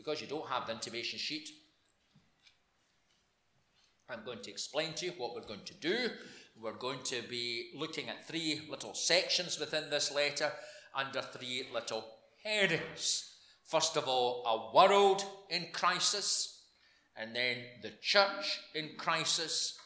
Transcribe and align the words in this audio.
because 0.00 0.20
you 0.20 0.26
don't 0.26 0.48
have 0.48 0.66
the 0.66 0.72
intimation 0.72 1.18
sheet, 1.18 1.50
I'm 4.08 4.24
going 4.24 4.40
to 4.42 4.50
explain 4.50 4.94
to 4.94 5.06
you 5.06 5.12
what 5.18 5.34
we're 5.34 5.46
going 5.46 5.64
to 5.66 5.74
do. 5.74 6.08
We're 6.60 6.72
going 6.72 7.02
to 7.04 7.22
be 7.28 7.72
looking 7.76 8.08
at 8.08 8.26
three 8.26 8.62
little 8.68 8.94
sections 8.94 9.60
within 9.60 9.90
this 9.90 10.12
letter 10.12 10.50
under 10.94 11.20
three 11.20 11.66
little 11.72 12.04
headings. 12.42 13.34
First 13.66 13.96
of 13.98 14.08
all, 14.08 14.42
a 14.46 14.74
world 14.74 15.22
in 15.50 15.66
crisis, 15.72 16.64
and 17.14 17.36
then 17.36 17.58
the 17.82 17.92
church 18.00 18.58
in 18.74 18.90
crisis, 18.96 19.78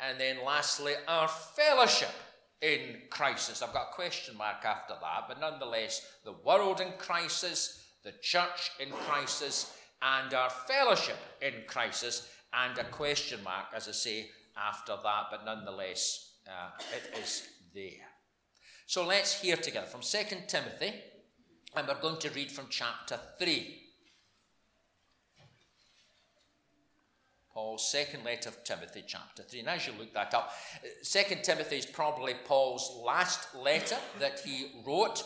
and 0.00 0.18
then 0.20 0.36
lastly, 0.44 0.94
our 1.08 1.28
fellowship 1.28 2.14
in 2.62 3.02
crisis. 3.10 3.60
I've 3.60 3.72
got 3.72 3.88
a 3.90 3.94
question 3.94 4.36
mark 4.36 4.64
after 4.64 4.94
that, 5.00 5.24
but 5.28 5.40
nonetheless, 5.40 6.06
the 6.24 6.36
world 6.44 6.80
in 6.80 6.92
crisis, 6.98 7.84
the 8.08 8.14
church 8.22 8.70
in 8.80 8.88
crisis, 8.90 9.76
and 10.00 10.32
our 10.32 10.48
fellowship 10.48 11.18
in 11.42 11.52
crisis, 11.66 12.26
and 12.54 12.78
a 12.78 12.84
question 12.84 13.42
mark, 13.44 13.66
as 13.76 13.86
I 13.86 13.92
say, 13.92 14.30
after 14.56 14.96
that, 15.02 15.24
but 15.30 15.44
nonetheless, 15.44 16.36
uh, 16.46 16.70
it 16.96 17.18
is 17.20 17.46
there. 17.74 18.08
So 18.86 19.06
let's 19.06 19.42
hear 19.42 19.56
together 19.56 19.86
from 19.86 20.00
2 20.00 20.18
Timothy, 20.46 20.94
and 21.76 21.86
we're 21.86 22.00
going 22.00 22.18
to 22.20 22.30
read 22.30 22.50
from 22.50 22.68
chapter 22.70 23.20
3. 23.38 23.87
Paul's 27.52 27.90
second 27.90 28.24
letter 28.24 28.50
of 28.50 28.62
Timothy, 28.64 29.02
chapter 29.06 29.42
3. 29.42 29.60
And 29.60 29.68
as 29.68 29.86
you 29.86 29.92
look 29.98 30.12
that 30.14 30.34
up, 30.34 30.52
Second 31.02 31.42
Timothy 31.42 31.76
is 31.76 31.86
probably 31.86 32.34
Paul's 32.44 33.00
last 33.04 33.54
letter 33.54 33.96
that 34.20 34.40
he 34.40 34.72
wrote. 34.86 35.24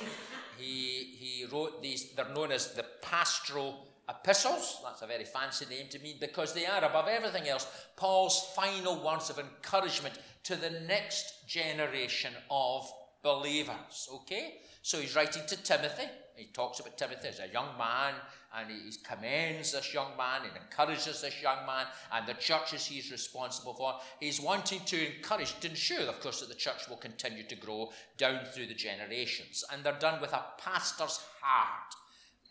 He, 0.56 1.16
he 1.18 1.44
wrote 1.46 1.82
these, 1.82 2.12
they're 2.12 2.28
known 2.34 2.52
as 2.52 2.72
the 2.72 2.84
pastoral 3.02 3.88
epistles. 4.08 4.80
That's 4.84 5.02
a 5.02 5.06
very 5.06 5.24
fancy 5.24 5.66
name 5.66 5.86
to 5.90 5.98
me 5.98 6.16
because 6.18 6.54
they 6.54 6.66
are, 6.66 6.84
above 6.84 7.08
everything 7.08 7.48
else, 7.48 7.66
Paul's 7.96 8.52
final 8.54 9.04
words 9.04 9.30
of 9.30 9.38
encouragement 9.38 10.18
to 10.44 10.56
the 10.56 10.70
next 10.70 11.46
generation 11.48 12.32
of 12.50 12.90
believers. 13.22 14.08
Okay? 14.14 14.60
So 14.82 14.98
he's 14.98 15.14
writing 15.14 15.42
to 15.48 15.56
Timothy. 15.62 16.08
He 16.36 16.46
talks 16.46 16.80
about 16.80 16.98
Timothy 16.98 17.28
as 17.28 17.40
a 17.40 17.48
young 17.48 17.76
man 17.78 18.14
and 18.54 18.70
he 18.70 18.92
commends 19.02 19.72
this 19.72 19.94
young 19.94 20.16
man 20.16 20.42
and 20.42 20.56
encourages 20.56 21.20
this 21.20 21.42
young 21.42 21.66
man 21.66 21.86
and 22.12 22.26
the 22.26 22.34
churches 22.34 22.86
he's 22.86 23.10
responsible 23.10 23.74
for. 23.74 23.94
He's 24.20 24.40
wanting 24.40 24.80
to 24.86 25.16
encourage, 25.16 25.58
to 25.60 25.70
ensure, 25.70 26.08
of 26.08 26.20
course, 26.20 26.40
that 26.40 26.48
the 26.48 26.54
church 26.54 26.88
will 26.88 26.96
continue 26.96 27.44
to 27.44 27.56
grow 27.56 27.92
down 28.18 28.44
through 28.46 28.66
the 28.66 28.74
generations. 28.74 29.64
And 29.72 29.82
they're 29.82 29.98
done 29.98 30.20
with 30.20 30.32
a 30.32 30.44
pastor's 30.58 31.20
heart, 31.40 31.94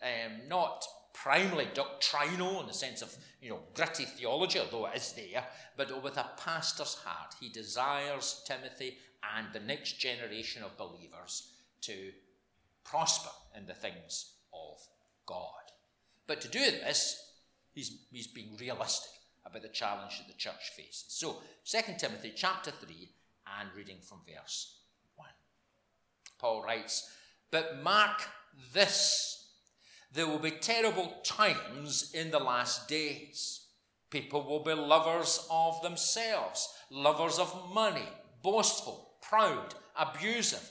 um, 0.02 0.48
not 0.48 0.84
primarily 1.12 1.68
doctrinal 1.74 2.60
in 2.60 2.66
the 2.66 2.72
sense 2.72 3.02
of 3.02 3.14
you 3.40 3.50
know 3.50 3.60
gritty 3.74 4.04
theology, 4.04 4.58
although 4.58 4.86
it 4.86 4.96
is 4.96 5.12
there, 5.12 5.44
but 5.76 6.02
with 6.02 6.16
a 6.16 6.30
pastor's 6.36 6.94
heart. 6.94 7.34
He 7.40 7.48
desires 7.48 8.42
Timothy 8.46 8.98
and 9.36 9.46
the 9.52 9.60
next 9.60 10.00
generation 10.00 10.62
of 10.62 10.76
believers 10.76 11.52
to 11.82 12.12
prosper 12.84 13.30
in 13.56 13.66
the 13.66 13.74
things 13.74 14.34
of 14.52 14.78
God. 15.26 15.46
But 16.26 16.40
to 16.42 16.48
do 16.48 16.60
this, 16.60 17.16
he's, 17.72 18.06
he's 18.10 18.26
being 18.26 18.56
realistic 18.58 19.10
about 19.44 19.62
the 19.62 19.68
challenge 19.68 20.18
that 20.18 20.28
the 20.28 20.38
church 20.38 20.70
faces. 20.76 21.06
So, 21.08 21.38
2 21.66 21.94
Timothy 21.98 22.32
chapter 22.34 22.70
3 22.70 23.08
and 23.60 23.68
reading 23.76 23.98
from 24.00 24.20
verse 24.26 24.78
1. 25.16 25.28
Paul 26.38 26.62
writes, 26.62 27.10
But 27.50 27.82
mark 27.82 28.22
this, 28.72 29.48
there 30.12 30.26
will 30.26 30.38
be 30.38 30.52
terrible 30.52 31.14
times 31.24 32.12
in 32.14 32.30
the 32.30 32.38
last 32.38 32.88
days. 32.88 33.66
People 34.10 34.44
will 34.44 34.62
be 34.62 34.74
lovers 34.74 35.46
of 35.50 35.80
themselves, 35.82 36.68
lovers 36.90 37.38
of 37.38 37.72
money, 37.74 38.08
boastful, 38.42 39.14
proud, 39.22 39.74
abusive, 39.96 40.70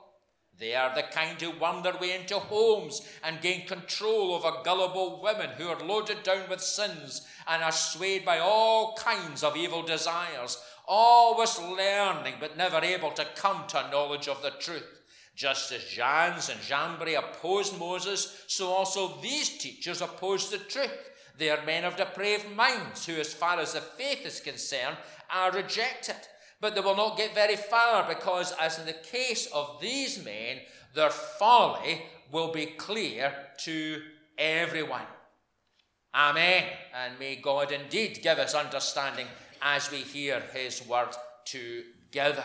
They 0.61 0.75
are 0.75 0.93
the 0.93 1.01
kind 1.01 1.41
who 1.41 1.59
worm 1.59 1.81
their 1.81 1.97
way 1.97 2.13
into 2.13 2.37
homes 2.37 3.01
and 3.23 3.41
gain 3.41 3.65
control 3.65 4.35
over 4.35 4.61
gullible 4.63 5.19
women 5.19 5.49
who 5.57 5.67
are 5.67 5.79
loaded 5.83 6.21
down 6.21 6.47
with 6.51 6.61
sins 6.61 7.25
and 7.47 7.63
are 7.63 7.71
swayed 7.71 8.23
by 8.23 8.37
all 8.37 8.93
kinds 8.93 9.43
of 9.43 9.57
evil 9.57 9.81
desires, 9.81 10.61
always 10.87 11.57
learning 11.57 12.35
but 12.39 12.57
never 12.57 12.77
able 12.77 13.09
to 13.09 13.25
come 13.35 13.63
to 13.69 13.87
a 13.87 13.89
knowledge 13.89 14.27
of 14.27 14.43
the 14.43 14.51
truth. 14.51 15.01
Just 15.35 15.71
as 15.71 15.83
Jannes 15.85 16.49
and 16.49 16.61
Jambres 16.61 17.17
opposed 17.17 17.79
Moses, 17.79 18.43
so 18.45 18.67
also 18.67 19.19
these 19.19 19.57
teachers 19.57 19.99
oppose 20.01 20.51
the 20.51 20.59
truth. 20.59 21.09
They 21.39 21.49
are 21.49 21.65
men 21.65 21.85
of 21.85 21.97
depraved 21.97 22.55
minds 22.55 23.07
who, 23.07 23.15
as 23.15 23.33
far 23.33 23.59
as 23.59 23.73
the 23.73 23.81
faith 23.81 24.27
is 24.27 24.39
concerned, 24.39 24.97
are 25.33 25.51
rejected 25.51 26.17
but 26.61 26.75
they 26.75 26.81
will 26.81 26.95
not 26.95 27.17
get 27.17 27.33
very 27.33 27.55
far 27.55 28.07
because, 28.07 28.53
as 28.61 28.79
in 28.79 28.85
the 28.85 28.93
case 28.93 29.47
of 29.47 29.81
these 29.81 30.23
men, 30.23 30.59
their 30.93 31.09
folly 31.09 32.03
will 32.31 32.51
be 32.51 32.67
clear 32.67 33.33
to 33.57 34.01
everyone. 34.37 35.07
Amen. 36.13 36.65
And 36.93 37.17
may 37.19 37.37
God 37.37 37.71
indeed 37.71 38.19
give 38.21 38.37
us 38.37 38.53
understanding 38.53 39.27
as 39.61 39.89
we 39.91 39.97
hear 39.97 40.41
his 40.53 40.85
word 40.87 41.09
together. 41.45 42.43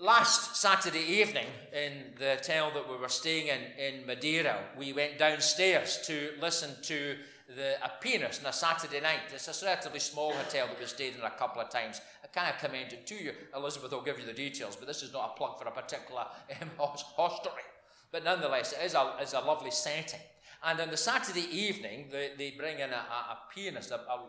Last 0.00 0.56
Saturday 0.56 1.04
evening, 1.04 1.46
in 1.72 2.12
the 2.18 2.36
hotel 2.36 2.70
that 2.74 2.88
we 2.88 2.96
were 2.96 3.08
staying 3.08 3.46
in 3.46 3.60
in 3.78 4.06
Madeira, 4.06 4.58
we 4.78 4.92
went 4.92 5.18
downstairs 5.18 6.00
to 6.06 6.32
listen 6.40 6.70
to 6.82 7.16
the, 7.48 7.76
a 7.84 7.90
pianist 8.00 8.42
on 8.42 8.50
a 8.50 8.52
Saturday 8.52 9.00
night. 9.00 9.20
It's 9.32 9.62
a 9.62 9.64
relatively 9.64 10.00
small 10.00 10.32
hotel 10.32 10.66
that 10.66 10.78
we 10.78 10.86
stayed 10.86 11.14
in 11.14 11.22
a 11.22 11.30
couple 11.30 11.62
of 11.62 11.70
times. 11.70 12.00
I 12.22 12.26
kind 12.26 12.52
of 12.52 12.60
commend 12.60 12.92
it 12.92 13.06
to 13.06 13.14
you. 13.14 13.32
Elizabeth 13.54 13.92
will 13.92 14.02
give 14.02 14.18
you 14.18 14.26
the 14.26 14.32
details, 14.32 14.76
but 14.76 14.88
this 14.88 15.02
is 15.02 15.12
not 15.12 15.32
a 15.34 15.38
plug 15.38 15.58
for 15.58 15.68
a 15.68 15.70
particular 15.70 16.26
um, 16.60 16.70
hostelry. 16.78 17.62
But 18.10 18.24
nonetheless, 18.24 18.72
it 18.72 18.84
is 18.84 18.94
a, 18.94 19.14
a 19.34 19.44
lovely 19.44 19.70
setting. 19.70 20.20
And 20.64 20.80
on 20.80 20.90
the 20.90 20.96
Saturday 20.96 21.46
evening, 21.50 22.06
they, 22.10 22.30
they 22.36 22.50
bring 22.52 22.78
in 22.78 22.90
a, 22.90 22.94
a, 22.94 23.32
a 23.32 23.38
pianist, 23.54 23.90
a, 23.90 23.96
a 23.96 24.20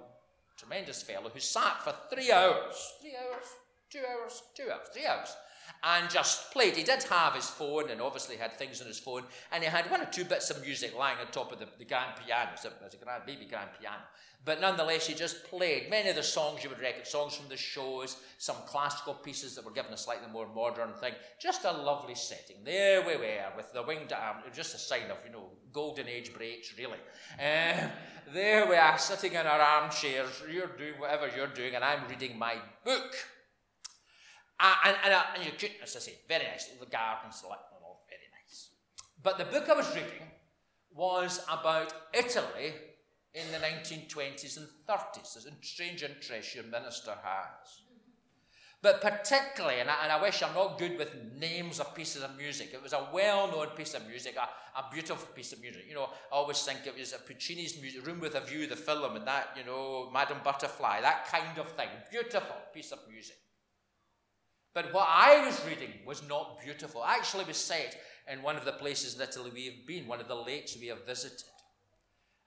tremendous 0.57 1.01
fellow, 1.01 1.29
who 1.33 1.39
sat 1.39 1.81
for 1.83 1.93
three 2.13 2.31
hours. 2.31 2.93
Three 3.01 3.15
hours? 3.15 3.45
Two 3.89 3.99
hours? 3.99 4.43
Two 4.55 4.71
hours? 4.71 4.87
Three 4.93 5.05
hours 5.05 5.35
and 5.83 6.09
just 6.09 6.51
played. 6.51 6.75
He 6.75 6.83
did 6.83 7.03
have 7.03 7.33
his 7.33 7.49
phone 7.49 7.89
and 7.89 8.01
obviously 8.01 8.35
had 8.35 8.53
things 8.53 8.81
on 8.81 8.87
his 8.87 8.99
phone, 8.99 9.23
and 9.51 9.63
he 9.63 9.69
had 9.69 9.89
one 9.89 10.01
or 10.01 10.05
two 10.05 10.25
bits 10.25 10.49
of 10.49 10.61
music 10.61 10.97
lying 10.97 11.17
on 11.19 11.31
top 11.31 11.51
of 11.51 11.59
the, 11.59 11.67
the 11.77 11.85
grand 11.85 12.13
piano. 12.25 12.49
It 12.51 12.71
was 12.83 12.93
a 12.93 12.97
grand, 12.97 13.25
baby 13.25 13.45
grand 13.45 13.69
piano. 13.79 14.03
But 14.45 14.61
nonetheless, 14.61 15.07
he 15.07 15.13
just 15.13 15.43
played 15.45 15.89
many 15.89 16.09
of 16.09 16.15
the 16.15 16.23
songs 16.23 16.63
you 16.63 16.69
would 16.69 16.79
recognize, 16.79 17.09
songs 17.09 17.35
from 17.35 17.49
the 17.49 17.57
shows, 17.57 18.15
some 18.37 18.55
classical 18.65 19.13
pieces 19.13 19.55
that 19.55 19.65
were 19.65 19.71
given 19.71 19.91
a 19.91 19.97
slightly 19.97 20.31
more 20.31 20.47
modern 20.47 20.93
thing. 20.93 21.13
Just 21.37 21.65
a 21.65 21.71
lovely 21.71 22.15
setting. 22.15 22.57
There 22.63 23.01
we 23.05 23.17
were 23.17 23.51
with 23.57 23.73
the 23.73 23.83
winged 23.83 24.13
arm, 24.13 24.37
just 24.53 24.73
a 24.73 24.77
sign 24.77 25.11
of, 25.11 25.17
you 25.25 25.33
know, 25.33 25.49
golden 25.73 26.07
age 26.07 26.33
breaks, 26.33 26.73
really. 26.77 26.99
Um, 27.39 27.89
there 28.33 28.67
we 28.69 28.75
are, 28.75 28.97
sitting 28.97 29.33
in 29.33 29.45
our 29.45 29.59
armchairs. 29.59 30.41
You're 30.49 30.67
doing 30.67 30.93
whatever 30.97 31.29
you're 31.35 31.47
doing, 31.47 31.75
and 31.75 31.83
I'm 31.83 32.07
reading 32.07 32.39
my 32.39 32.55
book. 32.85 33.15
Uh, 34.59 34.75
and, 34.85 34.97
and, 35.03 35.13
uh, 35.13 35.23
and 35.35 35.71
as 35.83 35.95
I 35.95 35.99
say, 35.99 36.13
very 36.27 36.45
nice. 36.45 36.67
The 36.67 36.85
gardens, 36.85 37.43
like, 37.47 37.59
all 37.81 38.05
very 38.09 38.21
nice. 38.43 38.69
But 39.21 39.37
the 39.37 39.45
book 39.45 39.69
I 39.69 39.75
was 39.75 39.89
reading 39.93 40.27
was 40.93 41.43
about 41.47 41.93
Italy 42.13 42.73
in 43.33 43.51
the 43.51 43.59
1920s 43.59 44.57
and 44.57 44.67
30s. 44.89 45.33
There's 45.33 45.45
a 45.45 45.51
strange 45.61 46.01
interest 46.01 46.55
your 46.55 46.63
minister 46.65 47.13
has. 47.23 47.81
But 48.81 49.01
particularly, 49.01 49.79
and 49.79 49.89
I, 49.89 49.95
and 50.03 50.11
I, 50.11 50.21
wish 50.21 50.43
I'm 50.43 50.53
not 50.53 50.77
good 50.77 50.99
with 50.99 51.09
names 51.35 51.79
of 51.79 51.95
pieces 51.95 52.21
of 52.21 52.37
music, 52.37 52.69
it 52.73 52.81
was 52.81 52.93
a 52.93 53.07
well 53.11 53.51
known 53.51 53.67
piece 53.69 53.95
of 53.95 54.07
music, 54.07 54.35
a, 54.37 54.79
a, 54.79 54.85
beautiful 54.91 55.27
piece 55.33 55.51
of 55.51 55.61
music. 55.61 55.85
You 55.89 55.95
know, 55.95 56.09
I 56.31 56.35
always 56.35 56.61
think 56.61 56.85
it 56.85 56.95
was 56.97 57.11
Puccini's 57.27 57.81
music, 57.81 58.05
Room 58.05 58.19
with 58.19 58.35
a 58.35 58.41
View, 58.41 58.67
the 58.67 58.75
film, 58.75 59.15
and 59.15 59.25
that, 59.25 59.49
you 59.57 59.65
know, 59.65 60.11
Madame 60.13 60.37
Butterfly, 60.43 61.01
that 61.01 61.27
kind 61.27 61.57
of 61.57 61.71
thing. 61.71 61.87
Beautiful 62.11 62.55
piece 62.71 62.91
of 62.91 62.99
music. 63.11 63.37
But 64.77 64.93
what 64.93 65.07
I 65.09 65.43
was 65.43 65.59
reading 65.65 65.91
was 66.05 66.21
not 66.29 66.61
beautiful. 66.63 67.03
Actually, 67.03 67.45
was 67.45 67.57
set 67.57 67.97
in 68.31 68.43
one 68.43 68.57
of 68.57 68.63
the 68.63 68.73
places 68.73 69.15
in 69.15 69.21
Italy 69.23 69.49
we 69.51 69.65
have 69.65 69.87
been, 69.87 70.05
one 70.05 70.21
of 70.21 70.27
the 70.27 70.35
lakes 70.35 70.77
we 70.79 70.85
have 70.89 71.03
visited. 71.03 71.41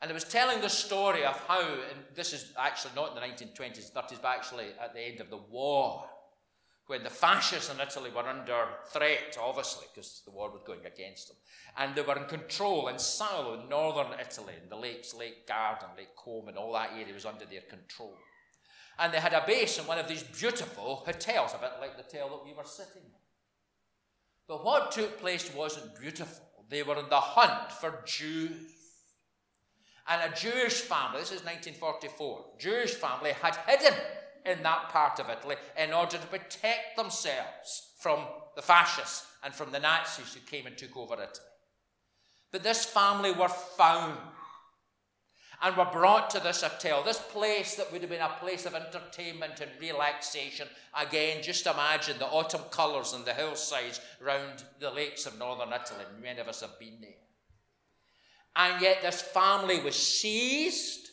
And 0.01 0.09
it 0.09 0.15
was 0.15 0.23
telling 0.23 0.61
the 0.61 0.69
story 0.69 1.25
of 1.25 1.37
how, 1.49 1.61
and 1.61 2.05
this 2.15 2.33
is 2.33 2.53
actually 2.57 2.93
not 2.95 3.09
in 3.09 3.15
the 3.17 3.21
1920s, 3.21 3.91
30s, 3.91 4.23
but 4.23 4.29
actually 4.29 4.67
at 4.81 4.95
the 4.95 5.01
end 5.01 5.19
of 5.19 5.29
the 5.29 5.39
war, 5.39 6.05
when 6.87 7.03
the 7.03 7.11
fascists 7.11 7.69
in 7.69 7.81
Italy 7.81 8.13
were 8.15 8.29
under 8.29 8.65
threat, 8.93 9.37
obviously, 9.43 9.87
because 9.93 10.23
the 10.25 10.31
war 10.31 10.53
was 10.53 10.63
going 10.65 10.87
against 10.87 11.27
them. 11.27 11.37
And 11.79 11.97
they 11.97 12.03
were 12.03 12.17
in 12.17 12.27
control 12.27 12.87
in 12.87 13.01
Salo, 13.01 13.61
in 13.61 13.69
northern 13.69 14.13
Italy, 14.21 14.55
in 14.63 14.69
the 14.69 14.77
lakes, 14.77 15.15
Lake 15.15 15.49
Garda, 15.49 15.87
Lake 15.97 16.15
Como, 16.15 16.47
and 16.47 16.57
all 16.57 16.75
that 16.75 16.93
area 16.93 17.13
was 17.13 17.27
under 17.27 17.45
their 17.45 17.63
control. 17.63 18.15
And 19.01 19.15
they 19.15 19.19
had 19.19 19.33
a 19.33 19.43
base 19.47 19.79
in 19.79 19.87
one 19.87 19.99
of 19.99 20.07
these 20.07 20.23
beautiful 20.23 21.03
hotels, 21.07 21.55
a 21.55 21.59
bit 21.59 21.73
like 21.81 21.97
the 21.97 22.03
hotel 22.03 22.29
that 22.29 22.45
we 22.45 22.53
were 22.53 22.65
sitting 22.65 23.03
in. 23.03 23.21
But 24.47 24.65
what 24.65 24.93
took 24.93 25.19
place 25.19 25.53
wasn't 25.55 25.99
beautiful. 25.99 26.45
They 26.69 26.83
were 26.83 26.97
on 26.97 27.09
the 27.09 27.17
hunt 27.17 27.73
for 27.73 28.03
Jews. 28.05 28.73
And 30.07 30.31
a 30.31 30.37
Jewish 30.37 30.83
family, 30.83 31.21
this 31.21 31.33
is 31.33 31.45
1944, 31.45 32.45
Jewish 32.59 32.95
family 32.95 33.33
had 33.33 33.57
hidden 33.67 33.99
in 34.45 34.63
that 34.63 34.89
part 34.91 35.19
of 35.19 35.31
Italy 35.31 35.57
in 35.79 35.93
order 35.93 36.19
to 36.19 36.27
protect 36.27 36.97
themselves 36.97 37.93
from 38.01 38.21
the 38.57 38.63
fascists 38.63 39.27
and 39.45 39.55
from 39.55 39.71
the 39.73 39.79
Nazis 39.79 40.35
who 40.35 40.41
came 40.41 40.67
and 40.67 40.77
took 40.77 40.97
over 40.97 41.15
Italy. 41.15 41.47
But 42.53 42.63
this 42.63 42.85
family 42.85 43.33
were 43.33 43.49
found 43.49 44.19
and 45.63 45.77
were 45.77 45.89
brought 45.93 46.31
to 46.31 46.41
this 46.41 46.63
hotel, 46.63 47.03
this 47.03 47.19
place 47.19 47.75
that 47.75 47.93
would 47.93 48.01
have 48.01 48.11
been 48.11 48.21
a 48.21 48.37
place 48.41 48.65
of 48.65 48.75
entertainment 48.75 49.61
and 49.61 49.71
relaxation. 49.81 50.67
Again, 50.99 51.43
just 51.43 51.67
imagine 51.67 52.19
the 52.19 52.27
autumn 52.27 52.63
colours 52.71 53.13
and 53.13 53.25
the 53.25 53.35
hillsides 53.35 54.01
round 54.21 54.65
the 54.79 54.91
lakes 54.91 55.27
of 55.27 55.39
northern 55.39 55.69
Italy. 55.69 56.05
Many 56.23 56.41
of 56.41 56.49
us 56.49 56.63
have 56.63 56.79
been 56.79 56.99
there. 57.01 57.11
And 58.57 58.81
yet, 58.81 59.03
this 59.03 59.21
family 59.21 59.81
was 59.81 59.95
seized. 59.95 61.11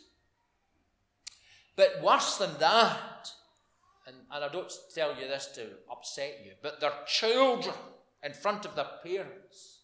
But 1.76 2.02
worse 2.02 2.38
than 2.38 2.58
that, 2.60 3.30
and, 4.08 4.16
and 4.32 4.46
I 4.46 4.48
don't 4.48 4.72
tell 4.96 5.10
you 5.10 5.28
this 5.28 5.48
to 5.56 5.64
upset 5.92 6.42
you, 6.44 6.54
but 6.64 6.80
their 6.80 6.94
children 7.06 7.76
in 8.24 8.34
front 8.34 8.66
of 8.66 8.76
their 8.76 8.88
parents 9.04 9.82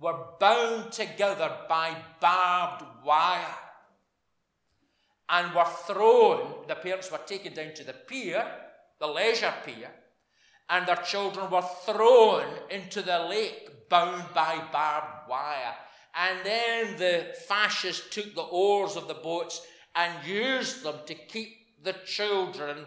were 0.00 0.16
bound 0.38 0.92
together 0.92 1.50
by 1.68 1.94
barbed 2.20 2.84
wire 3.04 3.54
and 5.28 5.54
were 5.54 5.64
thrown. 5.64 6.66
The 6.66 6.74
parents 6.74 7.10
were 7.10 7.20
taken 7.26 7.54
down 7.54 7.74
to 7.74 7.84
the 7.84 7.92
pier, 7.92 8.44
the 8.98 9.06
leisure 9.06 9.54
pier, 9.64 9.90
and 10.68 10.86
their 10.86 10.96
children 10.96 11.50
were 11.50 11.64
thrown 11.84 12.44
into 12.70 13.02
the 13.02 13.18
lake 13.20 13.88
bound 13.88 14.24
by 14.34 14.62
barbed 14.72 15.28
wire. 15.28 15.74
And 16.14 16.38
then 16.44 16.96
the 16.96 17.34
fascists 17.46 18.08
took 18.10 18.34
the 18.34 18.42
oars 18.42 18.96
of 18.96 19.08
the 19.08 19.14
boats 19.14 19.62
and 19.94 20.26
used 20.26 20.82
them 20.82 20.96
to 21.06 21.14
keep 21.14 21.82
the 21.82 21.94
children 22.04 22.86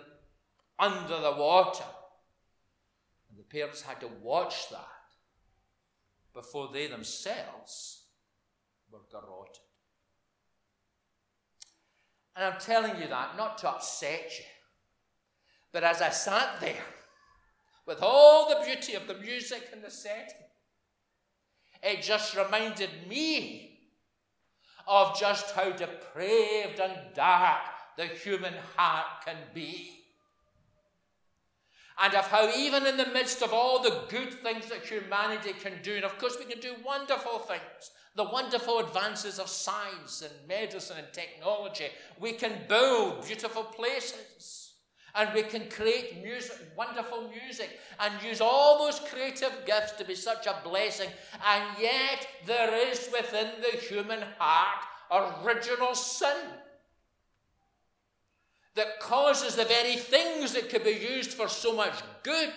under 0.77 1.19
the 1.19 1.31
water. 1.31 1.85
And 3.29 3.39
the 3.39 3.43
parents 3.43 3.81
had 3.81 4.01
to 4.01 4.09
watch 4.21 4.69
that 4.69 4.87
before 6.33 6.69
they 6.71 6.87
themselves 6.87 8.05
were 8.91 8.99
garroted. 9.11 9.60
And 12.35 12.45
I'm 12.45 12.59
telling 12.59 13.01
you 13.01 13.07
that 13.07 13.37
not 13.37 13.57
to 13.59 13.69
upset 13.69 14.31
you, 14.37 14.45
but 15.73 15.83
as 15.83 16.01
I 16.01 16.09
sat 16.09 16.59
there 16.59 16.85
with 17.85 18.01
all 18.01 18.49
the 18.49 18.65
beauty 18.65 18.93
of 18.93 19.07
the 19.07 19.15
music 19.15 19.69
and 19.73 19.83
the 19.83 19.91
setting, 19.91 20.35
it 21.83 22.01
just 22.01 22.35
reminded 22.35 22.89
me 23.07 23.79
of 24.87 25.19
just 25.19 25.51
how 25.55 25.71
depraved 25.71 26.79
and 26.79 27.13
dark 27.13 27.61
the 27.97 28.05
human 28.05 28.53
heart 28.75 29.25
can 29.25 29.37
be. 29.53 30.01
And 31.99 32.13
of 32.15 32.27
how, 32.27 32.49
even 32.55 32.85
in 32.87 32.97
the 32.97 33.07
midst 33.07 33.41
of 33.41 33.53
all 33.53 33.81
the 33.81 34.03
good 34.09 34.33
things 34.33 34.67
that 34.67 34.85
humanity 34.85 35.53
can 35.53 35.73
do, 35.83 35.95
and 35.95 36.05
of 36.05 36.17
course, 36.17 36.37
we 36.39 36.45
can 36.45 36.59
do 36.59 36.73
wonderful 36.85 37.39
things, 37.39 37.91
the 38.15 38.23
wonderful 38.23 38.79
advances 38.79 39.39
of 39.39 39.49
science 39.49 40.21
and 40.21 40.47
medicine 40.47 40.97
and 40.97 41.13
technology, 41.13 41.87
we 42.19 42.33
can 42.33 42.53
build 42.67 43.25
beautiful 43.25 43.63
places. 43.63 44.67
And 45.13 45.33
we 45.33 45.43
can 45.43 45.69
create 45.69 46.23
music, 46.23 46.57
wonderful 46.77 47.29
music, 47.29 47.69
and 47.99 48.13
use 48.23 48.39
all 48.39 48.79
those 48.79 49.01
creative 49.01 49.51
gifts 49.65 49.91
to 49.93 50.05
be 50.05 50.15
such 50.15 50.47
a 50.47 50.55
blessing. 50.63 51.09
And 51.45 51.63
yet, 51.81 52.25
there 52.45 52.73
is 52.89 53.09
within 53.11 53.47
the 53.59 53.77
human 53.77 54.23
heart 54.39 54.85
original 55.11 55.93
sin 55.95 56.37
that 58.75 58.99
causes 58.99 59.55
the 59.55 59.65
very 59.65 59.95
things 59.95 60.53
that 60.53 60.69
could 60.69 60.83
be 60.83 60.91
used 60.91 61.33
for 61.33 61.47
so 61.47 61.75
much 61.75 61.95
good 62.23 62.53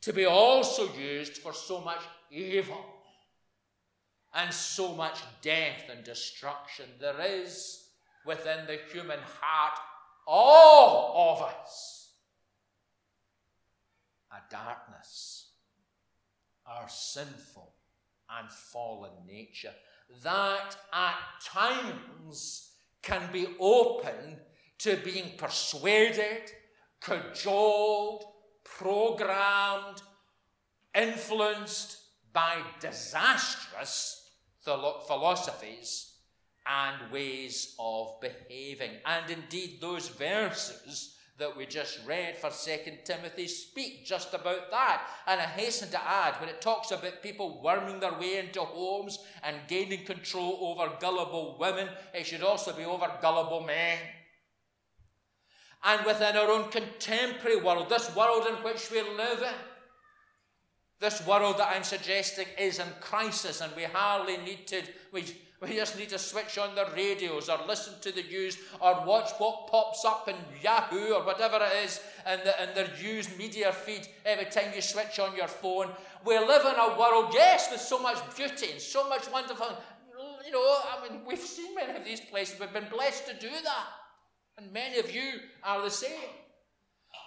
to 0.00 0.12
be 0.12 0.24
also 0.24 0.92
used 0.94 1.38
for 1.38 1.52
so 1.52 1.80
much 1.80 2.00
evil 2.30 2.84
and 4.34 4.52
so 4.52 4.94
much 4.94 5.20
death 5.42 5.90
and 5.90 6.04
destruction. 6.04 6.86
There 7.00 7.20
is 7.20 7.88
within 8.24 8.66
the 8.66 8.78
human 8.92 9.18
heart, 9.40 9.78
all 10.26 11.34
of 11.34 11.42
us, 11.42 12.12
a 14.30 14.38
darkness, 14.50 15.50
our 16.66 16.88
sinful 16.88 17.74
and 18.30 18.48
fallen 18.50 19.10
nature 19.26 19.74
that 20.22 20.76
at 20.92 21.16
times 21.44 22.70
can 23.02 23.22
be 23.32 23.46
open 23.58 24.36
to 24.80 24.96
being 24.96 25.32
persuaded, 25.36 26.50
cajoled, 27.00 28.24
programmed, 28.64 30.02
influenced 30.94 31.98
by 32.32 32.56
disastrous 32.80 34.30
philosophies 34.62 36.14
and 36.66 37.12
ways 37.12 37.74
of 37.78 38.20
behaving. 38.20 38.90
And 39.04 39.30
indeed, 39.30 39.78
those 39.80 40.08
verses 40.08 41.16
that 41.38 41.56
we 41.56 41.66
just 41.66 41.98
read 42.06 42.36
for 42.36 42.50
2 42.50 42.92
Timothy 43.04 43.48
speak 43.48 44.04
just 44.04 44.34
about 44.34 44.70
that. 44.70 45.02
And 45.26 45.40
I 45.40 45.44
hasten 45.44 45.88
to 45.90 46.06
add, 46.06 46.34
when 46.38 46.50
it 46.50 46.60
talks 46.60 46.90
about 46.90 47.22
people 47.22 47.62
worming 47.62 47.98
their 47.98 48.18
way 48.18 48.38
into 48.38 48.60
homes 48.60 49.18
and 49.42 49.56
gaining 49.66 50.04
control 50.04 50.58
over 50.60 50.92
gullible 51.00 51.56
women, 51.58 51.88
it 52.14 52.26
should 52.26 52.42
also 52.42 52.74
be 52.74 52.84
over 52.84 53.10
gullible 53.22 53.62
men. 53.62 53.98
And 55.82 56.04
within 56.04 56.36
our 56.36 56.50
own 56.50 56.70
contemporary 56.70 57.60
world, 57.60 57.88
this 57.88 58.14
world 58.14 58.46
in 58.46 58.56
which 58.56 58.90
we 58.90 59.00
live 59.00 59.42
this 61.00 61.26
world 61.26 61.56
that 61.56 61.72
I'm 61.74 61.82
suggesting 61.82 62.46
is 62.58 62.78
in 62.78 62.86
crisis, 63.00 63.62
and 63.62 63.72
we 63.74 63.84
hardly 63.84 64.36
need 64.36 64.66
to, 64.66 64.82
we, 65.12 65.24
we 65.62 65.74
just 65.74 65.98
need 65.98 66.10
to 66.10 66.18
switch 66.18 66.58
on 66.58 66.74
the 66.74 66.86
radios 66.94 67.48
or 67.48 67.58
listen 67.66 67.94
to 68.02 68.12
the 68.12 68.22
news 68.24 68.58
or 68.80 69.02
watch 69.06 69.30
what 69.38 69.66
pops 69.68 70.04
up 70.04 70.28
in 70.28 70.36
Yahoo 70.62 71.14
or 71.14 71.24
whatever 71.24 71.56
it 71.56 71.84
is 71.84 72.00
in 72.30 72.40
the, 72.44 72.62
in 72.62 72.74
the 72.74 73.02
news 73.02 73.36
media 73.38 73.72
feed 73.72 74.06
every 74.26 74.44
time 74.44 74.72
you 74.74 74.82
switch 74.82 75.18
on 75.18 75.34
your 75.34 75.48
phone. 75.48 75.88
We 76.26 76.38
live 76.38 76.66
in 76.66 76.78
a 76.78 76.98
world, 76.98 77.32
yes, 77.32 77.68
with 77.72 77.80
so 77.80 77.98
much 77.98 78.18
beauty 78.36 78.72
and 78.72 78.80
so 78.80 79.08
much 79.08 79.30
wonderful. 79.32 79.68
You 80.44 80.52
know, 80.52 80.58
I 80.60 81.08
mean, 81.08 81.22
we've 81.26 81.38
seen 81.38 81.74
many 81.74 81.96
of 81.96 82.04
these 82.04 82.20
places. 82.20 82.60
We've 82.60 82.72
been 82.72 82.88
blessed 82.90 83.26
to 83.28 83.34
do 83.34 83.48
that. 83.48 83.86
And 84.60 84.72
many 84.72 84.98
of 84.98 85.14
you 85.14 85.40
are 85.64 85.82
the 85.82 85.90
same. 85.90 86.28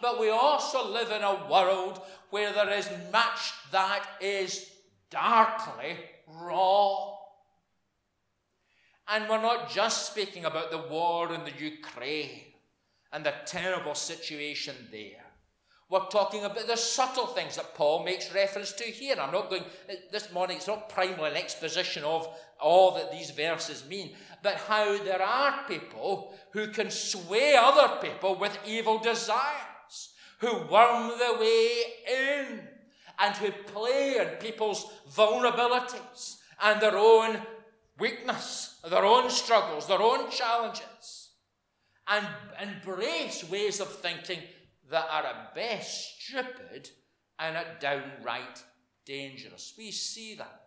But 0.01 0.19
we 0.19 0.29
also 0.29 0.87
live 0.87 1.11
in 1.11 1.23
a 1.23 1.47
world 1.49 2.01
where 2.29 2.53
there 2.53 2.69
is 2.71 2.89
much 3.11 3.53
that 3.71 4.05
is 4.21 4.69
darkly 5.09 5.97
wrong. 6.27 7.17
And 9.07 9.27
we're 9.27 9.41
not 9.41 9.71
just 9.71 10.11
speaking 10.11 10.45
about 10.45 10.71
the 10.71 10.89
war 10.89 11.33
in 11.33 11.43
the 11.43 11.53
Ukraine 11.57 12.41
and 13.11 13.25
the 13.25 13.33
terrible 13.45 13.95
situation 13.95 14.75
there. 14.91 15.23
We're 15.89 16.05
talking 16.07 16.45
about 16.45 16.67
the 16.67 16.77
subtle 16.77 17.27
things 17.27 17.55
that 17.55 17.75
Paul 17.75 18.03
makes 18.03 18.33
reference 18.33 18.73
to 18.73 18.83
here. 18.83 19.15
I'm 19.19 19.31
not 19.31 19.49
going, 19.49 19.63
this 20.11 20.31
morning, 20.31 20.57
it's 20.57 20.67
not 20.67 20.89
primarily 20.89 21.31
an 21.31 21.37
exposition 21.37 22.03
of 22.03 22.27
all 22.63 22.91
that 22.95 23.11
these 23.11 23.31
verses 23.31 23.83
mean, 23.87 24.11
but 24.41 24.55
how 24.55 24.97
there 25.03 25.21
are 25.21 25.65
people 25.67 26.33
who 26.51 26.67
can 26.67 26.89
sway 26.89 27.55
other 27.55 27.95
people 28.01 28.35
with 28.35 28.57
evil 28.65 28.97
desires, 28.99 30.13
who 30.39 30.53
worm 30.71 31.17
their 31.19 31.39
way 31.39 31.69
in 32.09 32.61
and 33.19 33.35
who 33.35 33.51
play 33.51 34.19
on 34.19 34.27
people's 34.37 34.91
vulnerabilities 35.13 36.37
and 36.63 36.81
their 36.81 36.97
own 36.97 37.37
weakness, 37.99 38.79
their 38.89 39.05
own 39.05 39.29
struggles, 39.29 39.87
their 39.87 40.01
own 40.01 40.29
challenges, 40.31 41.31
and 42.07 42.27
embrace 42.61 43.49
ways 43.49 43.79
of 43.79 43.87
thinking 43.87 44.39
that 44.89 45.07
are 45.11 45.25
at 45.25 45.55
best 45.55 46.21
stupid 46.21 46.89
and 47.39 47.55
at 47.55 47.79
downright 47.79 48.63
dangerous. 49.05 49.73
We 49.77 49.91
see 49.91 50.35
that. 50.35 50.62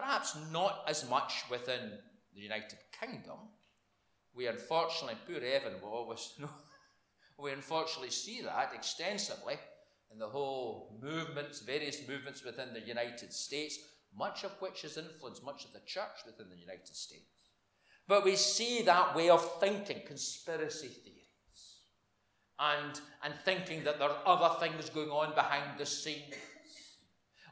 Perhaps 0.00 0.36
not 0.52 0.84
as 0.86 1.08
much 1.08 1.44
within 1.50 1.90
the 2.34 2.40
United 2.40 2.78
Kingdom, 3.00 3.38
we 4.32 4.46
unfortunately, 4.46 5.16
poor 5.26 5.42
Evan 5.42 5.80
will 5.82 5.88
always 5.88 6.34
know, 6.38 6.50
we 7.38 7.50
unfortunately 7.50 8.10
see 8.10 8.40
that 8.42 8.70
extensively 8.74 9.56
in 10.12 10.18
the 10.18 10.28
whole 10.28 10.96
movements, 11.02 11.60
various 11.60 12.06
movements 12.08 12.44
within 12.44 12.72
the 12.72 12.80
United 12.80 13.32
States, 13.32 13.78
much 14.16 14.44
of 14.44 14.52
which 14.60 14.82
has 14.82 14.96
influenced 14.96 15.44
much 15.44 15.64
of 15.64 15.72
the 15.72 15.80
church 15.84 16.24
within 16.24 16.48
the 16.48 16.56
United 16.56 16.94
States. 16.94 17.24
But 18.06 18.24
we 18.24 18.36
see 18.36 18.82
that 18.82 19.16
way 19.16 19.30
of 19.30 19.60
thinking, 19.60 20.02
conspiracy 20.06 20.88
theories, 20.88 21.80
and, 22.58 23.00
and 23.24 23.34
thinking 23.44 23.84
that 23.84 23.98
there 23.98 24.08
are 24.08 24.22
other 24.26 24.60
things 24.60 24.90
going 24.90 25.10
on 25.10 25.34
behind 25.34 25.78
the 25.78 25.86
scenes. 25.86 26.34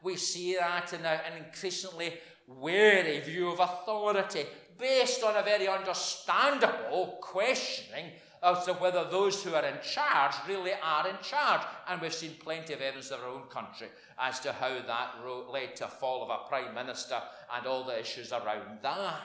We 0.03 0.17
see 0.17 0.57
that 0.57 0.93
in 0.93 1.05
an 1.05 1.45
increasingly 1.45 2.15
wary 2.47 3.21
view 3.21 3.51
of 3.51 3.61
authority 3.61 4.45
based 4.79 5.23
on 5.23 5.37
a 5.37 5.43
very 5.43 5.69
understandable 5.69 7.19
questioning 7.21 8.13
as 8.43 8.65
to 8.65 8.75
whether 8.75 9.05
those 9.05 9.43
who 9.43 9.55
are 9.55 9.65
in 9.65 9.79
charge 9.83 10.35
really 10.47 10.73
are 10.83 11.09
in 11.09 11.17
charge. 11.23 11.63
And 11.89 12.01
we've 12.01 12.13
seen 12.13 12.37
plenty 12.39 12.75
of 12.75 12.81
evidence 12.81 13.11
in 13.11 13.19
our 13.19 13.29
own 13.29 13.45
country 13.45 13.89
as 14.19 14.41
to 14.41 14.53
how 14.53 14.69
that 14.87 15.15
led 15.51 15.77
to 15.77 15.87
a 15.87 15.89
fall 15.89 16.23
of 16.23 16.31
a 16.31 16.49
prime 16.49 16.75
minister 16.75 17.21
and 17.55 17.67
all 17.67 17.85
the 17.85 17.99
issues 17.99 18.33
around 18.33 18.79
that. 18.83 19.21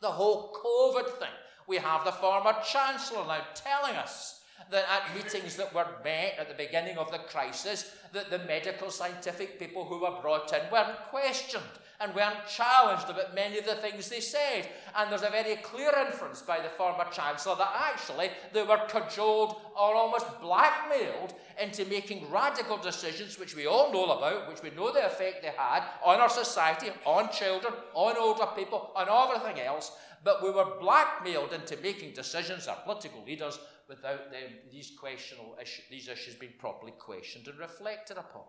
The 0.00 0.08
whole 0.08 0.52
COVID 0.64 1.18
thing. 1.18 1.28
We 1.68 1.76
have 1.76 2.04
the 2.04 2.12
former 2.12 2.54
chancellor 2.64 3.26
now 3.26 3.42
telling 3.54 3.96
us 3.96 4.40
that 4.70 4.84
at 4.90 5.14
meetings 5.14 5.56
that 5.56 5.72
were 5.74 5.86
met 6.02 6.36
at 6.38 6.48
the 6.48 6.54
beginning 6.54 6.98
of 6.98 7.10
the 7.10 7.18
crisis, 7.18 7.94
that 8.12 8.30
the 8.30 8.38
medical 8.38 8.90
scientific 8.90 9.58
people 9.58 9.84
who 9.84 10.00
were 10.00 10.20
brought 10.20 10.52
in 10.52 10.60
weren't 10.72 10.98
questioned 11.10 11.62
and 12.00 12.14
weren't 12.14 12.46
challenged 12.48 13.10
about 13.10 13.34
many 13.34 13.58
of 13.58 13.66
the 13.66 13.74
things 13.74 14.08
they 14.08 14.20
said. 14.20 14.68
And 14.96 15.10
there's 15.10 15.22
a 15.22 15.30
very 15.30 15.56
clear 15.56 15.92
inference 16.06 16.40
by 16.40 16.60
the 16.60 16.70
former 16.70 17.04
Chancellor 17.12 17.56
that 17.56 17.92
actually 17.92 18.30
they 18.52 18.62
were 18.62 18.80
cajoled 18.88 19.56
or 19.78 19.94
almost 19.94 20.26
blackmailed 20.40 21.34
into 21.60 21.84
making 21.84 22.30
radical 22.30 22.78
decisions, 22.78 23.38
which 23.38 23.54
we 23.54 23.66
all 23.66 23.92
know 23.92 24.04
about, 24.06 24.48
which 24.48 24.62
we 24.62 24.70
know 24.70 24.92
the 24.92 25.04
effect 25.04 25.42
they 25.42 25.52
had 25.56 25.84
on 26.04 26.20
our 26.20 26.30
society, 26.30 26.88
on 27.04 27.30
children, 27.30 27.74
on 27.94 28.16
older 28.16 28.46
people, 28.56 28.92
on 28.96 29.08
everything 29.08 29.62
else. 29.62 29.92
But 30.24 30.42
we 30.42 30.50
were 30.50 30.78
blackmailed 30.80 31.52
into 31.52 31.76
making 31.82 32.14
decisions, 32.14 32.66
our 32.66 32.76
political 32.84 33.24
leaders, 33.24 33.58
without 33.88 34.30
them, 34.30 34.50
these, 34.70 34.92
questionable 34.98 35.56
these 35.90 36.08
issues 36.08 36.34
being 36.36 36.52
properly 36.58 36.92
questioned 36.98 37.48
and 37.48 37.58
reflected 37.58 38.16
upon. 38.16 38.44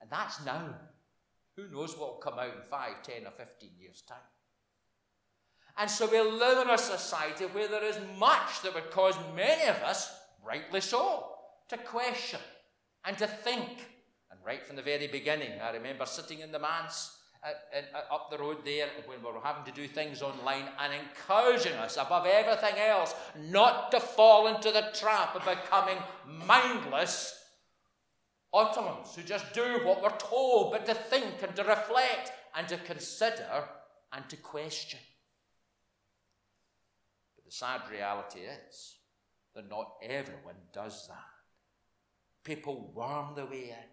And 0.00 0.10
that's 0.10 0.44
now. 0.44 0.74
Who 1.56 1.68
knows 1.68 1.96
what 1.96 2.10
will 2.10 2.20
come 2.20 2.38
out 2.38 2.54
in 2.54 2.62
5, 2.70 3.02
10, 3.02 3.26
or 3.26 3.30
15 3.30 3.70
years' 3.78 4.02
time? 4.02 4.18
And 5.76 5.90
so 5.90 6.06
we 6.10 6.20
live 6.20 6.66
in 6.66 6.70
a 6.70 6.78
society 6.78 7.44
where 7.46 7.68
there 7.68 7.84
is 7.84 7.98
much 8.18 8.62
that 8.62 8.74
would 8.74 8.90
cause 8.90 9.16
many 9.34 9.68
of 9.68 9.76
us, 9.76 10.12
rightly 10.44 10.80
so, 10.80 11.32
to 11.68 11.78
question 11.78 12.40
and 13.04 13.16
to 13.18 13.26
think. 13.26 13.88
And 14.30 14.40
right 14.44 14.66
from 14.66 14.76
the 14.76 14.82
very 14.82 15.06
beginning, 15.06 15.60
I 15.60 15.70
remember 15.70 16.06
sitting 16.06 16.40
in 16.40 16.52
the 16.52 16.58
manse 16.58 17.16
at, 17.42 17.64
at, 17.72 18.06
up 18.10 18.30
the 18.30 18.38
road 18.38 18.58
there 18.64 18.88
when 19.06 19.18
we 19.22 19.32
were 19.32 19.40
having 19.42 19.64
to 19.64 19.72
do 19.72 19.88
things 19.88 20.22
online 20.22 20.64
and 20.78 20.92
encouraging 20.92 21.72
us 21.74 21.96
above 21.96 22.26
everything 22.26 22.78
else 22.78 23.14
not 23.48 23.90
to 23.90 24.00
fall 24.00 24.48
into 24.48 24.70
the 24.70 24.90
trap 24.94 25.34
of 25.34 25.44
becoming 25.44 25.96
mindless 26.46 27.39
Ottomans 28.52 29.14
who 29.14 29.22
just 29.22 29.52
do 29.52 29.80
what 29.84 30.02
we're 30.02 30.16
told, 30.18 30.72
but 30.72 30.86
to 30.86 30.94
think 30.94 31.42
and 31.42 31.54
to 31.54 31.62
reflect 31.62 32.32
and 32.56 32.66
to 32.68 32.76
consider 32.78 33.68
and 34.12 34.28
to 34.28 34.36
question. 34.36 34.98
But 37.36 37.44
the 37.44 37.52
sad 37.52 37.82
reality 37.90 38.40
is 38.40 38.96
that 39.54 39.68
not 39.68 39.92
everyone 40.02 40.56
does 40.72 41.06
that. 41.08 41.16
People 42.42 42.92
worm 42.94 43.34
their 43.34 43.46
way 43.46 43.70
in. 43.70 43.90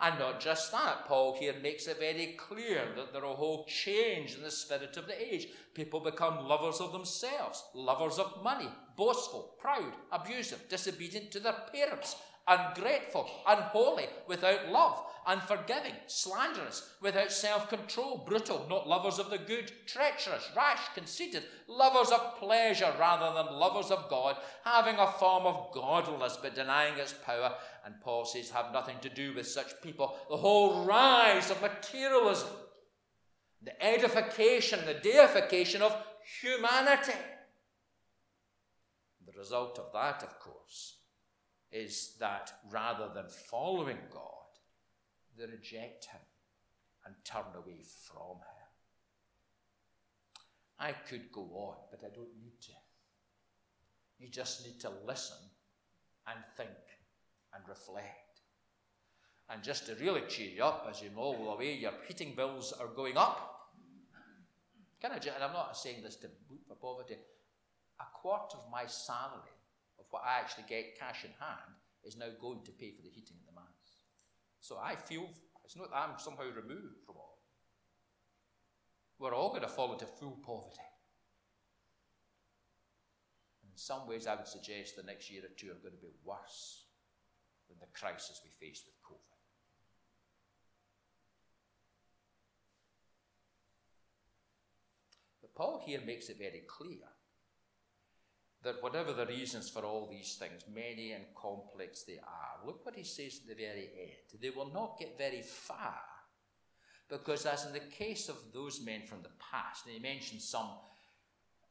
And 0.00 0.18
not 0.18 0.40
just 0.40 0.70
that, 0.70 1.06
Paul 1.06 1.36
here 1.38 1.54
makes 1.60 1.88
it 1.88 1.98
very 1.98 2.36
clear 2.38 2.82
that 2.94 3.12
there 3.12 3.24
are 3.24 3.32
a 3.32 3.36
whole 3.36 3.66
change 3.66 4.36
in 4.36 4.42
the 4.42 4.50
spirit 4.50 4.96
of 4.96 5.08
the 5.08 5.34
age. 5.34 5.48
People 5.74 5.98
become 5.98 6.46
lovers 6.46 6.80
of 6.80 6.92
themselves, 6.92 7.64
lovers 7.74 8.18
of 8.18 8.44
money, 8.44 8.68
boastful, 8.96 9.56
proud, 9.58 9.92
abusive, 10.12 10.68
disobedient 10.68 11.32
to 11.32 11.40
their 11.40 11.56
parents, 11.72 12.14
ungrateful, 12.48 13.28
unholy, 13.46 14.06
without 14.26 14.70
love, 14.70 15.02
unforgiving, 15.26 15.92
slanderous, 16.06 16.94
without 17.02 17.30
self 17.30 17.68
control, 17.68 18.24
brutal, 18.26 18.66
not 18.68 18.88
lovers 18.88 19.18
of 19.18 19.30
the 19.30 19.38
good, 19.38 19.70
treacherous, 19.86 20.48
rash, 20.56 20.80
conceited, 20.94 21.42
lovers 21.68 22.10
of 22.10 22.38
pleasure 22.38 22.92
rather 22.98 23.34
than 23.34 23.58
lovers 23.58 23.90
of 23.90 24.08
God, 24.08 24.36
having 24.64 24.96
a 24.96 25.12
form 25.12 25.46
of 25.46 25.72
godliness 25.72 26.38
but 26.40 26.54
denying 26.54 26.98
its 26.98 27.12
power. 27.12 27.54
And 27.84 28.00
Paul 28.00 28.24
says, 28.24 28.50
have 28.50 28.72
nothing 28.72 28.96
to 29.02 29.08
do 29.08 29.34
with 29.34 29.46
such 29.46 29.80
people. 29.82 30.16
The 30.30 30.36
whole 30.36 30.84
rise 30.84 31.50
of 31.50 31.60
materialism, 31.60 32.48
the 33.62 33.84
edification, 33.84 34.80
the 34.86 34.94
deification 34.94 35.82
of 35.82 35.94
humanity. 36.40 37.18
The 39.26 39.38
result 39.38 39.78
of 39.78 39.92
that, 39.92 40.22
of 40.22 40.38
course, 40.40 40.97
is 41.70 42.16
that 42.18 42.52
rather 42.70 43.08
than 43.14 43.28
following 43.28 43.98
God, 44.10 44.22
they 45.36 45.44
reject 45.44 46.06
Him 46.06 46.20
and 47.04 47.14
turn 47.24 47.54
away 47.54 47.82
from 47.82 48.36
Him. 48.36 48.68
I 50.78 50.92
could 50.92 51.32
go 51.32 51.42
on, 51.42 51.76
but 51.90 52.00
I 52.04 52.14
don't 52.14 52.36
need 52.40 52.60
to. 52.62 52.72
You 54.18 54.28
just 54.28 54.64
need 54.64 54.80
to 54.80 54.90
listen 55.06 55.36
and 56.26 56.38
think 56.56 56.70
and 57.54 57.62
reflect. 57.68 58.40
And 59.50 59.62
just 59.62 59.86
to 59.86 59.94
really 59.94 60.22
cheer 60.28 60.50
you 60.50 60.64
up, 60.64 60.86
as 60.90 61.02
you 61.02 61.10
know 61.10 61.32
the 61.32 61.56
way 61.56 61.74
your 61.74 61.92
heating 62.06 62.34
bills 62.36 62.72
are 62.78 62.88
going 62.88 63.16
up, 63.16 63.70
can 65.00 65.12
I, 65.12 65.14
and 65.14 65.44
I'm 65.44 65.52
not 65.52 65.76
saying 65.76 66.02
this 66.02 66.16
to 66.16 66.28
boot 66.48 66.60
for 66.66 66.74
poverty, 66.74 67.16
a 68.00 68.04
quarter 68.12 68.56
of 68.58 68.70
my 68.70 68.84
salary 68.86 69.57
what 70.10 70.22
I 70.24 70.40
actually 70.40 70.64
get 70.68 70.98
cash 70.98 71.24
in 71.24 71.30
hand 71.38 71.76
is 72.04 72.16
now 72.16 72.28
going 72.40 72.64
to 72.64 72.72
pay 72.72 72.92
for 72.92 73.02
the 73.02 73.10
heating 73.10 73.36
in 73.38 73.46
the 73.46 73.52
manse. 73.52 74.04
So 74.60 74.78
I 74.82 74.96
feel 74.96 75.28
it's 75.64 75.76
not 75.76 75.90
that 75.90 75.96
I'm 75.96 76.18
somehow 76.18 76.44
removed 76.44 77.04
from 77.04 77.16
all. 77.16 77.38
We're 79.18 79.34
all 79.34 79.50
going 79.50 79.62
to 79.62 79.68
fall 79.68 79.92
into 79.92 80.06
full 80.06 80.38
poverty. 80.44 80.80
in 83.64 83.76
some 83.76 84.08
ways, 84.08 84.26
I 84.26 84.34
would 84.34 84.48
suggest 84.48 84.96
the 84.96 85.02
next 85.02 85.30
year 85.30 85.42
or 85.42 85.54
two 85.56 85.70
are 85.70 85.82
going 85.82 85.94
to 85.94 86.00
be 86.00 86.12
worse 86.24 86.84
than 87.68 87.78
the 87.80 87.86
crisis 87.98 88.40
we 88.42 88.50
faced 88.50 88.86
with 88.86 88.94
COVID. 89.04 89.38
But 95.42 95.54
Paul 95.54 95.82
here 95.84 96.00
makes 96.04 96.28
it 96.28 96.38
very 96.38 96.62
clear 96.66 97.06
that 98.62 98.82
whatever 98.82 99.12
the 99.12 99.26
reasons 99.26 99.68
for 99.68 99.84
all 99.84 100.08
these 100.10 100.36
things, 100.36 100.62
many 100.72 101.12
and 101.12 101.24
complex 101.40 102.02
they 102.02 102.18
are, 102.18 102.66
look 102.66 102.84
what 102.84 102.96
he 102.96 103.04
says 103.04 103.40
at 103.42 103.48
the 103.48 103.62
very 103.62 103.90
end. 103.98 104.40
They 104.40 104.50
will 104.50 104.72
not 104.72 104.98
get 104.98 105.16
very 105.16 105.42
far. 105.42 106.00
Because, 107.08 107.46
as 107.46 107.64
in 107.66 107.72
the 107.72 107.80
case 107.80 108.28
of 108.28 108.36
those 108.52 108.84
men 108.84 109.02
from 109.06 109.22
the 109.22 109.30
past, 109.38 109.86
and 109.86 109.94
he 109.94 110.00
mentions 110.00 110.46
some 110.48 110.68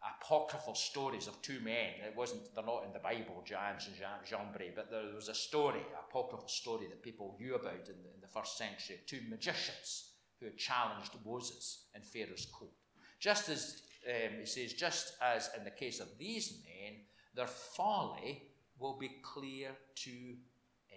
apocryphal 0.01 0.75
stories 0.75 1.27
of 1.27 1.41
two 1.41 1.60
men. 1.60 1.94
It 2.06 2.15
wasn't, 2.15 2.53
they're 2.56 2.63
not 2.63 2.86
in 2.86 2.94
the 2.94 3.00
Bible, 3.00 3.44
Jannes 3.46 3.88
and 3.88 3.96
Jambres, 4.25 4.74
but 4.75 4.91
there 4.91 5.15
was 5.15 5.27
a 5.27 5.36
story, 5.36 5.82
apocryphal 6.08 6.48
story 6.48 6.88
that 6.88 7.03
people 7.03 7.36
knew 7.39 7.56
about 7.56 7.88
in 7.88 8.01
the, 8.03 8.13
in 8.13 8.22
the 8.22 8.27
first 8.27 8.58
century, 8.58 9.00
two 9.06 9.22
magicians 9.29 10.12
who 10.39 10.46
had 10.46 10.58
challenged 10.58 11.13
Moses 11.25 11.86
in 11.96 12.01
Pharaoh's 12.01 12.46
court. 12.46 12.72
Just 13.20 13.50
as 13.50 13.82
um, 14.07 14.39
he 14.39 14.45
says, 14.45 14.73
just 14.73 15.13
as 15.21 15.49
in 15.57 15.63
the 15.63 15.71
case 15.71 15.99
of 15.99 16.17
these 16.17 16.59
men, 16.65 17.01
their 17.35 17.47
folly 17.47 18.43
will 18.79 18.97
be 18.97 19.19
clear 19.21 19.69
to 19.95 20.35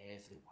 everyone. 0.09 0.45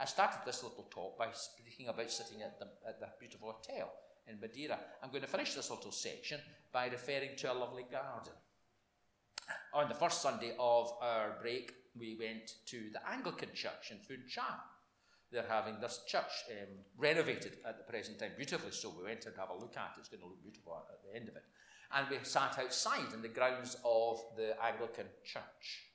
I 0.00 0.04
started 0.06 0.40
this 0.44 0.62
little 0.62 0.88
talk 0.90 1.18
by 1.18 1.28
speaking 1.32 1.88
about 1.88 2.10
sitting 2.10 2.42
at 2.42 2.58
the, 2.58 2.66
at 2.88 3.00
the 3.00 3.08
beautiful 3.18 3.52
hotel 3.52 3.92
in 4.28 4.40
Madeira. 4.40 4.78
I'm 5.02 5.10
going 5.10 5.22
to 5.22 5.28
finish 5.28 5.54
this 5.54 5.70
little 5.70 5.92
section 5.92 6.40
by 6.72 6.86
referring 6.86 7.36
to 7.36 7.52
a 7.52 7.54
lovely 7.54 7.84
garden. 7.90 8.32
On 9.72 9.88
the 9.88 9.94
first 9.94 10.22
Sunday 10.22 10.54
of 10.58 10.92
our 11.00 11.36
break, 11.40 11.72
we 11.98 12.16
went 12.18 12.52
to 12.66 12.90
the 12.92 13.08
Anglican 13.08 13.50
church 13.54 13.92
in 13.92 13.98
Funchal 13.98 14.56
they're 15.34 15.44
having 15.48 15.80
this 15.80 16.00
church 16.06 16.46
um, 16.50 16.78
renovated 16.96 17.58
at 17.66 17.76
the 17.76 17.84
present 17.84 18.18
time, 18.18 18.30
beautifully 18.36 18.70
so. 18.70 18.94
We 18.96 19.04
went 19.04 19.20
to 19.22 19.32
have 19.36 19.50
a 19.50 19.58
look 19.58 19.76
at 19.76 19.94
it. 19.96 20.00
It's 20.00 20.08
going 20.08 20.22
to 20.22 20.26
look 20.26 20.42
beautiful 20.42 20.78
at, 20.78 21.02
the 21.02 21.18
end 21.18 21.28
of 21.28 21.36
it. 21.36 21.44
And 21.92 22.06
we 22.08 22.18
sat 22.22 22.58
outside 22.58 23.12
in 23.12 23.20
the 23.20 23.28
grounds 23.28 23.76
of 23.84 24.22
the 24.36 24.54
Anglican 24.62 25.06
church. 25.24 25.90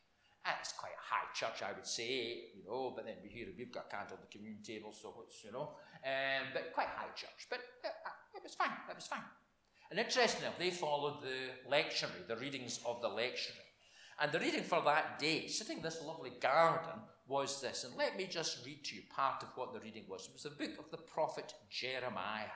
And 0.46 0.56
it's 0.60 0.74
quite 0.74 0.92
a 0.92 1.06
high 1.14 1.32
church, 1.34 1.64
I 1.64 1.74
would 1.74 1.88
say, 1.88 2.52
you 2.56 2.64
know, 2.68 2.94
but 2.96 3.06
then 3.06 3.16
we 3.24 3.30
hear 3.30 3.48
we've 3.58 3.72
got 3.72 3.88
a 3.88 3.96
candle 3.96 4.16
on 4.16 4.22
the 4.22 4.32
communion 4.32 4.64
table, 4.64 4.92
so 4.92 5.24
it's, 5.26 5.44
you 5.44 5.52
know, 5.52 5.76
um, 6.04 6.48
but 6.54 6.74
quite 6.74 6.88
high 6.96 7.12
church. 7.16 7.48
But 7.50 7.60
uh, 7.84 7.88
uh, 7.88 8.38
it 8.38 8.44
was 8.44 8.56
fine, 8.56 8.72
it 8.90 8.96
was 8.96 9.08
fine. 9.08 9.24
And 9.92 10.00
interestingly, 10.00 10.50
they 10.58 10.72
followed 10.72 11.24
the 11.24 11.70
lectionary, 11.70 12.28
the 12.28 12.38
readings 12.38 12.80
of 12.86 13.02
the 13.02 13.10
lectionary. 13.10 13.68
And 14.22 14.32
the 14.32 14.40
reading 14.40 14.64
for 14.64 14.82
that 14.86 15.18
day, 15.18 15.48
sitting 15.48 15.78
in 15.78 15.84
this 15.84 16.02
lovely 16.06 16.32
garden, 16.42 17.02
was 17.30 17.62
this. 17.62 17.86
And 17.86 17.96
let 17.96 18.18
me 18.18 18.26
just 18.26 18.66
read 18.66 18.84
to 18.86 18.96
you 18.96 19.04
part 19.16 19.44
of 19.44 19.50
what 19.56 19.72
the 19.72 19.80
reading 19.80 20.04
was. 20.10 20.26
It 20.28 20.34
was 20.34 20.44
the 20.44 20.50
book 20.50 20.80
of 20.80 20.92
the 20.92 20.98
prophet 20.98 21.54
Jeremiah. 21.70 22.50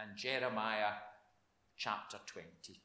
And 0.00 0.16
Jeremiah 0.16 0.92
chapter 1.76 2.18
23. 2.26 2.78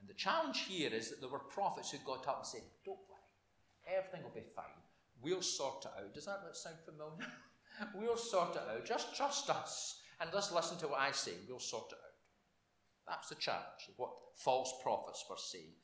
And 0.00 0.08
the 0.08 0.14
challenge 0.14 0.64
here 0.66 0.90
is 0.92 1.10
that 1.10 1.20
there 1.20 1.28
were 1.28 1.38
prophets 1.38 1.90
who 1.90 1.98
got 1.98 2.26
up 2.26 2.38
and 2.38 2.46
said, 2.46 2.62
Don't 2.84 2.98
worry, 3.08 3.96
everything 3.96 4.22
will 4.22 4.34
be 4.34 4.48
fine. 4.56 4.64
We'll 5.20 5.42
sort 5.42 5.84
it 5.84 5.90
out. 5.98 6.14
Does 6.14 6.26
that 6.26 6.40
sound 6.54 6.76
familiar? 6.84 7.26
we'll 7.94 8.16
sort 8.16 8.56
it 8.56 8.62
out. 8.70 8.86
Just 8.86 9.16
trust 9.16 9.50
us 9.50 10.00
and 10.20 10.30
just 10.32 10.54
listen 10.54 10.78
to 10.78 10.88
what 10.88 11.00
I 11.00 11.10
say. 11.10 11.32
We'll 11.48 11.58
sort 11.58 11.92
it 11.92 11.98
out. 11.98 13.14
That's 13.14 13.28
the 13.28 13.34
challenge, 13.34 13.88
of 13.88 13.94
what 13.96 14.12
false 14.36 14.72
prophets 14.82 15.24
were 15.28 15.36
saying. 15.38 15.74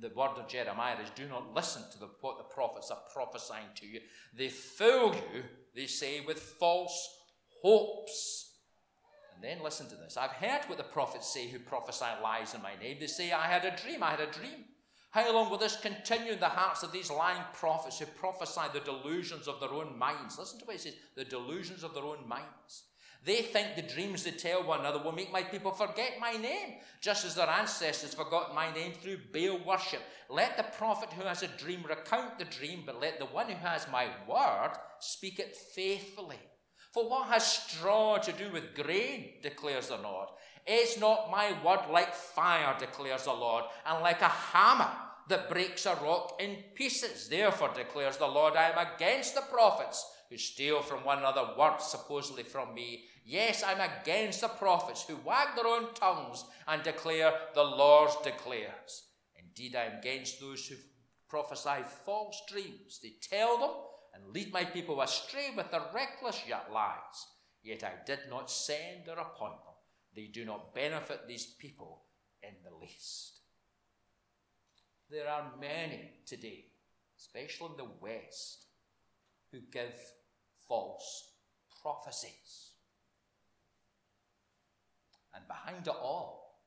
The 0.00 0.08
word 0.08 0.38
of 0.38 0.48
Jeremiah 0.48 0.96
is 1.02 1.10
do 1.10 1.28
not 1.28 1.54
listen 1.54 1.82
to 1.92 1.98
the, 1.98 2.08
what 2.20 2.38
the 2.38 2.54
prophets 2.54 2.90
are 2.90 3.02
prophesying 3.12 3.66
to 3.76 3.86
you. 3.86 4.00
They 4.36 4.48
fool 4.48 5.14
you, 5.14 5.42
they 5.74 5.86
say, 5.86 6.20
with 6.20 6.38
false 6.38 7.08
hopes. 7.62 8.54
And 9.34 9.44
then 9.44 9.62
listen 9.62 9.88
to 9.88 9.94
this. 9.96 10.16
I've 10.16 10.30
heard 10.30 10.62
what 10.66 10.78
the 10.78 10.84
prophets 10.84 11.32
say 11.32 11.48
who 11.48 11.58
prophesy 11.58 12.06
lies 12.22 12.54
in 12.54 12.62
my 12.62 12.76
name. 12.80 12.96
They 13.00 13.06
say, 13.06 13.32
I 13.32 13.46
had 13.46 13.64
a 13.64 13.76
dream, 13.76 14.02
I 14.02 14.10
had 14.10 14.20
a 14.20 14.30
dream. 14.30 14.64
How 15.10 15.34
long 15.34 15.50
will 15.50 15.58
this 15.58 15.76
continue 15.76 16.32
in 16.32 16.40
the 16.40 16.46
hearts 16.46 16.82
of 16.82 16.92
these 16.92 17.10
lying 17.10 17.42
prophets 17.52 17.98
who 17.98 18.06
prophesy 18.06 18.60
the 18.72 18.80
delusions 18.80 19.48
of 19.48 19.58
their 19.58 19.72
own 19.72 19.98
minds? 19.98 20.38
Listen 20.38 20.60
to 20.60 20.64
what 20.64 20.76
he 20.76 20.78
says 20.78 20.94
the 21.16 21.24
delusions 21.24 21.82
of 21.82 21.94
their 21.94 22.04
own 22.04 22.28
minds. 22.28 22.84
They 23.24 23.42
think 23.42 23.76
the 23.76 23.82
dreams 23.82 24.24
they 24.24 24.30
tell 24.30 24.62
one 24.62 24.80
another 24.80 25.02
will 25.02 25.12
make 25.12 25.30
my 25.30 25.42
people 25.42 25.72
forget 25.72 26.14
my 26.18 26.32
name, 26.32 26.76
just 27.02 27.26
as 27.26 27.34
their 27.34 27.48
ancestors 27.48 28.14
forgot 28.14 28.54
my 28.54 28.72
name 28.72 28.92
through 28.94 29.18
Baal 29.32 29.60
worship. 29.66 30.00
Let 30.30 30.56
the 30.56 30.62
prophet 30.62 31.12
who 31.12 31.26
has 31.26 31.42
a 31.42 31.48
dream 31.48 31.84
recount 31.86 32.38
the 32.38 32.46
dream, 32.46 32.84
but 32.86 33.00
let 33.00 33.18
the 33.18 33.26
one 33.26 33.48
who 33.48 33.56
has 33.56 33.86
my 33.92 34.06
word 34.26 34.72
speak 35.00 35.38
it 35.38 35.54
faithfully. 35.54 36.38
For 36.92 37.08
what 37.08 37.28
has 37.28 37.46
straw 37.46 38.16
to 38.18 38.32
do 38.32 38.50
with 38.52 38.74
grain, 38.74 39.34
declares 39.42 39.88
the 39.88 39.98
Lord? 39.98 40.28
Is 40.66 40.98
not 40.98 41.30
my 41.30 41.52
word 41.62 41.90
like 41.90 42.14
fire, 42.14 42.74
declares 42.78 43.24
the 43.24 43.32
Lord, 43.32 43.64
and 43.86 44.02
like 44.02 44.22
a 44.22 44.28
hammer 44.28 44.90
that 45.28 45.50
breaks 45.50 45.84
a 45.84 45.94
rock 45.96 46.40
in 46.40 46.56
pieces? 46.74 47.28
Therefore, 47.28 47.70
declares 47.74 48.16
the 48.16 48.26
Lord, 48.26 48.56
I 48.56 48.70
am 48.70 48.86
against 48.94 49.34
the 49.34 49.42
prophets 49.42 50.04
who 50.30 50.38
steal 50.38 50.80
from 50.80 51.04
one 51.04 51.18
another 51.18 51.50
words 51.58 51.84
supposedly 51.84 52.44
from 52.44 52.72
me. 52.72 53.04
Yes, 53.24 53.62
I'm 53.66 53.80
against 53.80 54.40
the 54.40 54.48
prophets 54.48 55.02
who 55.02 55.16
wag 55.24 55.48
their 55.56 55.66
own 55.66 55.92
tongues 55.94 56.44
and 56.68 56.82
declare, 56.82 57.32
The 57.54 57.62
Lord 57.62 58.10
declares. 58.22 59.08
Indeed, 59.36 59.74
I 59.74 59.84
am 59.84 59.98
against 59.98 60.40
those 60.40 60.66
who 60.66 60.76
prophesy 61.28 61.82
false 62.04 62.40
dreams. 62.48 63.00
They 63.02 63.14
tell 63.20 63.58
them 63.58 63.70
and 64.14 64.32
lead 64.32 64.52
my 64.52 64.64
people 64.64 65.00
astray 65.00 65.50
with 65.56 65.70
their 65.70 65.82
reckless 65.94 66.42
yet 66.48 66.72
lies. 66.72 67.26
Yet 67.62 67.84
I 67.84 67.92
did 68.06 68.20
not 68.30 68.50
send 68.50 69.08
or 69.08 69.18
appoint 69.18 69.64
them. 69.64 69.74
They 70.14 70.26
do 70.26 70.44
not 70.44 70.74
benefit 70.74 71.26
these 71.26 71.46
people 71.46 72.02
in 72.42 72.54
the 72.64 72.76
least. 72.76 73.40
There 75.10 75.28
are 75.28 75.52
many 75.60 76.10
today, 76.24 76.66
especially 77.18 77.70
in 77.72 77.76
the 77.76 77.90
West, 78.00 78.66
who 79.50 79.60
give 79.72 79.94
false 80.70 81.32
prophecies. 81.82 82.70
And 85.34 85.42
behind 85.48 85.88
it 85.88 85.94
all, 86.00 86.60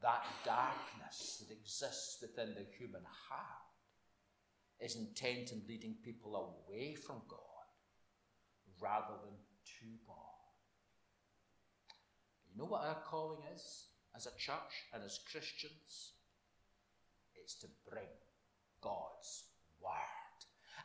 that 0.00 0.24
darkness 0.46 1.44
that 1.46 1.54
exists 1.54 2.22
within 2.22 2.54
the 2.54 2.66
human 2.78 3.02
heart 3.28 3.68
is 4.80 4.96
intent 4.96 5.52
in 5.52 5.62
leading 5.68 5.94
people 6.02 6.56
away 6.66 6.94
from 6.94 7.16
God 7.28 7.38
rather 8.80 9.14
than 9.22 9.34
to 9.78 9.86
God. 10.06 10.16
You 12.50 12.58
know 12.58 12.64
what 12.64 12.82
our 12.82 13.02
calling 13.06 13.42
is 13.54 13.84
as 14.16 14.26
a 14.26 14.36
church 14.38 14.88
and 14.94 15.04
as 15.04 15.20
Christians? 15.30 16.12
It's 17.34 17.54
to 17.60 17.66
bring 17.88 18.08
God's 18.80 19.44
Word. 19.82 20.21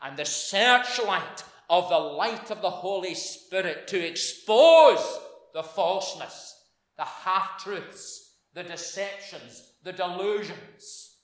And 0.02 0.18
the 0.18 0.26
searchlight 0.26 1.44
of 1.70 1.90
the 1.90 1.98
light 1.98 2.52
of 2.52 2.62
the 2.62 2.70
Holy 2.70 3.14
Spirit 3.14 3.88
to 3.88 4.06
expose 4.06 5.20
the 5.54 5.64
falseness, 5.64 6.56
the 6.98 7.06
half 7.06 7.64
truths, 7.64 8.32
the 8.54 8.64
deceptions, 8.64 9.64
the 9.84 9.92
delusions, 9.92 11.16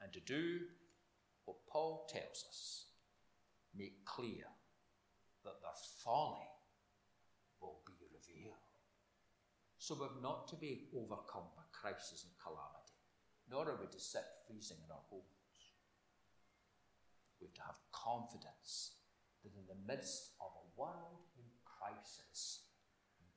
and 0.00 0.12
to 0.12 0.20
do 0.20 0.60
what 1.44 1.56
Paul 1.70 2.06
tells 2.10 2.44
us 2.48 2.84
make 3.76 4.04
clear 4.04 4.44
that 5.44 5.60
their 5.62 5.70
folly 6.04 6.46
will 7.60 7.80
be 7.86 7.94
revealed. 8.12 8.56
So 9.78 9.96
we're 9.98 10.22
not 10.22 10.48
to 10.48 10.56
be 10.56 10.88
overcome 10.94 11.48
by 11.56 11.62
crisis 11.72 12.24
and 12.24 12.32
calamity, 12.42 12.98
nor 13.50 13.68
are 13.68 13.80
we 13.80 13.86
to 13.86 14.00
sit 14.00 14.24
freezing 14.46 14.78
in 14.84 14.90
our 14.90 15.02
homes 15.08 15.39
we 17.40 17.48
have 17.48 17.54
to 17.54 17.62
have 17.62 17.80
confidence 17.92 18.96
that 19.42 19.52
in 19.56 19.64
the 19.66 19.92
midst 19.92 20.32
of 20.40 20.52
a 20.52 20.80
world 20.80 21.24
in 21.36 21.44
crisis, 21.64 22.60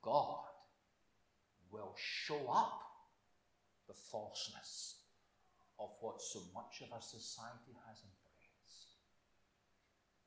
God 0.02 0.52
will 1.72 1.96
show 1.98 2.48
up 2.52 2.82
the 3.88 3.94
falseness 3.94 5.00
of 5.80 5.90
what 6.02 6.22
so 6.22 6.40
much 6.54 6.82
of 6.82 6.94
our 6.94 7.02
society 7.02 7.74
has 7.88 8.04
embraced 8.04 9.00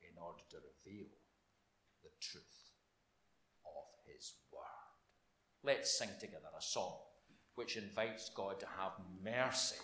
in 0.02 0.18
order 0.20 0.42
to 0.50 0.56
reveal 0.56 1.06
the 2.02 2.10
truth 2.20 2.72
of 3.64 3.84
His 4.06 4.32
Word. 4.52 4.62
Let's 5.62 5.98
sing 5.98 6.10
together 6.18 6.48
a 6.56 6.62
song 6.62 6.96
which 7.54 7.76
invites 7.76 8.30
God 8.34 8.60
to 8.60 8.66
have 8.66 8.92
mercy 9.22 9.76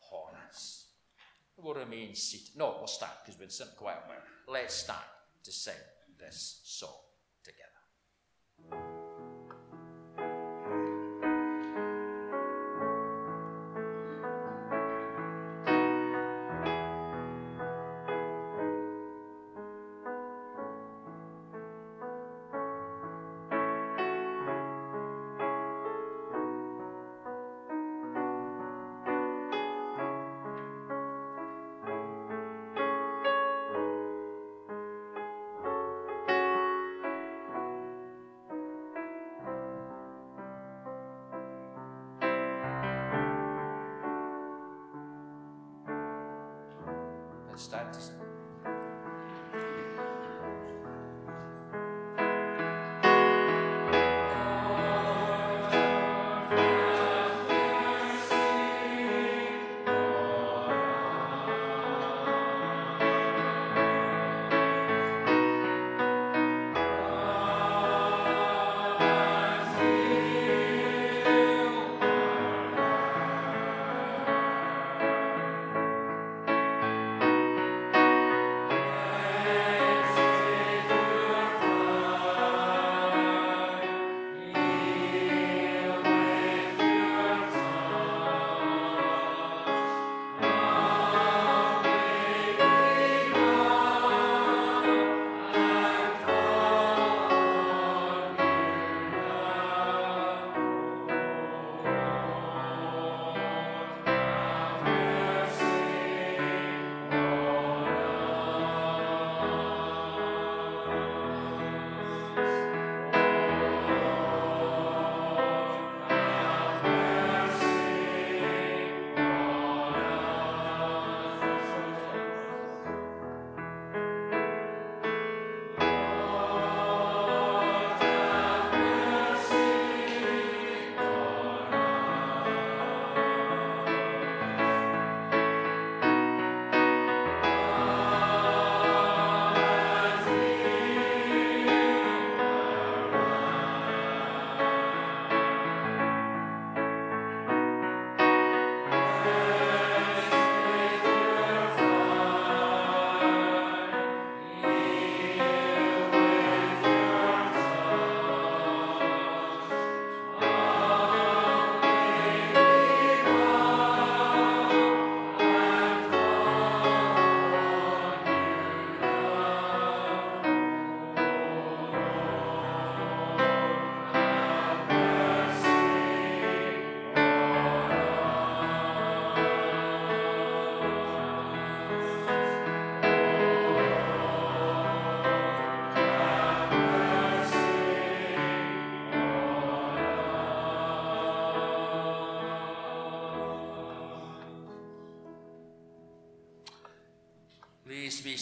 upon 0.00 0.34
us 0.48 0.85
will 1.62 1.74
remain 1.74 2.14
seated. 2.14 2.56
No, 2.56 2.76
we'll 2.78 2.86
stand 2.86 3.12
because 3.22 3.34
we've 3.34 3.48
been 3.48 3.50
sitting 3.50 3.72
quite 3.76 3.96
a 4.04 4.08
while. 4.08 4.18
Let's 4.48 4.74
stand 4.74 4.98
to 5.44 5.52
sing 5.52 5.74
this 6.18 6.60
song 6.64 7.05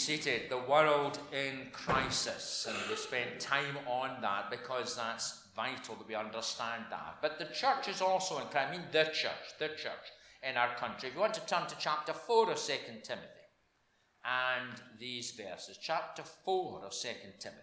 Seated. 0.05 0.51
The 0.51 0.59
world 0.59 1.19
in 1.33 1.69
crisis. 1.73 2.67
And 2.69 2.77
we 2.91 2.97
spent 2.97 3.41
time 3.41 3.79
on 3.87 4.21
that 4.21 4.51
because 4.51 4.97
that's 4.97 5.45
vital 5.57 5.95
that 5.95 6.07
we 6.07 6.15
understand 6.15 6.85
that. 6.91 7.17
But 7.23 7.39
the 7.39 7.47
church 7.47 7.89
is 7.89 8.03
also 8.03 8.39
in 8.39 8.49
crisis. 8.49 8.69
I 8.69 8.77
mean, 8.77 8.87
the 8.93 9.05
church, 9.05 9.57
the 9.59 9.69
church 9.69 10.13
in 10.47 10.59
our 10.59 10.75
country. 10.75 11.09
If 11.09 11.15
you 11.15 11.23
want 11.23 11.33
to 11.33 11.47
turn 11.47 11.67
to 11.69 11.77
chapter 11.79 12.13
4 12.13 12.51
of 12.51 12.59
2 12.59 12.73
Timothy 13.03 13.47
and 14.27 14.79
these 15.01 15.31
verses, 15.31 15.79
chapter 15.81 16.23
4 16.23 16.83
of 16.85 16.93
2 16.93 17.09
Timothy. 17.39 17.61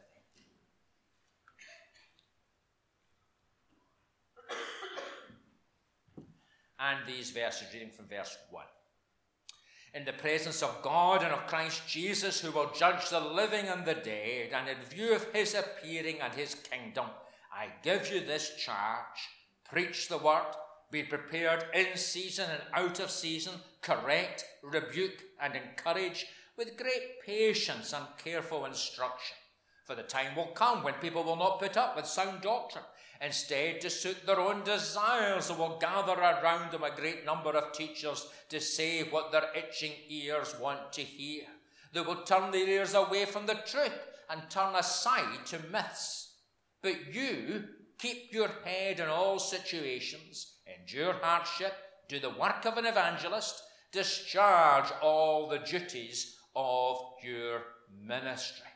And 6.79 6.97
these 7.05 7.29
verses, 7.29 7.67
reading 7.71 7.91
from 7.91 8.07
verse 8.07 8.35
1 8.49 8.65
in 9.93 10.05
the 10.05 10.13
presence 10.13 10.63
of 10.63 10.81
God 10.81 11.21
and 11.21 11.33
of 11.33 11.47
Christ 11.47 11.87
Jesus, 11.87 12.39
who 12.39 12.51
will 12.51 12.71
judge 12.77 13.09
the 13.09 13.19
living 13.19 13.67
and 13.67 13.85
the 13.85 13.95
dead, 13.95 14.51
and 14.53 14.69
in 14.69 14.77
view 14.89 15.13
of 15.13 15.25
his 15.33 15.53
appearing 15.53 16.21
and 16.21 16.33
his 16.33 16.55
kingdom, 16.55 17.07
I 17.53 17.67
give 17.83 18.11
you 18.11 18.21
this 18.21 18.55
charge 18.55 19.29
preach 19.71 20.09
the 20.09 20.17
word, 20.17 20.53
be 20.91 21.01
prepared 21.01 21.63
in 21.73 21.95
season 21.95 22.49
and 22.51 22.61
out 22.73 22.99
of 22.99 23.09
season, 23.09 23.53
correct, 23.81 24.43
rebuke, 24.61 25.23
and 25.41 25.55
encourage 25.55 26.27
with 26.57 26.77
great 26.77 27.21
patience 27.25 27.93
and 27.93 28.05
careful 28.17 28.65
instruction. 28.65 29.37
For 29.85 29.95
the 29.95 30.03
time 30.03 30.35
will 30.35 30.47
come 30.47 30.83
when 30.83 30.93
people 30.95 31.23
will 31.23 31.35
not 31.35 31.59
put 31.59 31.75
up 31.77 31.95
with 31.95 32.05
sound 32.05 32.41
doctrine 32.41 32.85
Instead, 33.21 33.79
to 33.81 33.89
suit 33.89 34.25
their 34.25 34.39
own 34.39 34.63
desires, 34.63 35.47
they 35.47 35.53
will 35.53 35.77
gather 35.77 36.13
around 36.13 36.71
them 36.71 36.83
a 36.83 36.95
great 36.95 37.23
number 37.23 37.51
of 37.51 37.71
teachers 37.71 38.25
to 38.49 38.59
say 38.59 39.03
what 39.03 39.31
their 39.31 39.45
itching 39.55 39.91
ears 40.09 40.55
want 40.59 40.91
to 40.91 41.01
hear. 41.01 41.43
They 41.93 42.01
will 42.01 42.23
turn 42.23 42.49
their 42.49 42.67
ears 42.67 42.95
away 42.95 43.25
from 43.25 43.45
the 43.45 43.59
truth 43.67 43.93
and 44.27 44.49
turn 44.49 44.73
aside 44.73 45.45
to 45.47 45.59
myths. 45.71 46.33
But 46.81 47.13
you 47.13 47.65
keep 47.99 48.33
your 48.33 48.49
head 48.65 48.99
in 48.99 49.07
all 49.07 49.37
situations, 49.37 50.55
endure 50.65 51.13
hardship, 51.21 51.73
do 52.09 52.19
the 52.19 52.31
work 52.31 52.65
of 52.65 52.77
an 52.77 52.87
evangelist, 52.87 53.61
discharge 53.91 54.91
all 55.03 55.47
the 55.47 55.59
duties 55.59 56.37
of 56.55 56.97
your 57.23 57.61
ministry. 58.03 58.70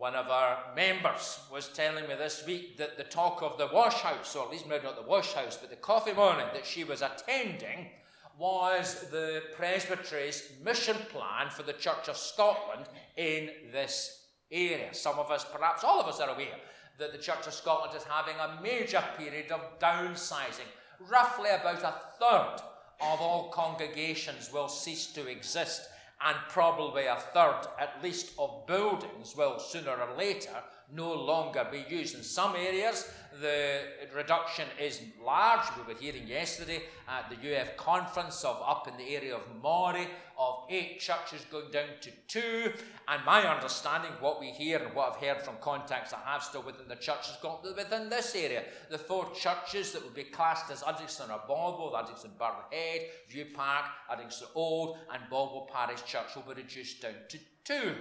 One 0.00 0.14
of 0.14 0.30
our 0.30 0.56
members 0.74 1.40
was 1.52 1.68
telling 1.68 2.08
me 2.08 2.14
this 2.14 2.46
week 2.46 2.78
that 2.78 2.96
the 2.96 3.04
talk 3.04 3.42
of 3.42 3.58
the 3.58 3.68
wash 3.70 4.00
house, 4.00 4.34
or 4.34 4.46
at 4.46 4.50
least 4.50 4.66
maybe 4.66 4.84
not 4.84 4.96
the 4.96 5.06
wash 5.06 5.34
house, 5.34 5.58
but 5.58 5.68
the 5.68 5.76
coffee 5.76 6.14
morning 6.14 6.46
that 6.54 6.64
she 6.64 6.84
was 6.84 7.02
attending 7.02 7.90
was 8.38 9.10
the 9.10 9.42
presbytery's 9.54 10.52
mission 10.64 10.96
plan 11.10 11.50
for 11.50 11.64
the 11.64 11.74
Church 11.74 12.08
of 12.08 12.16
Scotland 12.16 12.86
in 13.18 13.50
this 13.72 14.28
area. 14.50 14.94
Some 14.94 15.18
of 15.18 15.30
us, 15.30 15.44
perhaps 15.44 15.84
all 15.84 16.00
of 16.00 16.06
us, 16.06 16.18
are 16.18 16.30
aware 16.30 16.56
that 16.96 17.12
the 17.12 17.18
Church 17.18 17.46
of 17.46 17.52
Scotland 17.52 17.94
is 17.94 18.04
having 18.04 18.36
a 18.36 18.62
major 18.62 19.04
period 19.18 19.52
of 19.52 19.78
downsizing. 19.80 20.70
Roughly 21.10 21.50
about 21.50 21.82
a 21.82 21.94
third 22.18 22.62
of 23.02 23.20
all 23.20 23.50
congregations 23.50 24.50
will 24.50 24.68
cease 24.68 25.08
to 25.08 25.26
exist 25.26 25.90
and 26.24 26.36
probably 26.48 27.06
a 27.06 27.16
third 27.16 27.66
at 27.78 28.02
least 28.02 28.32
of 28.38 28.66
buildings 28.66 29.34
will 29.36 29.58
sooner 29.58 29.92
or 29.92 30.16
later 30.16 30.50
no 30.92 31.12
longer 31.12 31.66
be 31.70 31.84
used. 31.88 32.16
In 32.16 32.22
some 32.22 32.56
areas, 32.56 33.10
the 33.40 33.80
reduction 34.14 34.66
is 34.80 35.00
large. 35.24 35.66
We 35.76 35.92
were 35.92 35.98
hearing 35.98 36.26
yesterday 36.26 36.82
at 37.08 37.30
the 37.30 37.36
UF 37.36 37.76
conference 37.76 38.44
of 38.44 38.60
up 38.66 38.88
in 38.88 38.96
the 38.96 39.14
area 39.14 39.36
of 39.36 39.42
Moray 39.62 40.06
of 40.38 40.64
eight 40.70 40.98
churches 41.00 41.44
going 41.50 41.70
down 41.70 41.88
to 42.00 42.10
two. 42.26 42.72
And 43.08 43.24
my 43.24 43.42
understanding, 43.42 44.10
what 44.20 44.40
we 44.40 44.50
hear 44.50 44.78
and 44.78 44.94
what 44.94 45.12
I've 45.12 45.22
heard 45.22 45.42
from 45.42 45.56
contacts 45.60 46.12
I 46.12 46.30
have 46.30 46.42
still 46.42 46.62
within 46.62 46.88
the 46.88 46.96
church 46.96 47.28
has 47.28 47.36
got 47.42 47.62
within 47.62 48.08
this 48.08 48.34
area, 48.34 48.64
the 48.90 48.98
four 48.98 49.30
churches 49.32 49.92
that 49.92 50.02
would 50.02 50.14
be 50.14 50.24
classed 50.24 50.70
as 50.70 50.82
Uddingston 50.82 51.30
or 51.30 51.40
Bothwell, 51.46 51.92
Uddingston 51.92 52.36
Burley 52.38 53.06
View 53.28 53.46
Park, 53.54 53.84
Uddingston 54.10 54.48
Old, 54.54 54.98
and 55.12 55.22
Bothwell 55.30 55.68
Parish 55.72 56.04
Church 56.04 56.34
will 56.34 56.54
be 56.54 56.62
reduced 56.62 57.02
down 57.02 57.14
to 57.28 57.38
two 57.64 57.94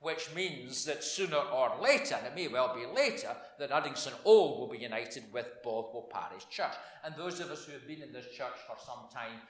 which 0.00 0.32
means 0.34 0.84
that 0.84 1.02
sooner 1.02 1.36
or 1.36 1.72
later, 1.82 2.14
and 2.14 2.26
it 2.26 2.34
may 2.34 2.48
well 2.48 2.74
be 2.74 2.86
later, 2.86 3.34
that 3.58 3.70
Uddingston 3.70 4.14
Old 4.24 4.60
will 4.60 4.68
be 4.68 4.78
united 4.78 5.24
with 5.32 5.46
Bothwell 5.64 6.08
Parish 6.12 6.48
Church. 6.50 6.74
And 7.04 7.14
those 7.16 7.40
of 7.40 7.50
us 7.50 7.64
who 7.64 7.72
have 7.72 7.86
been 7.86 8.02
in 8.02 8.12
this 8.12 8.26
church 8.36 8.54
for 8.66 8.76
some 8.84 9.08
time, 9.12 9.40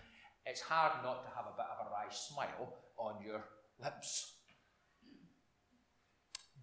it's 0.46 0.62
hard 0.62 1.04
not 1.04 1.22
to 1.24 1.36
have 1.36 1.44
a 1.46 1.56
bit 1.56 1.66
of 1.78 1.86
a 1.86 1.90
wry 1.90 2.06
smile 2.10 2.72
on 2.96 3.22
your 3.24 3.44
lips. 3.82 4.32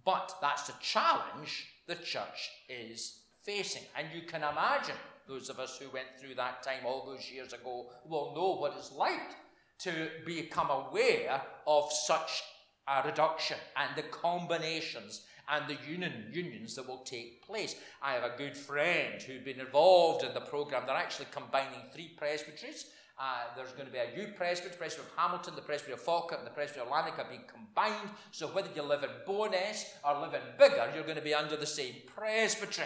But 0.04 0.36
that's 0.42 0.68
the 0.68 0.74
challenge 0.82 1.68
the 1.88 1.96
church 1.96 2.50
is 2.68 3.20
facing. 3.44 3.84
And 3.96 4.08
you 4.14 4.28
can 4.28 4.42
imagine, 4.42 4.96
those 5.28 5.50
of 5.50 5.60
us 5.60 5.78
who 5.78 5.90
went 5.92 6.08
through 6.20 6.36
that 6.36 6.64
time 6.64 6.86
all 6.86 7.06
those 7.06 7.30
years 7.32 7.54
ago 7.54 7.88
will 8.08 8.34
know 8.36 8.56
what 8.56 8.74
it's 8.78 8.92
like 8.92 9.36
to 9.80 10.10
become 10.26 10.70
aware 10.70 11.42
of 11.68 11.92
such 11.92 12.44
a 12.88 13.06
reduction 13.06 13.58
and 13.76 13.96
the 13.96 14.04
combinations 14.04 15.22
and 15.50 15.66
the 15.68 15.78
union 15.88 16.26
unions 16.32 16.76
that 16.76 16.88
will 16.88 17.00
take 17.00 17.46
place. 17.46 17.76
I 18.02 18.14
have 18.14 18.24
a 18.24 18.38
good 18.38 18.58
friend 18.58 19.22
who's 19.22 19.44
been 19.44 19.60
involved 19.60 20.24
in 20.24 20.34
the 20.34 20.42
program. 20.42 20.84
They're 20.86 20.96
actually 20.96 21.28
combining 21.32 21.82
three 21.94 22.12
presbyteries. 22.18 22.88
Uh, 23.18 23.44
there's 23.56 23.72
going 23.72 23.86
to 23.86 23.94
be 23.94 24.00
a 24.00 24.18
new 24.18 24.28
presbytery, 24.34 24.72
the 24.72 24.78
presbytery 24.78 25.06
of 25.06 25.18
Hamilton, 25.18 25.56
the 25.56 25.62
presbytery 25.62 25.94
of 25.94 26.02
Falkirk, 26.02 26.40
and 26.40 26.48
the 26.48 26.52
presbytery 26.52 26.84
of 26.84 26.90
Lanark 26.90 27.30
being 27.30 27.46
combined. 27.48 28.10
So 28.32 28.48
whether 28.48 28.70
you 28.76 28.82
live 28.82 29.04
in 29.04 29.10
Bo'ness 29.26 29.86
or 30.04 30.20
live 30.20 30.34
in 30.34 30.42
Biggar, 30.60 30.94
you're 30.94 31.04
going 31.04 31.16
to 31.16 31.24
be 31.24 31.34
under 31.34 31.56
the 31.56 31.66
same 31.66 31.96
presbytery 32.14 32.86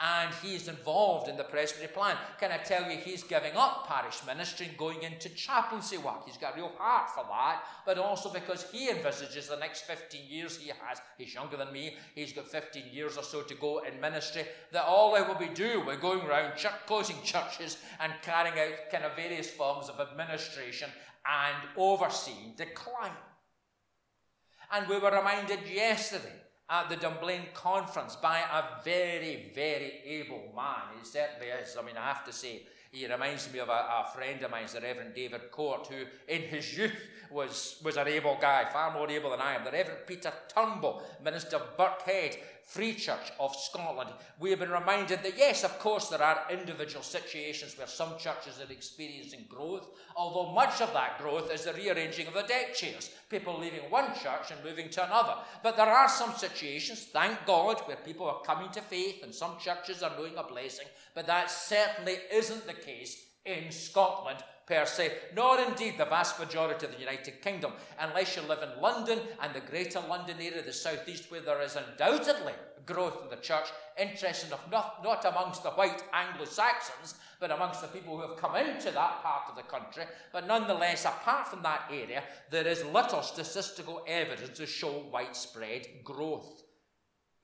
and 0.00 0.32
he's 0.42 0.68
involved 0.68 1.28
in 1.28 1.36
the 1.36 1.44
presbytery 1.44 1.88
plan. 1.88 2.16
Can 2.38 2.50
I 2.50 2.58
tell 2.58 2.90
you, 2.90 2.98
he's 2.98 3.22
giving 3.22 3.56
up 3.56 3.86
parish 3.86 4.20
ministry 4.26 4.66
and 4.66 4.76
going 4.76 5.02
into 5.02 5.28
chaplaincy 5.30 5.98
work. 5.98 6.26
He's 6.26 6.36
got 6.36 6.54
a 6.54 6.56
real 6.56 6.72
heart 6.76 7.10
for 7.10 7.24
that, 7.28 7.62
but 7.86 7.98
also 7.98 8.32
because 8.32 8.66
he 8.70 8.90
envisages 8.90 9.48
the 9.48 9.56
next 9.56 9.82
15 9.82 10.20
years 10.28 10.58
he 10.58 10.68
has, 10.68 11.00
he's 11.16 11.34
younger 11.34 11.56
than 11.56 11.72
me, 11.72 11.96
he's 12.14 12.32
got 12.32 12.48
15 12.48 12.84
years 12.92 13.16
or 13.16 13.22
so 13.22 13.42
to 13.42 13.54
go 13.54 13.82
in 13.84 14.00
ministry, 14.00 14.44
that 14.72 14.84
all 14.84 15.14
I 15.14 15.20
will 15.20 15.38
be 15.38 15.54
doing, 15.54 15.86
we're 15.86 15.96
going 15.96 16.22
around 16.22 16.56
church, 16.56 16.72
closing 16.86 17.16
churches 17.22 17.78
and 18.00 18.12
carrying 18.22 18.58
out 18.58 18.90
kind 18.90 19.04
of 19.04 19.16
various 19.16 19.50
forms 19.50 19.88
of 19.88 20.00
administration 20.00 20.90
and 21.26 21.68
overseeing 21.76 22.54
decline. 22.56 23.10
And 24.72 24.88
we 24.88 24.98
were 24.98 25.10
reminded 25.10 25.60
yesterday 25.72 26.42
at 26.68 26.88
the 26.88 26.96
Dunblane 26.96 27.46
conference 27.52 28.16
by 28.16 28.38
a 28.38 28.82
very, 28.82 29.50
very 29.54 30.00
able 30.04 30.52
man. 30.56 30.98
He 30.98 31.04
certainly 31.04 31.48
is. 31.48 31.76
I 31.78 31.84
mean, 31.84 31.96
I 31.96 32.06
have 32.06 32.24
to 32.24 32.32
say, 32.32 32.62
he 32.90 33.06
reminds 33.06 33.52
me 33.52 33.58
of 33.58 33.68
a, 33.68 33.72
a, 33.72 34.08
friend 34.14 34.42
of 34.42 34.50
mine, 34.50 34.66
the 34.72 34.80
Reverend 34.80 35.14
David 35.14 35.50
Court, 35.50 35.86
who 35.88 36.04
in 36.32 36.42
his 36.42 36.78
youth 36.78 36.96
was, 37.30 37.80
was 37.84 37.96
an 37.96 38.06
able 38.06 38.38
guy, 38.40 38.64
far 38.66 38.92
more 38.92 39.10
able 39.10 39.30
than 39.30 39.40
I 39.40 39.54
am. 39.54 39.64
The 39.64 39.72
Reverend 39.72 40.06
Peter 40.06 40.32
Turnbull, 40.48 41.02
Minister 41.22 41.56
of 41.56 41.76
Birkhead, 41.76 42.36
Free 42.66 42.94
Church 42.94 43.30
of 43.38 43.54
Scotland. 43.54 44.10
We 44.40 44.50
have 44.50 44.58
been 44.58 44.70
reminded 44.70 45.22
that, 45.22 45.36
yes, 45.36 45.64
of 45.64 45.78
course, 45.78 46.08
there 46.08 46.22
are 46.22 46.46
individual 46.50 47.02
situations 47.02 47.76
where 47.76 47.86
some 47.86 48.16
churches 48.18 48.58
are 48.60 48.72
experiencing 48.72 49.44
growth, 49.48 49.88
although 50.16 50.52
much 50.52 50.80
of 50.80 50.92
that 50.94 51.18
growth 51.18 51.52
is 51.52 51.64
the 51.64 51.74
rearranging 51.74 52.26
of 52.26 52.34
the 52.34 52.42
deck 52.42 52.74
chairs, 52.74 53.10
people 53.28 53.58
leaving 53.58 53.90
one 53.90 54.14
church 54.14 54.50
and 54.50 54.64
moving 54.64 54.88
to 54.90 55.04
another. 55.04 55.34
But 55.62 55.76
there 55.76 55.86
are 55.86 56.08
some 56.08 56.34
situations, 56.34 57.08
thank 57.12 57.44
God, 57.46 57.80
where 57.84 57.96
people 57.96 58.26
are 58.26 58.42
coming 58.42 58.70
to 58.72 58.80
faith 58.80 59.22
and 59.22 59.34
some 59.34 59.58
churches 59.58 60.02
are 60.02 60.12
knowing 60.16 60.36
a 60.36 60.42
blessing, 60.42 60.86
but 61.14 61.26
that 61.26 61.50
certainly 61.50 62.16
isn't 62.32 62.66
the 62.66 62.72
case 62.72 63.24
in 63.44 63.70
Scotland 63.70 64.42
per 64.66 64.86
se, 64.86 65.12
nor 65.34 65.60
indeed 65.60 65.98
the 65.98 66.04
vast 66.04 66.38
majority 66.38 66.86
of 66.86 66.92
the 66.92 67.00
United 67.00 67.42
Kingdom, 67.42 67.72
unless 68.00 68.36
you 68.36 68.42
live 68.42 68.62
in 68.62 68.80
London 68.80 69.18
and 69.42 69.54
the 69.54 69.60
Greater 69.60 70.00
London 70.08 70.36
area, 70.38 70.62
the 70.62 70.72
southeast, 70.72 71.30
where 71.30 71.40
there 71.40 71.62
is 71.62 71.76
undoubtedly 71.76 72.52
growth 72.86 73.22
in 73.22 73.30
the 73.30 73.42
church. 73.42 73.66
Interesting 73.98 74.48
enough, 74.48 74.70
not, 74.70 75.02
not 75.02 75.24
amongst 75.24 75.62
the 75.62 75.70
white 75.70 76.02
Anglo 76.12 76.44
Saxons, 76.44 77.14
but 77.40 77.50
amongst 77.50 77.80
the 77.80 77.88
people 77.88 78.16
who 78.16 78.26
have 78.26 78.36
come 78.36 78.56
into 78.56 78.90
that 78.90 79.22
part 79.22 79.44
of 79.48 79.56
the 79.56 79.62
country. 79.62 80.04
But 80.32 80.46
nonetheless, 80.46 81.04
apart 81.04 81.48
from 81.48 81.62
that 81.62 81.88
area, 81.90 82.22
there 82.50 82.66
is 82.66 82.84
little 82.86 83.22
statistical 83.22 84.02
evidence 84.06 84.56
to 84.58 84.66
show 84.66 85.04
widespread 85.12 85.86
growth. 86.02 86.62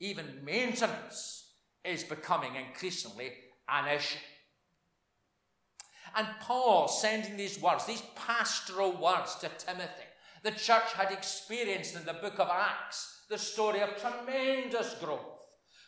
Even 0.00 0.40
maintenance 0.44 1.52
is 1.84 2.04
becoming 2.04 2.52
increasingly 2.56 3.32
an 3.68 3.88
issue. 3.88 4.18
And 6.16 6.26
Paul 6.40 6.88
sending 6.88 7.36
these 7.36 7.60
words, 7.60 7.86
these 7.86 8.02
pastoral 8.14 8.92
words 8.92 9.36
to 9.36 9.48
Timothy, 9.58 10.08
the 10.42 10.50
church 10.52 10.92
had 10.94 11.12
experienced 11.12 11.96
in 11.96 12.04
the 12.04 12.14
book 12.14 12.38
of 12.38 12.48
Acts 12.50 13.20
the 13.28 13.38
story 13.38 13.80
of 13.80 13.90
tremendous 13.96 14.94
growth. 14.94 15.20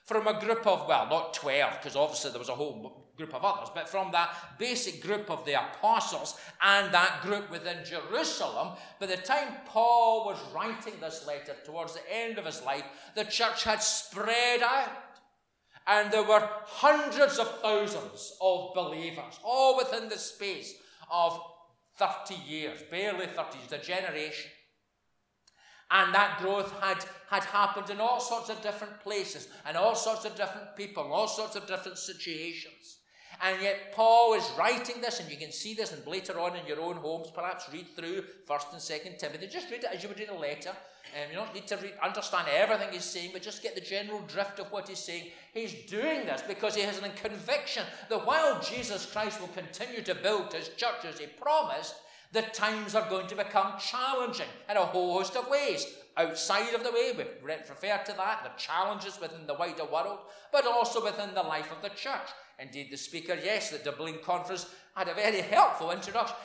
from 0.04 0.26
a 0.26 0.40
group 0.40 0.66
of, 0.66 0.88
well, 0.88 1.06
not 1.08 1.32
12, 1.34 1.78
because 1.78 1.96
obviously 1.96 2.30
there 2.30 2.40
was 2.40 2.48
a 2.48 2.54
whole 2.54 3.12
group 3.16 3.34
of 3.34 3.44
others, 3.44 3.68
but 3.74 3.88
from 3.88 4.10
that 4.10 4.34
basic 4.58 5.00
group 5.00 5.30
of 5.30 5.44
the 5.44 5.52
apostles 5.52 6.38
and 6.60 6.92
that 6.92 7.20
group 7.22 7.50
within 7.50 7.78
Jerusalem, 7.84 8.76
by 8.98 9.06
the 9.06 9.16
time 9.16 9.48
Paul 9.66 10.26
was 10.26 10.38
writing 10.54 10.94
this 11.00 11.26
letter 11.26 11.54
towards 11.64 11.94
the 11.94 12.00
end 12.12 12.38
of 12.38 12.46
his 12.46 12.62
life, 12.62 12.84
the 13.14 13.24
church 13.24 13.64
had 13.64 13.82
spread 13.82 14.62
out. 14.62 14.90
And 15.86 16.12
there 16.12 16.22
were 16.22 16.48
hundreds 16.64 17.38
of 17.38 17.60
thousands 17.60 18.36
of 18.40 18.72
believers, 18.74 19.40
all 19.42 19.76
within 19.76 20.08
the 20.08 20.18
space 20.18 20.74
of 21.10 21.40
30 21.98 22.34
years, 22.34 22.80
barely 22.90 23.26
30 23.26 23.58
years, 23.58 23.72
a 23.72 23.78
generation. 23.78 24.50
And 25.90 26.14
that 26.14 26.40
growth 26.40 26.72
had, 26.80 27.04
had 27.28 27.44
happened 27.44 27.90
in 27.90 28.00
all 28.00 28.20
sorts 28.20 28.48
of 28.48 28.62
different 28.62 29.00
places, 29.00 29.48
and 29.66 29.76
all 29.76 29.94
sorts 29.94 30.24
of 30.24 30.36
different 30.36 30.74
people, 30.76 31.12
all 31.12 31.28
sorts 31.28 31.56
of 31.56 31.66
different 31.66 31.98
situations. 31.98 32.98
And 33.42 33.60
yet 33.60 33.92
Paul 33.92 34.34
is 34.34 34.50
writing 34.56 35.00
this, 35.00 35.20
and 35.20 35.30
you 35.30 35.36
can 35.36 35.52
see 35.52 35.74
this, 35.74 35.92
and 35.92 36.06
later 36.06 36.38
on 36.38 36.56
in 36.56 36.66
your 36.66 36.80
own 36.80 36.96
homes, 36.96 37.28
perhaps 37.34 37.68
read 37.72 37.88
through 37.96 38.22
First 38.46 38.68
and 38.72 38.80
Second 38.80 39.18
Timothy. 39.18 39.48
Just 39.48 39.70
read 39.70 39.84
it 39.84 39.90
as 39.92 40.02
you 40.02 40.08
would 40.08 40.18
read 40.18 40.28
a 40.28 40.34
letter. 40.34 40.70
Um, 41.14 41.30
you 41.30 41.36
don't 41.36 41.52
need 41.54 41.66
to 41.66 41.78
understand 42.02 42.48
everything 42.48 42.88
he's 42.92 43.04
saying, 43.04 43.30
but 43.32 43.42
just 43.42 43.62
get 43.62 43.74
the 43.74 43.80
general 43.80 44.20
drift 44.26 44.58
of 44.58 44.72
what 44.72 44.88
he's 44.88 44.98
saying. 44.98 45.30
He's 45.52 45.74
doing 45.90 46.24
this 46.24 46.42
because 46.46 46.74
he 46.74 46.82
has 46.82 46.98
a 46.98 47.08
conviction 47.10 47.84
that 48.08 48.26
while 48.26 48.60
Jesus 48.60 49.04
Christ 49.06 49.40
will 49.40 49.48
continue 49.48 50.02
to 50.02 50.14
build 50.14 50.52
his 50.52 50.70
church 50.70 51.04
as 51.04 51.18
he 51.18 51.26
promised, 51.26 51.94
the 52.32 52.42
times 52.42 52.94
are 52.94 53.08
going 53.10 53.26
to 53.26 53.36
become 53.36 53.74
challenging 53.78 54.46
in 54.70 54.76
a 54.78 54.86
whole 54.86 55.18
host 55.18 55.36
of 55.36 55.48
ways. 55.48 55.86
Outside 56.16 56.74
of 56.74 56.82
the 56.82 56.90
way, 56.90 57.12
we've 57.16 57.26
referred 57.42 58.06
to 58.06 58.14
that, 58.16 58.42
the 58.42 58.50
challenges 58.62 59.18
within 59.20 59.46
the 59.46 59.54
wider 59.54 59.84
world, 59.84 60.20
but 60.50 60.66
also 60.66 61.04
within 61.04 61.34
the 61.34 61.42
life 61.42 61.70
of 61.70 61.82
the 61.82 61.94
church. 61.94 62.28
Indeed, 62.58 62.88
the 62.90 62.96
speaker, 62.96 63.36
yes, 63.42 63.70
the 63.70 63.78
Dunblane 63.78 64.22
conference 64.22 64.66
had 64.94 65.08
a 65.08 65.14
very 65.14 65.40
helpful 65.40 65.90
introduction. 65.90 66.36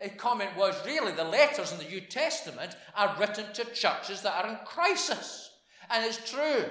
A 0.00 0.08
comment 0.10 0.56
was 0.56 0.74
really 0.86 1.12
the 1.12 1.24
letters 1.24 1.72
in 1.72 1.78
the 1.78 1.84
New 1.84 2.00
Testament 2.00 2.76
are 2.96 3.16
written 3.18 3.46
to 3.54 3.64
churches 3.66 4.22
that 4.22 4.44
are 4.44 4.50
in 4.50 4.58
crisis. 4.64 5.50
And 5.90 6.04
it's 6.04 6.30
true. 6.30 6.64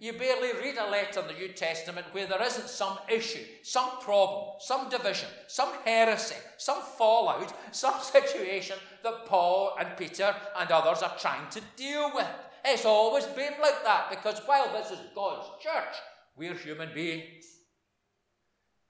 You 0.00 0.14
barely 0.14 0.52
read 0.54 0.78
a 0.78 0.90
letter 0.90 1.20
in 1.20 1.26
the 1.26 1.34
New 1.34 1.48
Testament 1.48 2.06
where 2.12 2.26
there 2.26 2.42
isn't 2.42 2.70
some 2.70 2.98
issue, 3.06 3.44
some 3.62 3.90
problem, 4.00 4.54
some 4.58 4.88
division, 4.88 5.28
some 5.46 5.70
heresy, 5.84 6.36
some 6.56 6.80
fallout, 6.96 7.52
some 7.74 8.00
situation 8.00 8.78
that 9.02 9.26
Paul 9.26 9.76
and 9.78 9.96
Peter 9.98 10.34
and 10.58 10.70
others 10.70 11.02
are 11.02 11.18
trying 11.18 11.50
to 11.50 11.60
deal 11.76 12.12
with. 12.14 12.26
It's 12.64 12.86
always 12.86 13.26
been 13.26 13.54
like 13.60 13.84
that 13.84 14.08
because 14.08 14.40
while 14.46 14.72
this 14.72 14.90
is 14.90 15.00
God's 15.14 15.46
church, 15.62 15.96
we're 16.34 16.54
human 16.54 16.94
beings 16.94 17.44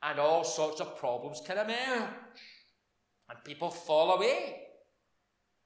and 0.02 0.18
all 0.18 0.44
sorts 0.44 0.80
of 0.80 0.96
problems 0.96 1.42
can 1.44 1.58
emerge. 1.58 2.08
And 3.30 3.44
people 3.44 3.70
fall 3.70 4.16
away. 4.16 4.62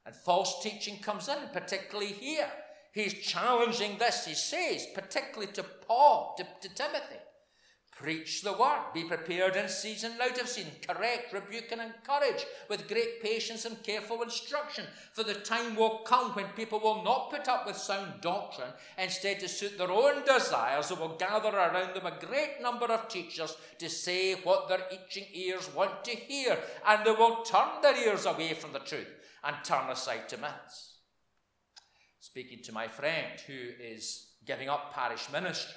And 0.07 0.14
false 0.14 0.62
teaching 0.62 0.98
comes 0.98 1.29
in, 1.29 1.48
particularly 1.53 2.12
here. 2.12 2.50
He's 2.92 3.14
challenging 3.14 3.98
this, 3.98 4.27
he 4.27 4.35
says, 4.35 4.87
particularly 4.94 5.50
to 5.55 5.64
Paul, 5.64 6.37
to, 6.37 6.68
to 6.68 6.74
Timothy. 6.74 7.23
Preach 7.96 8.42
the 8.42 8.52
word. 8.52 8.92
Be 8.92 9.04
prepared 9.04 9.54
in 9.54 9.68
season 9.68 10.12
and 10.12 10.20
out 10.20 10.40
of 10.40 10.48
season. 10.48 10.72
Correct, 10.87 11.33
rebuke, 11.33 11.70
and 11.70 11.80
encourage 11.80 12.44
with 12.68 12.88
great 12.88 13.22
patience 13.22 13.64
and 13.64 13.80
careful 13.85 14.22
instruction. 14.22 14.85
For 15.12 15.22
the 15.22 15.35
time 15.35 15.76
will 15.76 15.98
come 15.98 16.33
when 16.33 16.46
people 16.57 16.80
will 16.80 17.04
not 17.04 17.30
put 17.30 17.46
up 17.46 17.66
with 17.66 17.76
sound 17.76 18.20
doctrine. 18.20 18.72
Instead, 18.98 19.38
to 19.40 19.48
suit 19.48 19.78
their 19.78 19.92
own 19.92 20.24
desires, 20.24 20.88
they 20.88 20.96
will 20.96 21.16
gather 21.16 21.50
around 21.50 21.94
them 21.94 22.07
a 22.07 22.26
great 22.26 22.61
number 22.61 22.87
of 22.87 23.09
teachers 23.09 23.57
to 23.78 23.88
say 23.88 24.35
what 24.42 24.68
their 24.68 24.83
itching 24.90 25.26
ears 25.33 25.72
want 25.72 26.02
to 26.04 26.16
hear. 26.16 26.59
And 26.88 27.07
they 27.07 27.12
will 27.12 27.42
turn 27.42 27.80
their 27.80 27.96
ears 27.96 28.26
away 28.26 28.54
from 28.54 28.72
the 28.72 28.80
truth 28.80 29.07
and 29.44 29.54
turn 29.62 29.88
aside 29.88 30.28
to 30.30 30.37
myths. 30.38 30.98
Speaking 32.18 32.59
to 32.64 32.72
my 32.72 32.88
friend 32.88 33.38
who 33.46 33.52
is 33.80 34.30
giving 34.44 34.68
up 34.68 34.92
parish 34.92 35.30
ministry, 35.33 35.74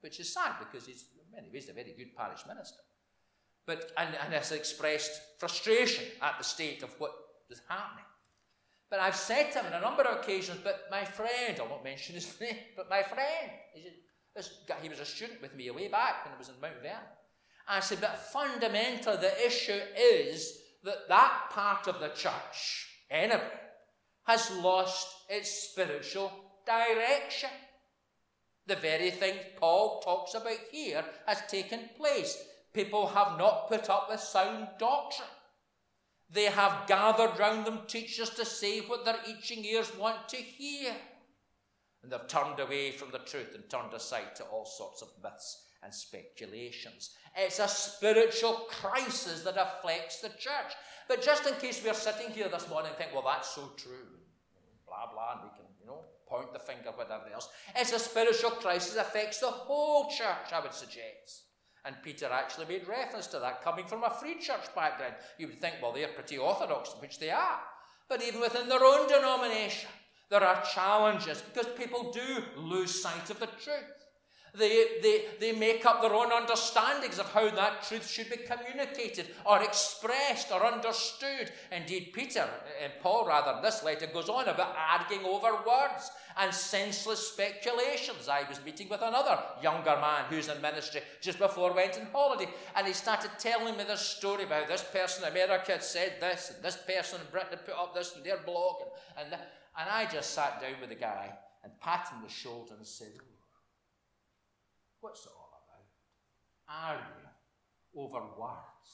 which 0.00 0.18
is 0.18 0.34
sad 0.34 0.54
because 0.58 0.86
he's 0.86 1.04
many 1.36 1.50
ways 1.52 1.68
a 1.68 1.72
very 1.72 1.94
good 1.96 2.16
parish 2.16 2.40
minister. 2.46 2.80
But, 3.66 3.92
and, 3.96 4.14
and 4.24 4.32
has 4.32 4.52
expressed 4.52 5.20
frustration 5.38 6.04
at 6.22 6.38
the 6.38 6.44
state 6.44 6.82
of 6.82 6.90
what 6.98 7.12
was 7.48 7.60
happening. 7.68 8.04
But 8.90 9.00
I've 9.00 9.16
said 9.16 9.50
to 9.52 9.60
him 9.60 9.66
on 9.66 9.78
a 9.78 9.80
number 9.80 10.02
of 10.02 10.20
occasions, 10.20 10.60
but 10.62 10.86
my 10.90 11.04
friend, 11.04 11.58
I'll 11.60 11.68
not 11.68 11.84
mention 11.84 12.14
his 12.14 12.32
name, 12.40 12.56
but 12.76 12.88
my 12.88 13.02
friend, 13.02 13.50
he 14.82 14.88
was 14.88 15.00
a 15.00 15.04
student 15.04 15.42
with 15.42 15.54
me 15.54 15.70
way 15.70 15.88
back 15.88 16.24
when 16.24 16.34
I 16.34 16.38
was 16.38 16.48
in 16.48 16.60
Mount 16.60 16.80
Vernon. 16.82 16.98
I 17.68 17.80
said, 17.80 18.00
but 18.00 18.18
fundamentally, 18.18 19.16
the 19.16 19.46
issue 19.46 19.80
is 19.98 20.58
that 20.84 21.08
that 21.08 21.50
part 21.50 21.88
of 21.88 21.98
the 21.98 22.08
church, 22.08 22.86
anyway, 23.10 23.42
has 24.24 24.50
lost 24.58 25.08
its 25.28 25.70
spiritual 25.70 26.30
direction. 26.64 27.50
The 28.66 28.76
very 28.76 29.10
thing 29.10 29.36
Paul 29.56 30.00
talks 30.00 30.34
about 30.34 30.58
here 30.72 31.04
has 31.26 31.42
taken 31.48 31.90
place. 31.96 32.42
People 32.72 33.06
have 33.06 33.38
not 33.38 33.68
put 33.68 33.88
up 33.88 34.08
with 34.10 34.20
sound 34.20 34.68
doctrine. 34.78 35.28
They 36.28 36.46
have 36.46 36.88
gathered 36.88 37.38
round 37.38 37.64
them 37.64 37.80
teachers 37.86 38.30
to 38.30 38.44
say 38.44 38.80
what 38.80 39.04
their 39.04 39.18
itching 39.28 39.64
ears 39.64 39.92
want 39.96 40.28
to 40.30 40.36
hear. 40.36 40.92
And 42.02 42.10
they've 42.10 42.28
turned 42.28 42.58
away 42.58 42.90
from 42.90 43.12
the 43.12 43.18
truth 43.18 43.54
and 43.54 43.68
turned 43.70 43.94
aside 43.94 44.34
to 44.36 44.44
all 44.44 44.66
sorts 44.66 45.02
of 45.02 45.08
myths 45.22 45.62
and 45.82 45.94
speculations. 45.94 47.10
It's 47.36 47.60
a 47.60 47.68
spiritual 47.68 48.66
crisis 48.68 49.42
that 49.42 49.56
afflicts 49.56 50.20
the 50.20 50.30
church. 50.30 50.72
But 51.08 51.22
just 51.22 51.46
in 51.46 51.54
case 51.54 51.82
we're 51.84 51.94
sitting 51.94 52.30
here 52.30 52.48
this 52.48 52.68
morning 52.68 52.90
and 52.90 52.98
think, 52.98 53.14
well, 53.14 53.24
that's 53.24 53.54
so 53.54 53.70
true, 53.76 54.18
blah, 54.86 55.12
blah, 55.12 55.34
and 55.34 55.42
we 55.44 55.56
can, 55.56 55.65
point 56.26 56.52
the 56.52 56.58
finger, 56.58 56.90
whatever 56.94 57.24
else. 57.32 57.48
It's 57.74 57.92
a 57.92 57.98
spiritual 57.98 58.50
crisis 58.50 58.94
that 58.94 59.06
affects 59.06 59.40
the 59.40 59.46
whole 59.46 60.10
church, 60.10 60.52
I 60.52 60.60
would 60.60 60.74
suggest. 60.74 61.44
And 61.84 61.94
Peter 62.02 62.26
actually 62.32 62.66
made 62.66 62.88
reference 62.88 63.28
to 63.28 63.38
that 63.38 63.62
coming 63.62 63.86
from 63.86 64.02
a 64.02 64.10
free 64.10 64.34
church 64.40 64.74
background. 64.74 65.14
You 65.38 65.46
would 65.46 65.60
think, 65.60 65.76
well, 65.80 65.92
they're 65.92 66.08
pretty 66.08 66.36
orthodox, 66.36 66.90
which 67.00 67.20
they 67.20 67.30
are. 67.30 67.60
But 68.08 68.22
even 68.22 68.40
within 68.40 68.68
their 68.68 68.84
own 68.84 69.06
denomination, 69.08 69.90
there 70.28 70.42
are 70.42 70.64
challenges 70.74 71.42
because 71.42 71.72
people 71.78 72.12
do 72.12 72.42
lose 72.56 73.00
sight 73.00 73.30
of 73.30 73.38
the 73.38 73.46
truth. 73.46 73.95
They, 74.58 74.86
they, 75.02 75.24
they 75.38 75.52
make 75.52 75.84
up 75.84 76.00
their 76.00 76.14
own 76.14 76.32
understandings 76.32 77.18
of 77.18 77.30
how 77.30 77.50
that 77.50 77.82
truth 77.82 78.08
should 78.08 78.30
be 78.30 78.38
communicated 78.38 79.28
or 79.44 79.62
expressed 79.62 80.50
or 80.50 80.64
understood. 80.64 81.52
Indeed, 81.70 82.12
Peter, 82.14 82.48
and 82.82 82.92
Paul 83.02 83.26
rather, 83.26 83.56
in 83.56 83.62
this 83.62 83.84
letter 83.84 84.06
goes 84.06 84.28
on 84.30 84.48
about 84.48 84.74
arguing 84.90 85.26
over 85.26 85.52
words 85.66 86.10
and 86.38 86.54
senseless 86.54 87.28
speculations. 87.28 88.28
I 88.28 88.48
was 88.48 88.64
meeting 88.64 88.88
with 88.88 89.02
another 89.02 89.38
younger 89.62 89.96
man 90.00 90.24
who's 90.28 90.48
in 90.48 90.60
ministry 90.60 91.00
just 91.20 91.38
before 91.38 91.72
I 91.72 91.76
went 91.76 91.98
on 91.98 92.06
holiday, 92.12 92.48
and 92.76 92.86
he 92.86 92.92
started 92.92 93.30
telling 93.38 93.76
me 93.76 93.84
this 93.84 94.00
story 94.00 94.44
about 94.44 94.68
this 94.68 94.84
person 94.84 95.24
in 95.24 95.32
America 95.32 95.72
had 95.72 95.82
said 95.82 96.14
this, 96.20 96.52
and 96.54 96.64
this 96.64 96.76
person 96.76 97.20
in 97.20 97.26
Britain 97.30 97.50
had 97.50 97.66
put 97.66 97.74
up 97.74 97.94
this 97.94 98.16
in 98.16 98.22
their 98.22 98.38
blog, 98.38 98.76
and, 99.18 99.32
and, 99.32 99.42
and 99.78 99.90
I 99.90 100.06
just 100.10 100.34
sat 100.34 100.60
down 100.60 100.80
with 100.80 100.90
the 100.90 100.96
guy 100.96 101.32
and 101.62 101.78
patted 101.80 102.10
him 102.10 102.18
on 102.18 102.22
the 102.24 102.30
shoulder 102.30 102.74
and 102.76 102.86
said, 102.86 103.12
What's 105.06 105.24
it 105.24 105.30
all 105.38 105.62
about? 105.62 105.86
Arguing 106.68 107.28
over 107.96 108.26
words. 108.36 108.90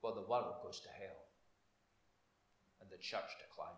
Well, 0.00 0.14
the 0.14 0.22
world 0.22 0.54
goes 0.62 0.80
to 0.80 0.88
hell 0.88 1.26
and 2.80 2.88
the 2.88 2.96
church 2.96 3.36
declines. 3.38 3.76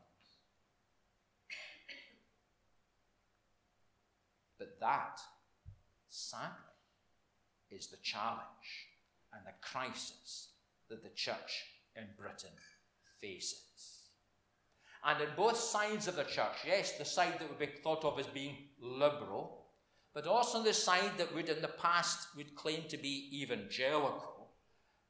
But 4.57 4.79
that, 4.79 5.19
sadly, 6.09 6.55
is 7.73 7.89
the 7.89 7.97
challenge 8.05 8.87
and 9.33 9.45
the 9.45 9.55
crisis 9.61 10.51
that 10.89 11.03
the 11.03 11.09
church 11.09 11.65
in 11.97 12.05
Britain 12.17 12.55
faces. 13.21 14.00
And 15.05 15.21
in 15.23 15.29
both 15.37 15.57
sides 15.57 16.09
of 16.09 16.17
the 16.17 16.25
church, 16.25 16.59
yes, 16.67 16.99
the 16.99 17.05
side 17.05 17.39
that 17.39 17.49
would 17.49 17.59
be 17.59 17.81
thought 17.83 18.05
of 18.05 18.19
as 18.19 18.27
being 18.27 18.57
liberal, 18.81 19.67
but 20.13 20.27
also 20.27 20.63
the 20.63 20.75
side 20.75 21.13
that 21.17 21.35
would 21.35 21.49
in 21.49 21.63
the 21.63 21.69
past 21.69 22.29
would 22.37 22.55
claim 22.55 22.83
to 22.89 22.99
be 22.99 23.31
evangelical, 23.43 24.51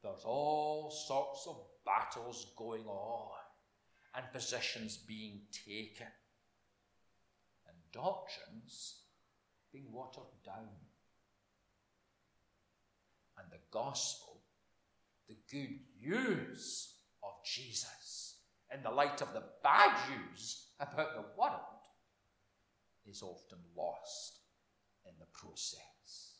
there's 0.03 0.25
all 0.25 0.91
sorts 0.91 1.47
of 1.49 1.57
battles 1.85 2.53
going 2.57 2.87
on 2.87 3.31
and 4.15 4.33
positions 4.33 4.97
being 4.97 5.41
taken 5.53 6.07
and 7.67 7.77
doctrines 7.93 9.01
being 9.73 9.91
watered 9.93 10.23
down. 10.45 10.69
And 13.39 13.47
the 13.51 13.61
gospel, 13.71 14.43
the 15.29 15.37
good 15.51 15.79
news 16.01 16.95
of 17.23 17.33
Jesus, 17.45 18.30
in 18.75 18.83
the 18.83 18.91
light 18.91 19.21
of 19.21 19.33
the 19.33 19.43
bad 19.63 19.97
news 20.09 20.67
about 20.79 21.15
the 21.15 21.25
world 21.39 21.61
is 23.09 23.23
often 23.23 23.59
lost 23.77 24.41
in 25.05 25.13
the 25.19 25.27
process. 25.33 26.35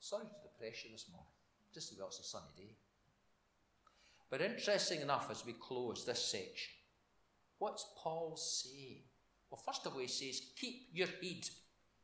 Sorry 0.00 0.24
to 0.24 0.48
depress 0.48 0.84
you 0.84 0.92
this 0.92 1.06
morning, 1.10 1.32
just 1.72 1.92
as 1.92 1.98
well 1.98 2.08
it's 2.08 2.20
a 2.20 2.24
sunny 2.24 2.52
day. 2.56 2.76
But 4.30 4.40
interesting 4.40 5.00
enough, 5.00 5.30
as 5.30 5.44
we 5.46 5.52
close 5.52 6.04
this 6.04 6.22
section, 6.22 6.74
what's 7.58 7.86
Paul 7.96 8.36
saying? 8.36 9.02
Well, 9.50 9.62
first 9.64 9.86
of 9.86 9.92
all, 9.94 10.00
he 10.00 10.08
says, 10.08 10.40
Keep 10.58 10.88
your 10.92 11.06
head. 11.06 11.48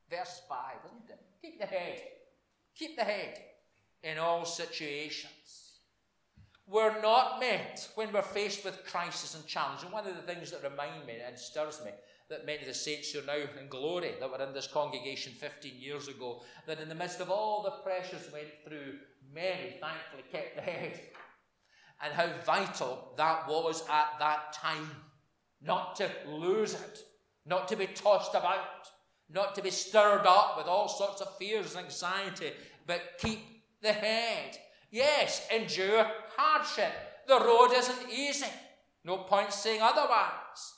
Verse 0.09 0.43
5, 0.49 0.59
isn't 0.87 1.11
it? 1.11 1.21
Keep 1.43 1.61
the 1.61 1.67
head. 1.67 2.01
Keep 2.77 2.97
the 2.97 3.05
head 3.05 3.39
in 4.03 4.19
all 4.19 4.45
situations. 4.45 5.70
We're 6.71 7.03
not 7.03 7.41
meant, 7.41 7.89
when 7.97 8.13
we're 8.13 8.23
faced 8.23 8.65
with 8.65 8.85
crisis 8.87 9.35
and 9.35 9.45
challenge, 9.47 9.83
and 9.83 9.93
one 9.93 10.07
of 10.07 10.15
the 10.15 10.23
things 10.23 10.53
that 10.53 10.63
remind 10.63 11.05
me 11.05 11.17
and 11.27 11.37
stirs 11.37 11.81
me 11.85 11.91
that 12.29 12.47
many 12.47 12.61
of 12.61 12.69
the 12.69 12.75
saints 12.75 13.11
who 13.11 13.19
are 13.19 13.27
now 13.27 13.43
in 13.61 13.67
glory 13.69 14.13
that 14.21 14.31
were 14.31 14.41
in 14.41 14.55
this 14.55 14.69
congregation 14.69 15.33
15 15.33 15.73
years 15.77 16.07
ago, 16.07 16.43
that 16.69 16.81
in 16.81 16.89
the 16.89 16.95
midst 16.95 17.19
of 17.19 17.29
all 17.29 17.63
the 17.63 17.83
pressures 17.83 18.33
went 18.33 18.47
through, 18.65 18.99
many 19.35 19.79
thankfully 19.81 20.23
kept 20.31 20.55
the 20.55 20.63
head. 20.63 21.01
And 22.03 22.15
how 22.15 22.29
vital 22.47 23.15
that 23.17 23.49
was 23.49 23.83
at 23.91 24.13
that 24.21 24.53
time. 24.53 24.91
Not 25.61 25.97
to 25.97 26.09
lose 26.29 26.75
it, 26.75 27.01
not 27.45 27.67
to 27.69 27.77
be 27.77 27.89
tossed 27.89 28.35
about, 28.35 28.87
not 29.29 29.57
to 29.57 29.63
be 29.63 29.71
stirred 29.71 30.25
up 30.25 30.57
with 30.57 30.67
all 30.67 30.89
sorts 30.89 31.21
of 31.21 31.37
fears 31.37 31.75
and 31.75 31.85
anxiety, 31.85 32.53
but 32.87 33.19
keep 33.19 33.41
the 33.83 33.93
head. 33.93 34.57
Yes, 34.91 35.47
endure 35.55 36.07
hardship. 36.41 36.93
The 37.29 37.39
road 37.39 37.73
isn't 37.77 38.11
easy. 38.11 38.47
No 39.05 39.19
point 39.19 39.53
saying 39.53 39.81
otherwise. 39.83 40.75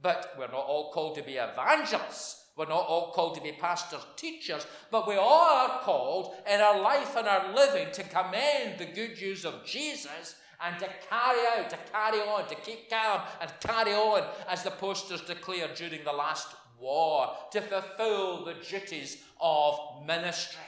But 0.00 0.34
we're 0.38 0.48
not 0.48 0.66
all 0.66 0.90
called 0.92 1.14
to 1.16 1.22
be 1.22 1.34
evangelists. 1.34 2.38
We're 2.56 2.66
not 2.66 2.86
all 2.86 3.12
called 3.12 3.34
to 3.36 3.40
be 3.40 3.52
pastors, 3.52 4.04
teachers, 4.16 4.66
but 4.90 5.08
we 5.08 5.14
all 5.14 5.48
are 5.48 5.80
called 5.80 6.34
in 6.46 6.60
our 6.60 6.80
life 6.80 7.16
and 7.16 7.26
our 7.26 7.54
living 7.54 7.88
to 7.92 8.02
commend 8.02 8.78
the 8.78 8.92
good 8.94 9.16
news 9.16 9.46
of 9.46 9.64
Jesus 9.64 10.36
and 10.62 10.78
to 10.78 10.86
carry 11.08 11.40
out, 11.56 11.70
to 11.70 11.78
carry 11.90 12.18
on, 12.20 12.46
to 12.48 12.54
keep 12.56 12.90
calm 12.90 13.22
and 13.40 13.50
carry 13.60 13.94
on, 13.94 14.24
as 14.48 14.62
the 14.62 14.70
posters 14.70 15.22
declared 15.22 15.74
during 15.74 16.04
the 16.04 16.12
last 16.12 16.48
war, 16.78 17.30
to 17.52 17.62
fulfill 17.62 18.44
the 18.44 18.54
duties 18.54 19.22
of 19.40 19.78
ministry. 20.06 20.60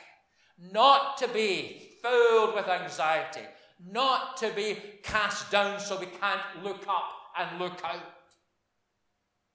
Not 0.72 1.18
to 1.18 1.28
be 1.28 1.98
filled 2.02 2.54
with 2.54 2.66
anxiety, 2.66 3.46
not 3.78 4.36
to 4.38 4.50
be 4.50 4.76
cast 5.02 5.50
down 5.50 5.80
so 5.80 5.98
we 5.98 6.06
can't 6.06 6.62
look 6.62 6.84
up 6.88 7.10
and 7.38 7.58
look 7.58 7.82
out, 7.84 8.14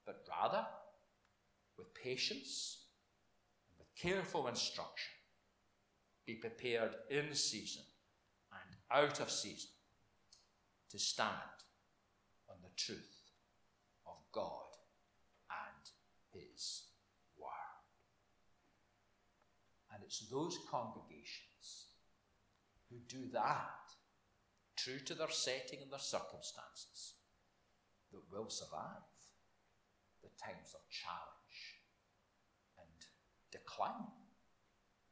but 0.05 0.25
rather 0.29 0.65
with 1.77 1.93
patience 1.93 2.85
and 3.69 3.79
with 3.79 3.95
careful 3.95 4.47
instruction, 4.47 5.13
be 6.25 6.35
prepared 6.35 6.95
in 7.09 7.33
season 7.33 7.83
and 8.51 8.75
out 8.91 9.19
of 9.19 9.31
season 9.31 9.69
to 10.89 10.99
stand 10.99 11.33
on 12.49 12.57
the 12.61 12.69
truth 12.75 13.31
of 14.05 14.13
God 14.31 14.75
and 15.49 16.41
His 16.41 16.83
Word. 17.37 17.49
And 19.93 20.03
it's 20.03 20.27
those 20.29 20.57
congregations 20.69 21.85
who 22.89 22.97
do 23.07 23.29
that, 23.33 23.88
true 24.89 24.99
to 25.05 25.13
their 25.13 25.29
setting 25.29 25.79
and 25.81 25.91
their 25.91 25.99
circumstances, 25.99 27.13
that 28.11 28.21
will 28.31 28.49
survive 28.49 29.05
the 30.23 30.29
times 30.41 30.73
of 30.73 30.81
challenge 30.89 31.79
and 32.79 32.89
decline 33.51 34.09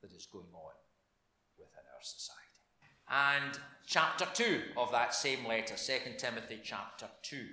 that 0.02 0.12
is 0.12 0.26
going 0.26 0.54
on 0.54 0.74
within 1.58 1.86
our 1.94 2.02
society. 2.02 2.44
And 3.10 3.60
chapter 3.86 4.28
2 4.34 4.62
of 4.78 4.92
that 4.92 5.14
same 5.14 5.46
letter, 5.48 5.76
2 5.76 6.18
Timothy 6.18 6.60
chapter 6.64 7.08
2. 7.24 7.46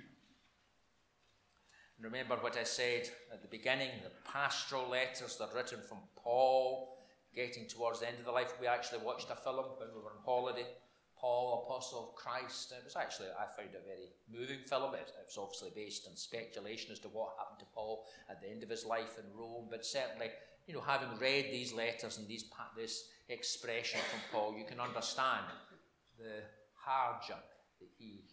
Remember 2.01 2.35
what 2.35 2.57
I 2.57 2.63
said 2.63 3.09
at 3.31 3.41
the 3.41 3.47
beginning 3.47 3.89
the 4.03 4.11
pastoral 4.29 4.89
letters 4.89 5.37
that 5.37 5.51
are 5.51 5.55
written 5.55 5.79
from 5.87 5.99
Paul, 6.17 6.97
getting 7.33 7.67
towards 7.67 8.01
the 8.01 8.07
end 8.07 8.19
of 8.19 8.25
the 8.25 8.31
life. 8.31 8.51
We 8.59 8.67
actually 8.67 8.99
watched 9.05 9.29
a 9.31 9.35
film 9.35 9.65
when 9.77 9.89
we 9.93 10.01
were 10.01 10.11
on 10.11 10.25
holiday 10.25 10.65
Paul, 11.17 11.65
Apostle 11.65 12.09
of 12.09 12.15
Christ. 12.15 12.71
It 12.71 12.83
was 12.83 12.95
actually, 12.95 13.27
I 13.29 13.45
found 13.45 13.75
a 13.75 13.85
very 13.85 14.09
moving 14.31 14.63
film. 14.65 14.93
It, 14.93 15.11
it 15.19 15.25
was 15.25 15.37
obviously 15.37 15.71
based 15.75 16.07
on 16.09 16.15
speculation 16.15 16.91
as 16.91 16.99
to 16.99 17.07
what 17.07 17.35
happened 17.37 17.59
to 17.59 17.65
Paul 17.73 18.05
at 18.29 18.41
the 18.41 18.49
end 18.49 18.63
of 18.63 18.69
his 18.69 18.85
life 18.85 19.17
in 19.17 19.37
Rome, 19.37 19.67
but 19.69 19.85
certainly, 19.85 20.27
you 20.67 20.73
know, 20.73 20.81
having 20.81 21.17
read 21.19 21.45
these 21.51 21.73
letters 21.73 22.17
and 22.17 22.27
these, 22.27 22.45
this 22.75 23.09
expression 23.29 23.99
from 24.11 24.19
Paul, 24.31 24.57
you 24.57 24.65
can 24.65 24.79
understand 24.79 25.45
the 26.17 26.43
hard 26.73 27.21
journey 27.27 27.41
that 27.79 27.89
he, 27.97 28.23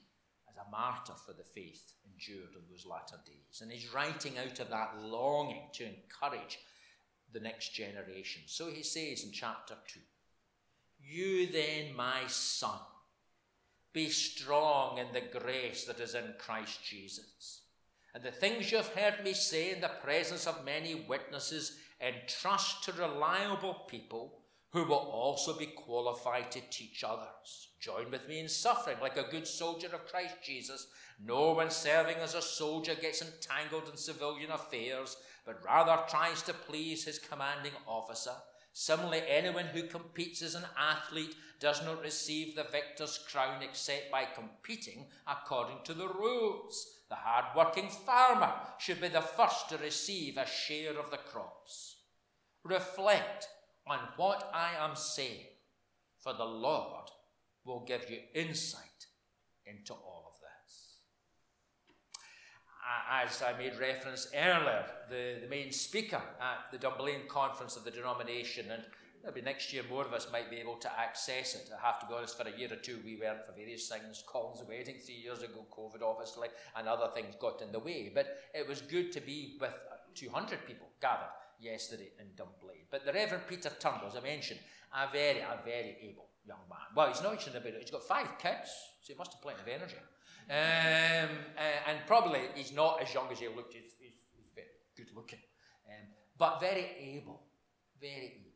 as 0.49 0.57
a 0.57 0.71
martyr 0.71 1.15
for 1.27 1.33
the 1.33 1.45
faith, 1.45 1.93
endured 2.05 2.55
in 2.55 2.63
those 2.71 2.87
latter 2.87 3.17
days. 3.25 3.61
And 3.63 3.71
he's 3.71 3.93
writing 3.93 4.39
out 4.39 4.61
of 4.61 4.71
that 4.71 4.99
longing 5.01 5.69
to 5.75 5.85
encourage 5.85 6.59
the 7.33 7.41
next 7.41 7.75
generation. 7.75 8.43
So 8.47 8.71
he 8.71 8.83
says 8.83 9.25
in 9.25 9.33
chapter 9.33 9.75
2 9.89 10.01
you 11.05 11.51
then, 11.51 11.95
my 11.97 12.21
son, 12.27 12.79
be 13.93 14.09
strong 14.09 14.99
in 14.99 15.07
the 15.13 15.39
grace 15.39 15.85
that 15.85 16.01
is 16.01 16.15
in 16.15 16.35
Christ 16.39 16.85
Jesus. 16.85 17.63
And 18.15 18.23
the 18.23 18.31
things 18.31 18.71
you 18.71 18.79
have 18.79 18.89
heard 18.89 19.25
me 19.25 19.33
say 19.33 19.73
in 19.73 19.81
the 19.81 19.91
presence 20.03 20.47
of 20.47 20.65
many 20.65 21.05
witnesses, 21.09 21.79
entrust 22.01 22.85
to 22.85 22.93
reliable 22.93 23.75
people 23.89 24.41
who 24.71 24.85
will 24.85 24.95
also 24.95 25.57
be 25.57 25.67
qualified 25.67 26.51
to 26.51 26.61
teach 26.71 27.05
others. 27.05 27.69
Join 27.81 28.11
with 28.11 28.27
me 28.29 28.41
in 28.41 28.49
suffering 28.49 28.97
like 29.01 29.17
a 29.17 29.31
good 29.31 29.47
soldier 29.47 29.89
of 29.89 30.07
Christ 30.07 30.37
Jesus. 30.43 30.87
No 31.23 31.53
one 31.53 31.71
serving 31.71 32.17
as 32.17 32.35
a 32.35 32.43
soldier 32.43 32.95
gets 32.95 33.23
entangled 33.23 33.89
in 33.91 33.97
civilian 33.97 34.51
affairs, 34.51 35.17
but 35.45 35.65
rather 35.65 36.03
tries 36.09 36.43
to 36.43 36.55
please 36.55 37.05
his 37.05 37.19
commanding 37.19 37.73
officer. 37.87 38.33
Similarly, 38.73 39.23
anyone 39.29 39.67
who 39.67 39.83
competes 39.85 40.43
as 40.43 40.55
an 40.55 40.65
athlete 40.77 41.37
does 41.61 41.85
not 41.85 42.03
receive 42.03 42.57
the 42.57 42.65
victor's 42.65 43.19
crown 43.19 43.63
except 43.63 44.11
by 44.11 44.25
competing 44.25 45.07
according 45.27 45.79
to 45.85 45.95
the 45.95 46.09
rules. 46.09 47.01
The 47.09 47.17
hard 47.17 47.57
working 47.57 47.89
farmer 47.89 48.53
should 48.79 49.01
be 49.01 49.09
the 49.09 49.21
first 49.21 49.69
to 49.69 49.77
receive 49.77 50.37
a 50.37 50.47
share 50.47 50.99
of 50.99 51.11
the 51.11 51.19
crops. 51.19 51.97
Reflect 52.65 53.49
on 53.87 53.99
what 54.17 54.51
I 54.55 54.71
am 54.79 54.97
saying, 54.97 55.47
for 56.19 56.33
the 56.33 56.45
Lord 56.45 57.11
will 57.65 57.85
give 57.85 58.09
you 58.09 58.19
insight 58.35 59.07
into 59.67 59.93
all 59.93 60.12
as 63.11 63.43
I 63.43 63.57
made 63.57 63.79
reference 63.79 64.29
earlier, 64.35 64.85
the, 65.09 65.39
the 65.43 65.49
main 65.49 65.73
speaker 65.73 66.23
at 66.41 66.71
the 66.71 66.79
Dunblane 66.79 67.29
conference 67.29 67.77
of 67.77 67.85
the 67.85 67.91
denomination, 67.91 68.71
and 68.71 68.83
maybe 69.25 69.41
next 69.41 69.73
year 69.73 69.83
more 69.89 70.05
of 70.05 70.13
us 70.13 70.29
might 70.33 70.51
be 70.51 70.57
able 70.57 70.77
to 70.77 71.01
access 71.01 71.55
it. 71.55 71.71
I 71.73 71.87
have 71.87 72.01
to 72.01 72.07
be 72.07 72.15
honest, 72.15 72.37
for 72.37 72.49
a 72.49 72.59
year 72.59 72.73
or 72.73 72.77
two 72.77 72.99
we 73.05 73.17
weren't 73.17 73.45
for 73.47 73.53
various 73.53 73.89
things. 73.89 74.25
Colin's 74.27 74.63
wedding 74.69 74.97
three 75.05 75.17
years 75.17 75.43
ago, 75.43 75.67
COVID 75.77 76.03
obviously, 76.03 76.49
and 76.77 76.89
other 76.89 77.09
things 77.15 77.35
got 77.41 77.63
in 77.63 77.73
the 77.73 77.79
way. 77.79 78.11
But 78.15 78.39
it 78.55 78.69
was 78.69 78.81
good 78.81 79.13
to 79.13 79.21
be 79.21 79.59
with 79.61 79.75
200 80.15 80.67
people 80.67 80.89
gathered 81.01 81.33
yesterday 81.61 82.11
in 82.19 82.27
Dunblane. 82.37 82.87
But 82.91 83.05
the 83.07 83.13
Reverend 83.13 83.45
Peter 83.49 83.71
Turnbull, 83.79 84.09
as 84.09 84.17
I 84.17 84.21
mentioned, 84.21 84.61
a 84.93 85.11
very, 85.11 85.41
a 85.41 85.59
very 85.65 85.97
able 86.03 86.29
young 86.47 86.59
man. 86.69 86.91
Well, 86.95 87.09
he's 87.09 87.23
not 87.23 87.33
mentioned 87.33 87.57
about 87.57 87.73
it. 87.73 87.81
He's 87.81 87.91
got 87.91 88.03
five 88.03 88.39
kids, 88.39 88.71
so 89.01 89.13
he 89.13 89.15
must 89.15 89.33
have 89.33 89.43
plenty 89.43 89.61
of 89.63 89.69
energy. 89.69 89.97
Um, 90.51 91.31
uh, 91.57 91.89
and 91.89 91.99
probably 92.07 92.41
he's 92.55 92.73
not 92.73 93.01
as 93.03 93.13
young 93.15 93.29
as 93.31 93.39
he 93.39 93.49
looked. 93.49 93.75
He's, 93.75 93.95
he's, 93.99 94.23
he's 94.37 94.51
very 94.55 94.69
good 94.97 95.09
looking, 95.15 95.41
um, 95.89 96.09
but 96.39 96.61
very 96.61 96.87
able, 96.99 97.43
very 98.01 98.39
able. 98.41 98.53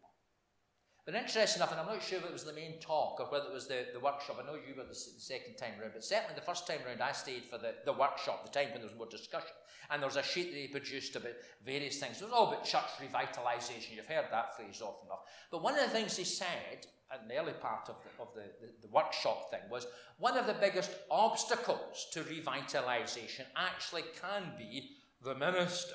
But 1.07 1.15
interesting 1.15 1.61
enough, 1.61 1.71
and 1.71 1.81
I'm 1.81 1.87
not 1.87 2.03
sure 2.03 2.19
if 2.19 2.25
it 2.25 2.33
was 2.33 2.43
the 2.43 2.53
main 2.53 2.81
talk 2.81 3.21
or 3.21 3.27
whether 3.31 3.47
it 3.47 3.53
was 3.53 3.69
the, 3.69 3.87
the 3.93 4.01
workshop. 4.01 4.43
I 4.43 4.45
know 4.45 4.55
you 4.55 4.75
were 4.77 4.83
the, 4.83 4.89
the 4.89 4.95
second 4.95 5.55
time 5.57 5.81
around, 5.81 5.93
but 5.95 6.05
certainly 6.05 6.35
the 6.35 6.41
first 6.41 6.67
time 6.67 6.81
around 6.85 7.01
I 7.01 7.13
stayed 7.13 7.45
for 7.49 7.59
the, 7.59 7.75
the 7.85 7.93
workshop, 7.93 8.45
the 8.45 8.51
time 8.51 8.73
when 8.73 8.81
there 8.81 8.91
was 8.91 8.99
more 8.99 9.07
discussion. 9.07 9.55
And 9.89 10.03
there 10.03 10.09
was 10.09 10.17
a 10.17 10.23
sheet 10.25 10.51
that 10.51 10.59
he 10.59 10.67
produced 10.67 11.15
about 11.15 11.35
various 11.65 12.01
things. 12.01 12.21
It 12.21 12.25
was 12.25 12.33
all 12.33 12.49
about 12.49 12.65
church 12.65 12.91
revitalisation. 13.01 13.95
You've 13.95 14.07
heard 14.07 14.27
that 14.33 14.57
phrase 14.57 14.83
often 14.83 15.07
enough. 15.07 15.21
But 15.53 15.63
one 15.63 15.75
of 15.75 15.81
the 15.81 15.95
things 15.95 16.17
he 16.17 16.25
said 16.25 16.89
at 17.13 17.29
the 17.29 17.37
early 17.37 17.53
part 17.53 17.89
of 17.89 17.97
the, 18.03 18.23
of 18.23 18.29
the, 18.35 18.43
the, 18.61 18.73
the 18.83 18.89
workshop 18.93 19.51
thing 19.51 19.61
was 19.71 19.87
one 20.19 20.37
of 20.37 20.47
the 20.47 20.55
biggest 20.55 20.91
obstacles 21.11 22.07
to 22.13 22.21
revitalisation 22.21 23.45
actually 23.57 24.03
can 24.21 24.53
be 24.59 24.91
the 25.23 25.35
minister 25.35 25.95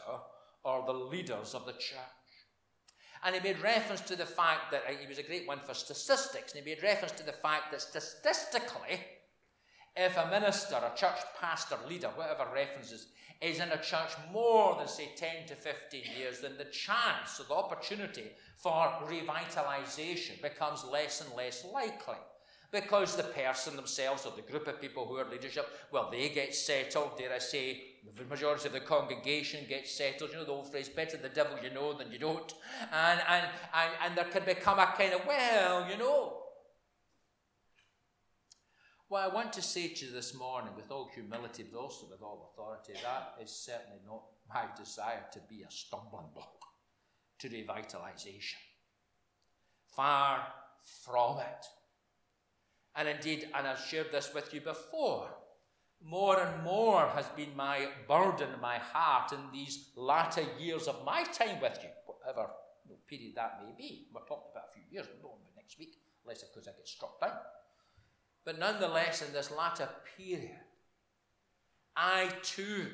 or 0.63 0.85
the 0.85 0.93
leaders 0.93 1.53
of 1.53 1.65
the 1.65 1.73
church. 1.73 1.99
And 3.23 3.35
he 3.35 3.41
made 3.41 3.61
reference 3.61 4.01
to 4.01 4.15
the 4.15 4.25
fact 4.25 4.71
that 4.71 4.83
he 4.99 5.07
was 5.07 5.19
a 5.19 5.23
great 5.23 5.47
one 5.47 5.59
for 5.59 5.73
statistics, 5.73 6.53
and 6.53 6.63
he 6.63 6.69
made 6.73 6.81
reference 6.81 7.13
to 7.13 7.25
the 7.25 7.31
fact 7.31 7.71
that 7.71 7.81
statistically, 7.81 8.99
If 9.95 10.17
a 10.17 10.29
minister, 10.29 10.75
a 10.75 10.97
church 10.97 11.19
pastor, 11.39 11.75
leader, 11.87 12.09
whatever 12.15 12.47
references, 12.53 13.07
is 13.41 13.59
in 13.59 13.69
a 13.69 13.81
church 13.81 14.11
more 14.31 14.75
than, 14.77 14.87
say, 14.87 15.09
10 15.15 15.47
to 15.47 15.55
15 15.55 16.03
years, 16.17 16.41
then 16.41 16.57
the 16.57 16.65
chance 16.65 17.39
or 17.39 17.43
the 17.43 17.55
opportunity 17.55 18.25
for 18.55 18.93
revitalization 19.05 20.41
becomes 20.41 20.85
less 20.85 21.21
and 21.21 21.35
less 21.35 21.65
likely. 21.73 22.15
Because 22.71 23.17
the 23.17 23.23
person 23.23 23.75
themselves 23.75 24.25
or 24.25 24.31
the 24.33 24.49
group 24.49 24.65
of 24.67 24.79
people 24.79 25.05
who 25.05 25.17
are 25.17 25.29
leadership, 25.29 25.67
well, 25.91 26.09
they 26.09 26.29
get 26.29 26.55
settled, 26.55 27.17
dare 27.17 27.33
I 27.33 27.39
say, 27.39 27.81
the 28.17 28.23
majority 28.25 28.67
of 28.67 28.73
the 28.73 28.79
congregation 28.79 29.65
gets 29.67 29.91
settled. 29.91 30.29
You 30.31 30.37
know 30.37 30.45
the 30.45 30.51
old 30.51 30.71
phrase, 30.71 30.87
better 30.87 31.17
the 31.17 31.27
devil 31.27 31.57
you 31.61 31.69
know 31.71 31.91
than 31.97 32.11
you 32.11 32.19
don't. 32.19 32.53
And, 32.93 33.19
and, 33.27 33.45
and, 33.73 33.91
and 34.05 34.17
there 34.17 34.25
can 34.25 34.45
become 34.45 34.79
a 34.79 34.93
kind 34.97 35.13
of, 35.13 35.25
well, 35.27 35.89
you 35.89 35.97
know, 35.97 36.40
well, 39.11 39.29
I 39.29 39.33
want 39.33 39.51
to 39.53 39.61
say 39.61 39.89
to 39.89 40.05
you 40.05 40.11
this 40.13 40.33
morning, 40.33 40.71
with 40.73 40.89
all 40.89 41.11
humility, 41.13 41.65
but 41.69 41.77
also 41.77 42.07
with 42.09 42.21
all 42.21 42.53
authority, 42.53 42.93
that 43.03 43.35
is 43.43 43.51
certainly 43.51 43.99
not 44.07 44.23
my 44.47 44.63
desire 44.79 45.25
to 45.33 45.39
be 45.49 45.63
a 45.63 45.69
stumbling 45.69 46.27
block 46.33 46.55
to 47.39 47.49
revitalization. 47.49 48.55
Far 49.93 50.47
from 51.03 51.39
it. 51.39 51.65
And 52.95 53.09
indeed, 53.09 53.49
and 53.53 53.67
I've 53.67 53.81
shared 53.81 54.13
this 54.13 54.33
with 54.33 54.53
you 54.53 54.61
before, 54.61 55.27
more 56.01 56.39
and 56.39 56.63
more 56.63 57.05
has 57.07 57.27
been 57.35 57.53
my 57.53 57.89
burden, 58.07 58.47
my 58.61 58.77
heart 58.77 59.33
in 59.33 59.39
these 59.51 59.89
latter 59.97 60.43
years 60.57 60.87
of 60.87 61.03
my 61.03 61.23
time 61.25 61.59
with 61.61 61.77
you, 61.83 61.89
whatever 62.05 62.49
period 63.09 63.33
that 63.35 63.59
may 63.61 63.73
be. 63.77 64.07
We're 64.13 64.21
talking 64.21 64.51
about 64.53 64.69
a 64.69 64.73
few 64.73 64.83
years, 64.89 65.07
we 65.13 65.21
don't 65.21 65.33
next 65.57 65.77
week, 65.77 65.97
unless 66.23 66.43
of 66.43 66.53
course 66.53 66.69
I 66.69 66.77
get 66.77 66.87
struck 66.87 67.19
down. 67.19 67.35
But 68.45 68.59
nonetheless, 68.59 69.21
in 69.21 69.33
this 69.33 69.51
latter 69.51 69.89
period, 70.17 70.59
I 71.95 72.29
too, 72.41 72.87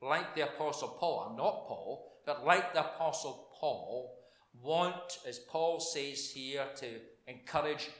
like 0.00 0.34
the 0.34 0.42
Apostle 0.42 0.96
Paul, 1.00 1.28
I'm 1.28 1.36
not 1.36 1.66
Paul, 1.66 2.20
but 2.26 2.44
like 2.44 2.72
the 2.72 2.80
Apostle 2.80 3.48
Paul, 3.58 4.18
want, 4.60 5.18
as 5.26 5.38
Paul 5.38 5.80
says 5.80 6.30
here, 6.30 6.64
to 6.76 6.86
encourage 7.26 7.90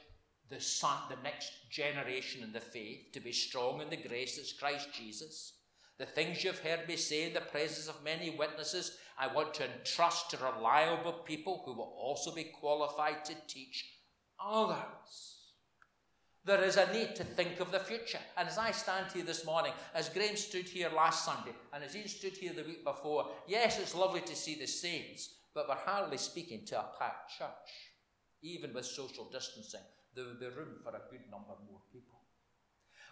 the 0.50 0.60
son, 0.60 0.98
the 1.08 1.16
next 1.22 1.50
generation 1.70 2.42
in 2.42 2.52
the 2.52 2.60
faith 2.60 3.12
to 3.12 3.20
be 3.20 3.32
strong 3.32 3.80
in 3.80 3.90
the 3.90 3.96
grace 3.96 4.36
that's 4.36 4.52
Christ 4.52 4.88
Jesus. 4.92 5.54
The 5.98 6.06
things 6.06 6.44
you've 6.44 6.58
heard 6.58 6.86
me 6.88 6.96
say 6.96 7.26
in 7.26 7.34
the 7.34 7.40
presence 7.40 7.88
of 7.88 8.04
many 8.04 8.30
witnesses, 8.30 8.98
I 9.18 9.28
want 9.28 9.54
to 9.54 9.64
entrust 9.64 10.30
to 10.30 10.36
reliable 10.38 11.12
people 11.24 11.62
who 11.64 11.72
will 11.72 11.94
also 11.96 12.34
be 12.34 12.44
qualified 12.44 13.24
to 13.26 13.34
teach 13.48 13.84
others. 14.44 15.43
There 16.46 16.62
is 16.62 16.76
a 16.76 16.92
need 16.92 17.16
to 17.16 17.24
think 17.24 17.60
of 17.60 17.72
the 17.72 17.78
future. 17.78 18.18
And 18.36 18.46
as 18.48 18.58
I 18.58 18.70
stand 18.70 19.06
here 19.12 19.24
this 19.24 19.46
morning, 19.46 19.72
as 19.94 20.10
Graham 20.10 20.36
stood 20.36 20.68
here 20.68 20.90
last 20.94 21.24
Sunday, 21.24 21.52
and 21.72 21.82
as 21.82 21.94
he 21.94 22.06
stood 22.06 22.36
here 22.36 22.52
the 22.52 22.64
week 22.64 22.84
before, 22.84 23.30
yes, 23.48 23.78
it's 23.78 23.94
lovely 23.94 24.20
to 24.20 24.36
see 24.36 24.54
the 24.54 24.66
saints, 24.66 25.30
but 25.54 25.68
we're 25.68 25.74
hardly 25.74 26.18
speaking 26.18 26.66
to 26.66 26.78
a 26.78 26.90
packed 26.98 27.38
church. 27.38 27.48
Even 28.42 28.74
with 28.74 28.84
social 28.84 29.30
distancing, 29.32 29.80
there 30.14 30.26
would 30.26 30.38
be 30.38 30.46
room 30.46 30.76
for 30.82 30.90
a 30.90 31.10
good 31.10 31.22
number 31.30 31.54
more 31.66 31.80
people. 31.90 32.20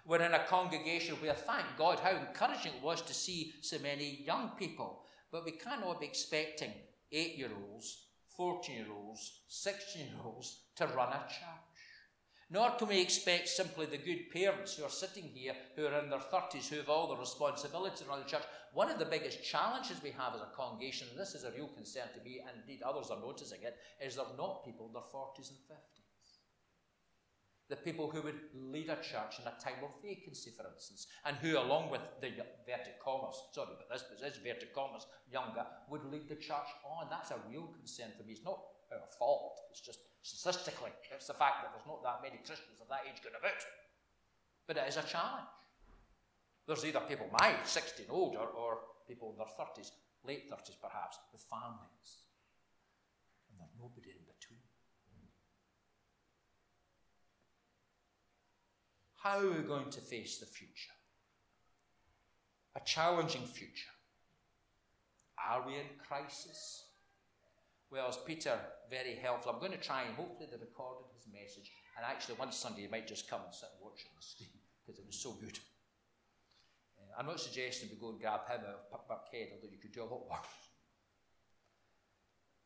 We're 0.04 0.20
in 0.20 0.34
a 0.34 0.44
congregation 0.44 1.14
where, 1.16 1.32
thank 1.32 1.64
God, 1.78 2.00
how 2.00 2.10
encouraging 2.10 2.72
it 2.74 2.82
was 2.82 3.00
to 3.02 3.14
see 3.14 3.54
so 3.62 3.78
many 3.78 4.24
young 4.26 4.50
people, 4.58 5.04
but 5.30 5.46
we 5.46 5.52
cannot 5.52 6.00
be 6.00 6.06
expecting 6.06 6.72
eight 7.10 7.38
year 7.38 7.50
olds, 7.70 8.08
14 8.36 8.74
year 8.74 8.86
olds, 8.94 9.40
16 9.48 10.02
year 10.02 10.16
olds 10.22 10.64
to 10.76 10.86
run 10.88 11.08
a 11.08 11.20
church. 11.28 11.71
Nor 12.52 12.72
can 12.72 12.88
we 12.88 13.00
expect 13.00 13.48
simply 13.48 13.86
the 13.86 13.96
good 13.96 14.30
parents 14.30 14.76
who 14.76 14.84
are 14.84 14.90
sitting 14.90 15.30
here, 15.32 15.54
who 15.74 15.86
are 15.86 15.98
in 16.00 16.10
their 16.10 16.18
30s, 16.18 16.68
who 16.68 16.76
have 16.76 16.90
all 16.90 17.08
the 17.08 17.16
responsibility 17.16 18.04
around 18.04 18.18
the 18.18 18.28
church. 18.28 18.42
One 18.74 18.90
of 18.90 18.98
the 18.98 19.06
biggest 19.06 19.42
challenges 19.42 20.02
we 20.02 20.10
have 20.10 20.34
as 20.34 20.42
a 20.42 20.54
congregation, 20.54 21.08
and 21.10 21.18
this 21.18 21.34
is 21.34 21.44
a 21.44 21.52
real 21.52 21.68
concern 21.68 22.12
to 22.12 22.22
me, 22.22 22.40
and 22.40 22.60
indeed 22.60 22.82
others 22.82 23.08
are 23.10 23.20
noticing 23.20 23.62
it, 23.62 23.78
is 24.04 24.16
there 24.16 24.26
are 24.26 24.36
not 24.36 24.66
people 24.66 24.84
in 24.86 24.92
their 24.92 25.00
40s 25.00 25.48
and 25.48 25.64
50s. 25.64 26.44
The 27.70 27.76
people 27.76 28.10
who 28.10 28.20
would 28.20 28.40
lead 28.52 28.90
a 28.90 28.96
church 28.96 29.40
in 29.40 29.48
a 29.48 29.56
time 29.56 29.80
of 29.82 30.02
vacancy, 30.04 30.50
for 30.54 30.68
instance, 30.74 31.06
and 31.24 31.38
who, 31.38 31.56
along 31.56 31.88
with 31.88 32.02
the 32.20 32.28
vertic 32.68 33.00
commas, 33.02 33.48
sorry 33.52 33.72
about 33.72 33.88
this, 33.88 34.04
but 34.06 34.20
this 34.20 34.36
vertic 34.44 34.74
commas, 34.74 35.06
younger, 35.32 35.64
would 35.88 36.04
lead 36.04 36.28
the 36.28 36.36
church 36.36 36.68
on. 36.84 37.06
That's 37.08 37.30
a 37.30 37.40
real 37.48 37.72
concern 37.72 38.10
for 38.14 38.24
me. 38.24 38.34
It's 38.34 38.44
not 38.44 38.60
our 38.92 39.08
fault, 39.18 39.58
it's 39.70 39.80
just 39.80 40.00
statistically, 40.22 40.90
it's 41.10 41.26
the 41.26 41.34
fact 41.34 41.62
that 41.62 41.72
there's 41.74 41.86
not 41.86 42.02
that 42.02 42.22
many 42.22 42.38
Christians 42.46 42.80
of 42.80 42.88
that 42.88 43.02
age 43.06 43.22
going 43.22 43.36
about. 43.38 43.62
But 44.66 44.76
it 44.76 44.88
is 44.88 44.96
a 44.96 45.02
challenge. 45.02 45.50
There's 46.66 46.84
either 46.84 47.00
people 47.00 47.26
my 47.38 47.50
age, 47.50 47.66
60 47.66 48.04
and 48.04 48.12
older, 48.12 48.38
or 48.38 48.78
people 49.08 49.30
in 49.32 49.36
their 49.36 49.46
30s, 49.46 49.90
late 50.24 50.50
30s 50.50 50.78
perhaps, 50.80 51.18
with 51.32 51.42
families. 51.50 52.22
And 53.50 53.58
there's 53.58 53.74
nobody 53.78 54.10
in 54.10 54.22
between. 54.22 54.62
How 59.22 59.38
are 59.38 59.50
we 59.50 59.66
going 59.66 59.90
to 59.90 60.00
face 60.00 60.38
the 60.38 60.46
future? 60.46 60.94
A 62.76 62.80
challenging 62.80 63.44
future. 63.44 63.90
Are 65.36 65.66
we 65.66 65.74
in 65.74 65.86
crisis? 66.06 66.84
Well, 67.92 68.08
as 68.08 68.16
Peter 68.16 68.58
very 68.88 69.16
helpful, 69.16 69.52
I'm 69.52 69.60
going 69.60 69.76
to 69.76 69.78
try 69.78 70.04
and 70.04 70.16
hopefully 70.16 70.48
they 70.50 70.56
recorded 70.56 71.04
his 71.14 71.28
message. 71.30 71.70
And 71.94 72.06
actually, 72.06 72.36
one 72.36 72.50
Sunday 72.50 72.82
you 72.82 72.88
might 72.88 73.06
just 73.06 73.28
come 73.28 73.42
and 73.44 73.54
sit 73.54 73.68
and 73.68 73.84
watch 73.84 74.00
it 74.00 74.08
on 74.08 74.16
the 74.16 74.24
screen 74.24 74.48
because 74.80 74.98
it 74.98 75.06
was 75.06 75.20
so 75.20 75.32
good. 75.32 75.58
Uh, 76.96 77.20
I'm 77.20 77.26
not 77.26 77.38
suggesting 77.38 77.90
we 77.90 78.00
go 78.00 78.08
and 78.08 78.18
grab 78.18 78.48
him 78.48 78.64
out 78.64 78.88
of 78.90 79.06
Buckhead, 79.06 79.52
although 79.52 79.70
you 79.70 79.76
could 79.76 79.92
do 79.92 80.02
a 80.02 80.08
lot 80.08 80.24
worse. 80.24 80.62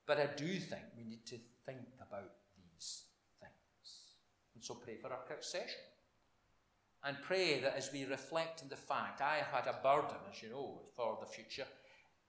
But 0.06 0.20
I 0.20 0.26
do 0.36 0.46
think 0.46 0.94
we 0.96 1.02
need 1.02 1.26
to 1.26 1.38
think 1.66 1.82
about 1.98 2.30
these 2.54 3.02
things. 3.40 3.88
And 4.54 4.62
so 4.62 4.74
pray 4.74 4.94
for 4.94 5.08
our 5.08 5.26
succession. 5.26 5.82
And 7.02 7.16
pray 7.26 7.58
that 7.60 7.76
as 7.76 7.90
we 7.92 8.04
reflect 8.04 8.62
on 8.62 8.68
the 8.68 8.76
fact, 8.76 9.20
I 9.20 9.42
had 9.52 9.66
a 9.66 9.82
burden, 9.82 10.22
as 10.30 10.40
you 10.40 10.50
know, 10.50 10.82
for 10.94 11.18
the 11.20 11.26
future 11.26 11.66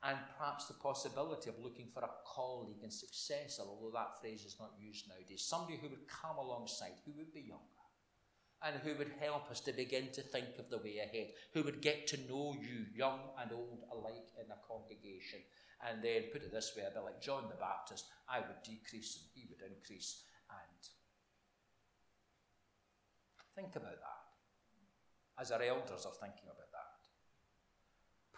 and 0.04 0.18
perhaps 0.38 0.66
the 0.66 0.76
possibility 0.76 1.50
of 1.50 1.60
looking 1.60 1.88
for 1.88 2.04
a 2.04 2.18
colleague 2.26 2.84
and 2.84 2.94
successor, 2.94 3.64
although 3.64 3.98
that 3.98 4.20
phrase 4.22 4.46
is 4.46 4.58
not 4.60 4.72
used 4.80 5.08
nowadays. 5.10 5.46
Somebody 5.48 5.78
who 5.82 5.90
would 5.90 6.08
come 6.08 6.38
alongside, 6.38 6.94
who 7.06 7.14
would 7.18 7.34
be 7.34 7.42
younger, 7.42 7.64
and 8.64 8.76
who 8.84 8.96
would 8.98 9.12
help 9.20 9.50
us 9.50 9.60
to 9.62 9.74
begin 9.74 10.10
to 10.14 10.22
think 10.22 10.58
of 10.60 10.70
the 10.70 10.78
way 10.78 11.00
ahead, 11.00 11.34
who 11.54 11.64
would 11.64 11.82
get 11.82 12.08
to 12.08 12.18
know 12.30 12.56
you, 12.60 12.86
young 12.96 13.20
and 13.42 13.52
old 13.52 13.84
alike, 13.92 14.30
in 14.38 14.52
a 14.52 14.68
congregation. 14.68 15.40
And 15.88 16.04
then, 16.04 16.24
put 16.34 16.42
it 16.42 16.52
this 16.52 16.74
way, 16.76 16.84
a 16.84 16.94
bit 16.94 17.04
like 17.04 17.22
John 17.22 17.46
the 17.50 17.56
Baptist, 17.56 18.06
I 18.28 18.40
would 18.40 18.64
decrease 18.64 19.18
and 19.22 19.30
he 19.34 19.48
would 19.50 19.62
increase. 19.62 20.24
And 20.50 20.82
think 23.56 23.76
about 23.76 23.98
that 23.98 24.28
as 25.40 25.52
our 25.52 25.62
elders 25.62 26.06
are 26.06 26.18
thinking 26.20 26.50
about. 26.50 26.67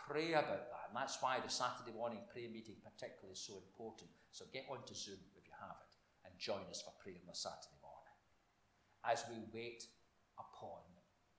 Pray 0.09 0.33
about 0.33 0.73
that. 0.73 0.89
And 0.89 0.97
that's 0.97 1.21
why 1.21 1.37
the 1.37 1.53
Saturday 1.53 1.93
morning 1.93 2.25
prayer 2.33 2.49
meeting, 2.49 2.81
particularly, 2.81 3.37
is 3.37 3.45
so 3.45 3.61
important. 3.61 4.09
So 4.31 4.45
get 4.51 4.65
onto 4.65 4.95
Zoom 4.97 5.21
if 5.37 5.45
you 5.45 5.53
have 5.61 5.77
it 5.77 5.93
and 6.25 6.33
join 6.41 6.65
us 6.71 6.81
for 6.81 6.97
prayer 6.97 7.21
on 7.21 7.29
the 7.29 7.37
Saturday 7.37 7.77
morning 7.77 8.17
as 9.05 9.21
we 9.29 9.37
wait 9.53 9.85
upon 10.41 10.81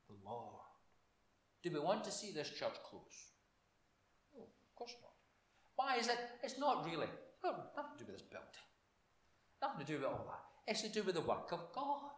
the 0.06 0.14
Lord. 0.22 0.70
Do 1.64 1.70
we 1.74 1.80
want 1.80 2.04
to 2.04 2.12
see 2.12 2.30
this 2.30 2.48
church 2.50 2.78
close? 2.86 3.34
No, 4.32 4.46
of 4.46 4.74
course 4.76 4.94
not. 5.02 5.18
Why 5.74 5.98
is 5.98 6.06
it? 6.06 6.18
It's 6.44 6.58
not 6.58 6.86
really. 6.86 7.10
Nothing 7.42 7.98
to 7.98 8.04
do 8.04 8.12
with 8.12 8.22
this 8.22 8.30
building. 8.30 8.66
Nothing 9.60 9.80
to 9.84 9.92
do 9.92 9.98
with 9.98 10.06
all 10.06 10.26
that. 10.30 10.70
It's 10.70 10.82
to 10.82 10.88
do 10.88 11.02
with 11.02 11.16
the 11.16 11.22
work 11.22 11.50
of 11.50 11.72
God. 11.74 12.14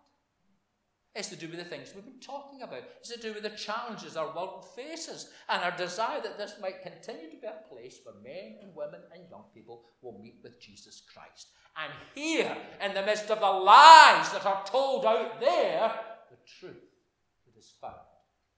It's 1.14 1.28
to 1.28 1.36
do 1.36 1.48
with 1.48 1.58
the 1.58 1.64
things 1.64 1.92
we've 1.94 2.06
been 2.06 2.20
talking 2.20 2.62
about. 2.62 2.84
It's 3.00 3.10
to 3.10 3.20
do 3.20 3.34
with 3.34 3.42
the 3.42 3.50
challenges 3.50 4.16
our 4.16 4.34
world 4.34 4.64
faces 4.74 5.28
and 5.50 5.62
our 5.62 5.76
desire 5.76 6.22
that 6.22 6.38
this 6.38 6.54
might 6.60 6.82
continue 6.82 7.30
to 7.30 7.36
be 7.36 7.46
a 7.46 7.68
place 7.68 8.00
where 8.02 8.14
men 8.24 8.56
and 8.62 8.74
women 8.74 9.00
and 9.12 9.28
young 9.28 9.44
people 9.52 9.84
will 10.00 10.18
meet 10.22 10.36
with 10.42 10.58
Jesus 10.58 11.02
Christ. 11.12 11.48
And 11.76 11.92
here, 12.14 12.56
in 12.82 12.94
the 12.94 13.04
midst 13.04 13.30
of 13.30 13.40
the 13.40 13.46
lies 13.46 14.32
that 14.32 14.46
are 14.46 14.64
told 14.64 15.04
out 15.04 15.38
there, 15.38 15.92
the 16.30 16.38
truth 16.58 16.80
that 17.44 17.58
is 17.58 17.74
found 17.78 18.08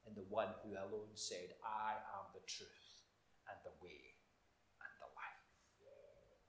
in 0.07 0.15
the 0.15 0.27
one 0.29 0.49
who 0.63 0.75
alone 0.75 1.11
said, 1.15 1.59
I 1.65 1.95
am 1.95 2.31
the 2.35 2.47
truth 2.47 2.71
and 3.51 3.59
the 3.65 3.75
way 3.83 4.15
and 4.79 4.95
the 5.03 5.11
life. 5.11 5.43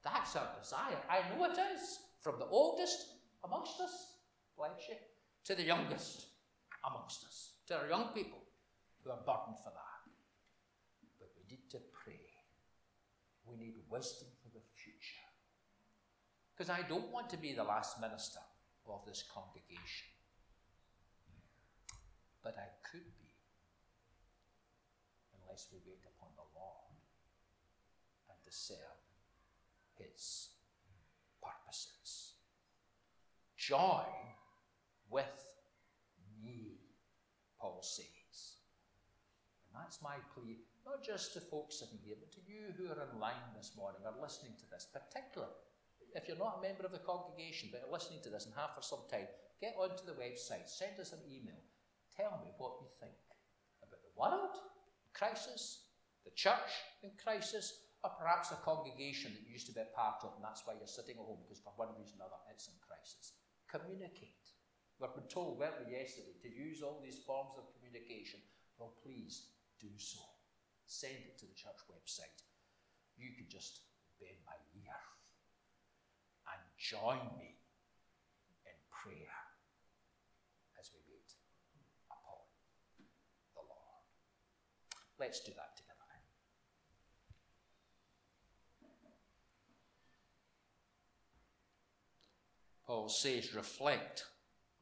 That's 0.04 0.36
our 0.36 0.50
desire. 0.62 1.02
I 1.10 1.36
know 1.36 1.46
it 1.46 1.58
is. 1.74 1.98
From 2.22 2.38
the 2.38 2.46
oldest 2.46 3.08
amongst 3.44 3.80
us, 3.80 4.18
bless 4.56 4.88
you 4.88 4.96
to 5.46 5.56
the 5.56 5.64
youngest 5.64 6.26
amongst 6.86 7.24
us, 7.24 7.52
to 7.68 7.78
our 7.78 7.88
young 7.88 8.10
people 8.14 8.40
who 9.04 9.12
are 9.12 9.22
burdened 9.26 9.58
for 9.64 9.70
that. 9.70 10.02
But 11.20 11.30
we 11.38 11.46
need 11.50 11.70
to 11.72 11.78
pray. 11.94 12.20
We 13.46 13.56
need 13.58 13.76
wisdom 13.90 14.28
for 14.42 14.50
the 14.50 14.64
future. 14.76 15.26
Because 16.52 16.70
I 16.70 16.82
don't 16.88 17.12
want 17.12 17.30
to 17.30 17.38
be 17.38 17.54
the 17.54 17.64
last 17.64 18.02
minister 18.02 18.40
of 18.88 19.06
this 19.06 19.24
congregation. 19.34 20.10
But 22.44 22.58
I 22.58 22.70
could 22.90 23.06
be 23.18 23.34
unless 25.42 25.68
we 25.72 25.80
wait 25.86 26.06
upon 26.18 26.30
the 26.36 26.48
Lord 26.58 26.98
and 28.30 28.38
serve 28.54 28.78
His 29.98 30.50
purposes. 31.42 32.34
Join 33.58 34.35
with 35.10 35.56
me, 36.44 36.80
Paul 37.60 37.82
says. 37.82 38.62
And 39.68 39.84
that's 39.84 40.02
my 40.02 40.16
plea, 40.34 40.60
not 40.86 41.04
just 41.04 41.34
to 41.34 41.42
folks 41.42 41.80
sitting 41.80 42.00
here, 42.04 42.16
but 42.20 42.32
to 42.34 42.42
you 42.48 42.74
who 42.78 42.92
are 42.92 43.08
online 43.12 43.54
this 43.56 43.74
morning 43.76 44.02
or 44.06 44.14
listening 44.22 44.54
to 44.60 44.70
this, 44.70 44.88
particularly 44.92 45.54
if 46.16 46.28
you're 46.28 46.40
not 46.40 46.64
a 46.64 46.66
member 46.66 46.88
of 46.88 46.96
the 46.96 47.04
congregation 47.04 47.68
but 47.70 47.84
you're 47.84 47.92
listening 47.92 48.24
to 48.24 48.32
this 48.32 48.48
and 48.48 48.56
have 48.56 48.72
for 48.74 48.82
some 48.82 49.04
time, 49.12 49.28
get 49.60 49.76
onto 49.76 50.08
the 50.08 50.16
website, 50.16 50.72
send 50.72 50.96
us 51.00 51.12
an 51.12 51.20
email, 51.28 51.60
tell 52.16 52.40
me 52.40 52.56
what 52.58 52.80
you 52.80 52.88
think 53.04 53.20
about 53.84 54.00
the 54.00 54.16
world, 54.16 54.56
crisis, 55.12 55.92
the 56.24 56.32
church 56.32 56.72
in 57.04 57.12
crisis, 57.22 57.92
or 58.04 58.12
perhaps 58.16 58.52
a 58.52 58.60
congregation 58.64 59.36
that 59.36 59.44
you 59.44 59.52
used 59.52 59.68
to 59.68 59.76
be 59.76 59.84
a 59.84 59.96
part 59.96 60.24
of, 60.24 60.32
and 60.40 60.44
that's 60.44 60.64
why 60.64 60.74
you're 60.80 60.88
sitting 60.88 61.20
at 61.20 61.26
home 61.28 61.44
because 61.44 61.60
for 61.60 61.76
one 61.76 61.92
reason 62.00 62.16
or 62.24 62.32
another 62.32 62.40
it's 62.48 62.72
in 62.72 62.80
crisis. 62.80 63.36
Communicate. 63.68 64.45
We've 65.00 65.14
been 65.14 65.28
told, 65.28 65.60
weren't 65.60 65.76
we, 65.86 65.92
yesterday, 65.92 66.40
to 66.42 66.50
use 66.50 66.82
all 66.82 67.02
these 67.04 67.20
forms 67.28 67.58
of 67.58 67.68
communication. 67.76 68.40
Well, 68.78 68.96
please 69.04 69.52
do 69.80 69.92
so. 69.98 70.24
Send 70.86 71.20
it 71.28 71.38
to 71.40 71.46
the 71.46 71.54
church 71.54 71.84
website. 71.92 72.44
You 73.18 73.36
can 73.36 73.48
just 73.50 73.82
bend 74.20 74.40
my 74.46 74.56
ear 74.80 74.96
and 76.48 76.62
join 76.80 77.20
me 77.38 77.60
in 78.64 78.78
prayer 78.92 79.36
as 80.80 80.92
we 80.94 81.00
wait 81.12 81.32
upon 82.08 82.48
the 83.56 83.62
Lord. 83.68 84.04
Let's 85.20 85.42
do 85.42 85.52
that 85.56 85.76
together. 85.76 85.96
Paul 92.86 93.10
says, 93.10 93.56
reflect 93.56 94.26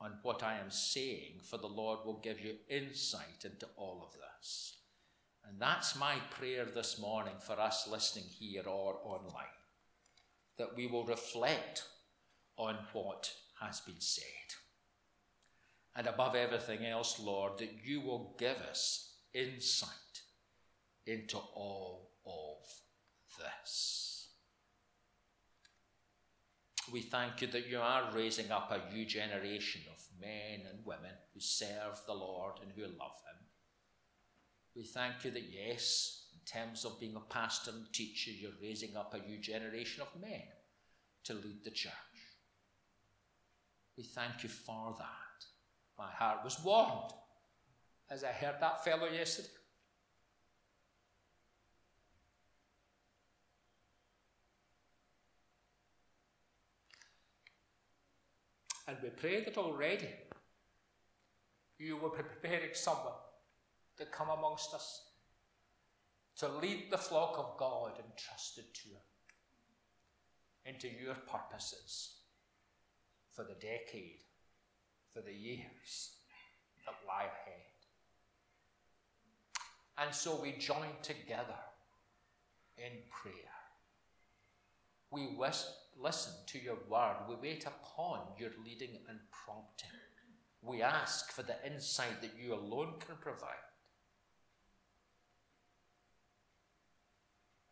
on 0.04 0.14
what 0.22 0.43
I 0.43 0.60
am 0.60 0.70
saying, 0.70 1.39
for 1.43 1.58
the 1.58 1.68
Lord 1.68 1.99
will 2.06 2.20
give 2.20 2.39
you 2.39 2.56
insight 2.70 3.45
into 3.45 3.68
all 3.78 4.04
of 4.06 4.14
this. 4.14 4.78
And 5.47 5.60
that's 5.60 5.97
my 5.97 6.16
prayer 6.32 6.66
this 6.66 6.99
morning 6.99 7.36
for 7.39 7.60
us 7.60 7.88
listening 7.89 8.26
here 8.28 8.64
or 8.68 8.99
online 9.04 9.45
that 10.58 10.76
we 10.76 10.88
will 10.88 11.06
reflect 11.06 11.84
on 12.58 12.78
what 12.93 13.32
has 13.60 13.82
been 13.82 13.99
said. 13.99 14.24
And 15.95 16.08
above 16.08 16.36
everything 16.36 16.86
else, 16.86 17.20
Lord, 17.20 17.60
that 17.60 17.72
you 17.84 18.01
will 18.01 18.36
give 18.38 18.58
us 18.70 19.16
insight 19.34 19.89
into 21.06 21.38
all 21.38 22.12
of 22.26 22.68
this. 23.39 24.28
We 26.91 27.01
thank 27.01 27.41
you 27.41 27.47
that 27.47 27.68
you 27.68 27.80
are 27.80 28.12
raising 28.14 28.51
up 28.51 28.72
a 28.72 28.93
new 28.93 29.06
generation 29.06 29.82
men 30.24 30.66
and 30.70 30.86
women 30.86 31.12
who 31.34 31.40
serve 31.40 32.02
the 32.08 32.14
Lord 32.14 32.54
and 32.62 32.72
who 32.72 32.84
love 32.84 33.20
Him. 33.28 33.46
We 34.76 34.84
thank 34.84 35.24
you 35.24 35.32
that, 35.32 35.50
yes, 35.52 36.28
in 36.34 36.40
terms 36.60 36.86
of 36.86 37.00
being 37.00 37.16
a 37.16 37.34
pastor 37.34 37.72
and 37.72 37.92
teacher, 37.94 38.32
you're 38.32 38.52
raising 38.62 38.96
up 38.96 39.14
a 39.14 39.28
new 39.28 39.38
generation 39.40 40.02
of 40.02 40.22
men 40.22 40.42
to 41.26 41.34
lead 41.34 41.64
the 41.64 41.72
church. 41.72 41.94
We 43.98 44.04
thank 44.04 44.44
you 44.44 44.50
for 44.50 44.96
that. 44.98 45.46
My 45.98 46.10
heart 46.10 46.44
was 46.44 46.60
warmed 46.64 47.12
as 48.10 48.24
I 48.24 48.32
heard 48.32 48.56
that 48.60 48.84
fellow 48.84 49.08
yesterday. 49.08 49.50
And 58.88 58.98
we 59.02 59.10
pray 59.10 59.44
that 59.44 59.58
already 59.58 60.10
you 61.80 61.96
be 61.96 62.24
preparing 62.24 62.74
someone 62.74 63.14
to 63.98 64.06
come 64.06 64.30
amongst 64.30 64.74
us 64.74 65.02
to 66.38 66.48
lead 66.48 66.88
the 66.92 66.98
flock 66.98 67.36
of 67.38 67.58
God 67.58 67.92
entrusted 67.98 68.66
to 68.74 68.90
him 68.90 68.98
into 70.66 70.88
your 70.88 71.16
purposes 71.16 72.16
for 73.32 73.44
the 73.44 73.54
decade, 73.56 74.22
for 75.14 75.22
the 75.22 75.34
years 75.34 76.16
that 76.86 76.96
lie 77.08 77.24
ahead. 77.24 77.64
And 79.98 80.14
so 80.14 80.42
we 80.42 80.54
join 80.54 80.90
together 81.02 81.60
in 82.78 82.92
prayer. 83.12 83.54
We 85.12 85.36
wis- 85.38 85.83
listen 86.02 86.34
to 86.48 86.60
your 86.60 86.78
word. 86.89 87.16
We 87.30 87.36
wait 87.36 87.66
upon 87.66 88.20
your 88.38 88.52
leading 88.64 88.98
and 89.10 89.20
prompting. 89.32 89.89
We 90.62 90.82
ask 90.82 91.32
for 91.32 91.44
the 91.44 91.56
insight 91.66 92.22
that 92.22 92.32
you 92.41 92.54
alone 92.54 92.94
can 93.00 93.16
provide. 93.20 93.50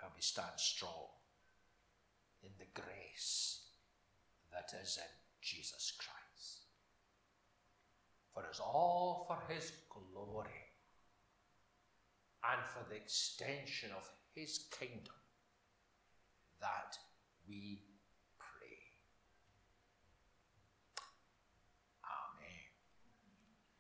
And 0.02 0.12
we 0.16 0.22
stand 0.22 0.58
strong 0.58 1.08
in 2.44 2.50
the 2.58 2.82
grace 2.82 3.62
that 4.52 4.72
is 4.82 4.98
in 4.98 5.10
Jesus 5.42 5.94
Christ. 5.98 6.62
For 8.34 8.44
it's 8.50 8.60
all 8.60 9.26
for 9.28 9.54
his 9.54 9.72
glory 9.90 10.72
and 12.44 12.66
for 12.66 12.84
the 12.90 12.96
extension 12.96 13.90
of 13.96 14.10
his 14.34 14.66
kingdom 14.72 15.14
that 16.60 16.98
we 17.48 17.82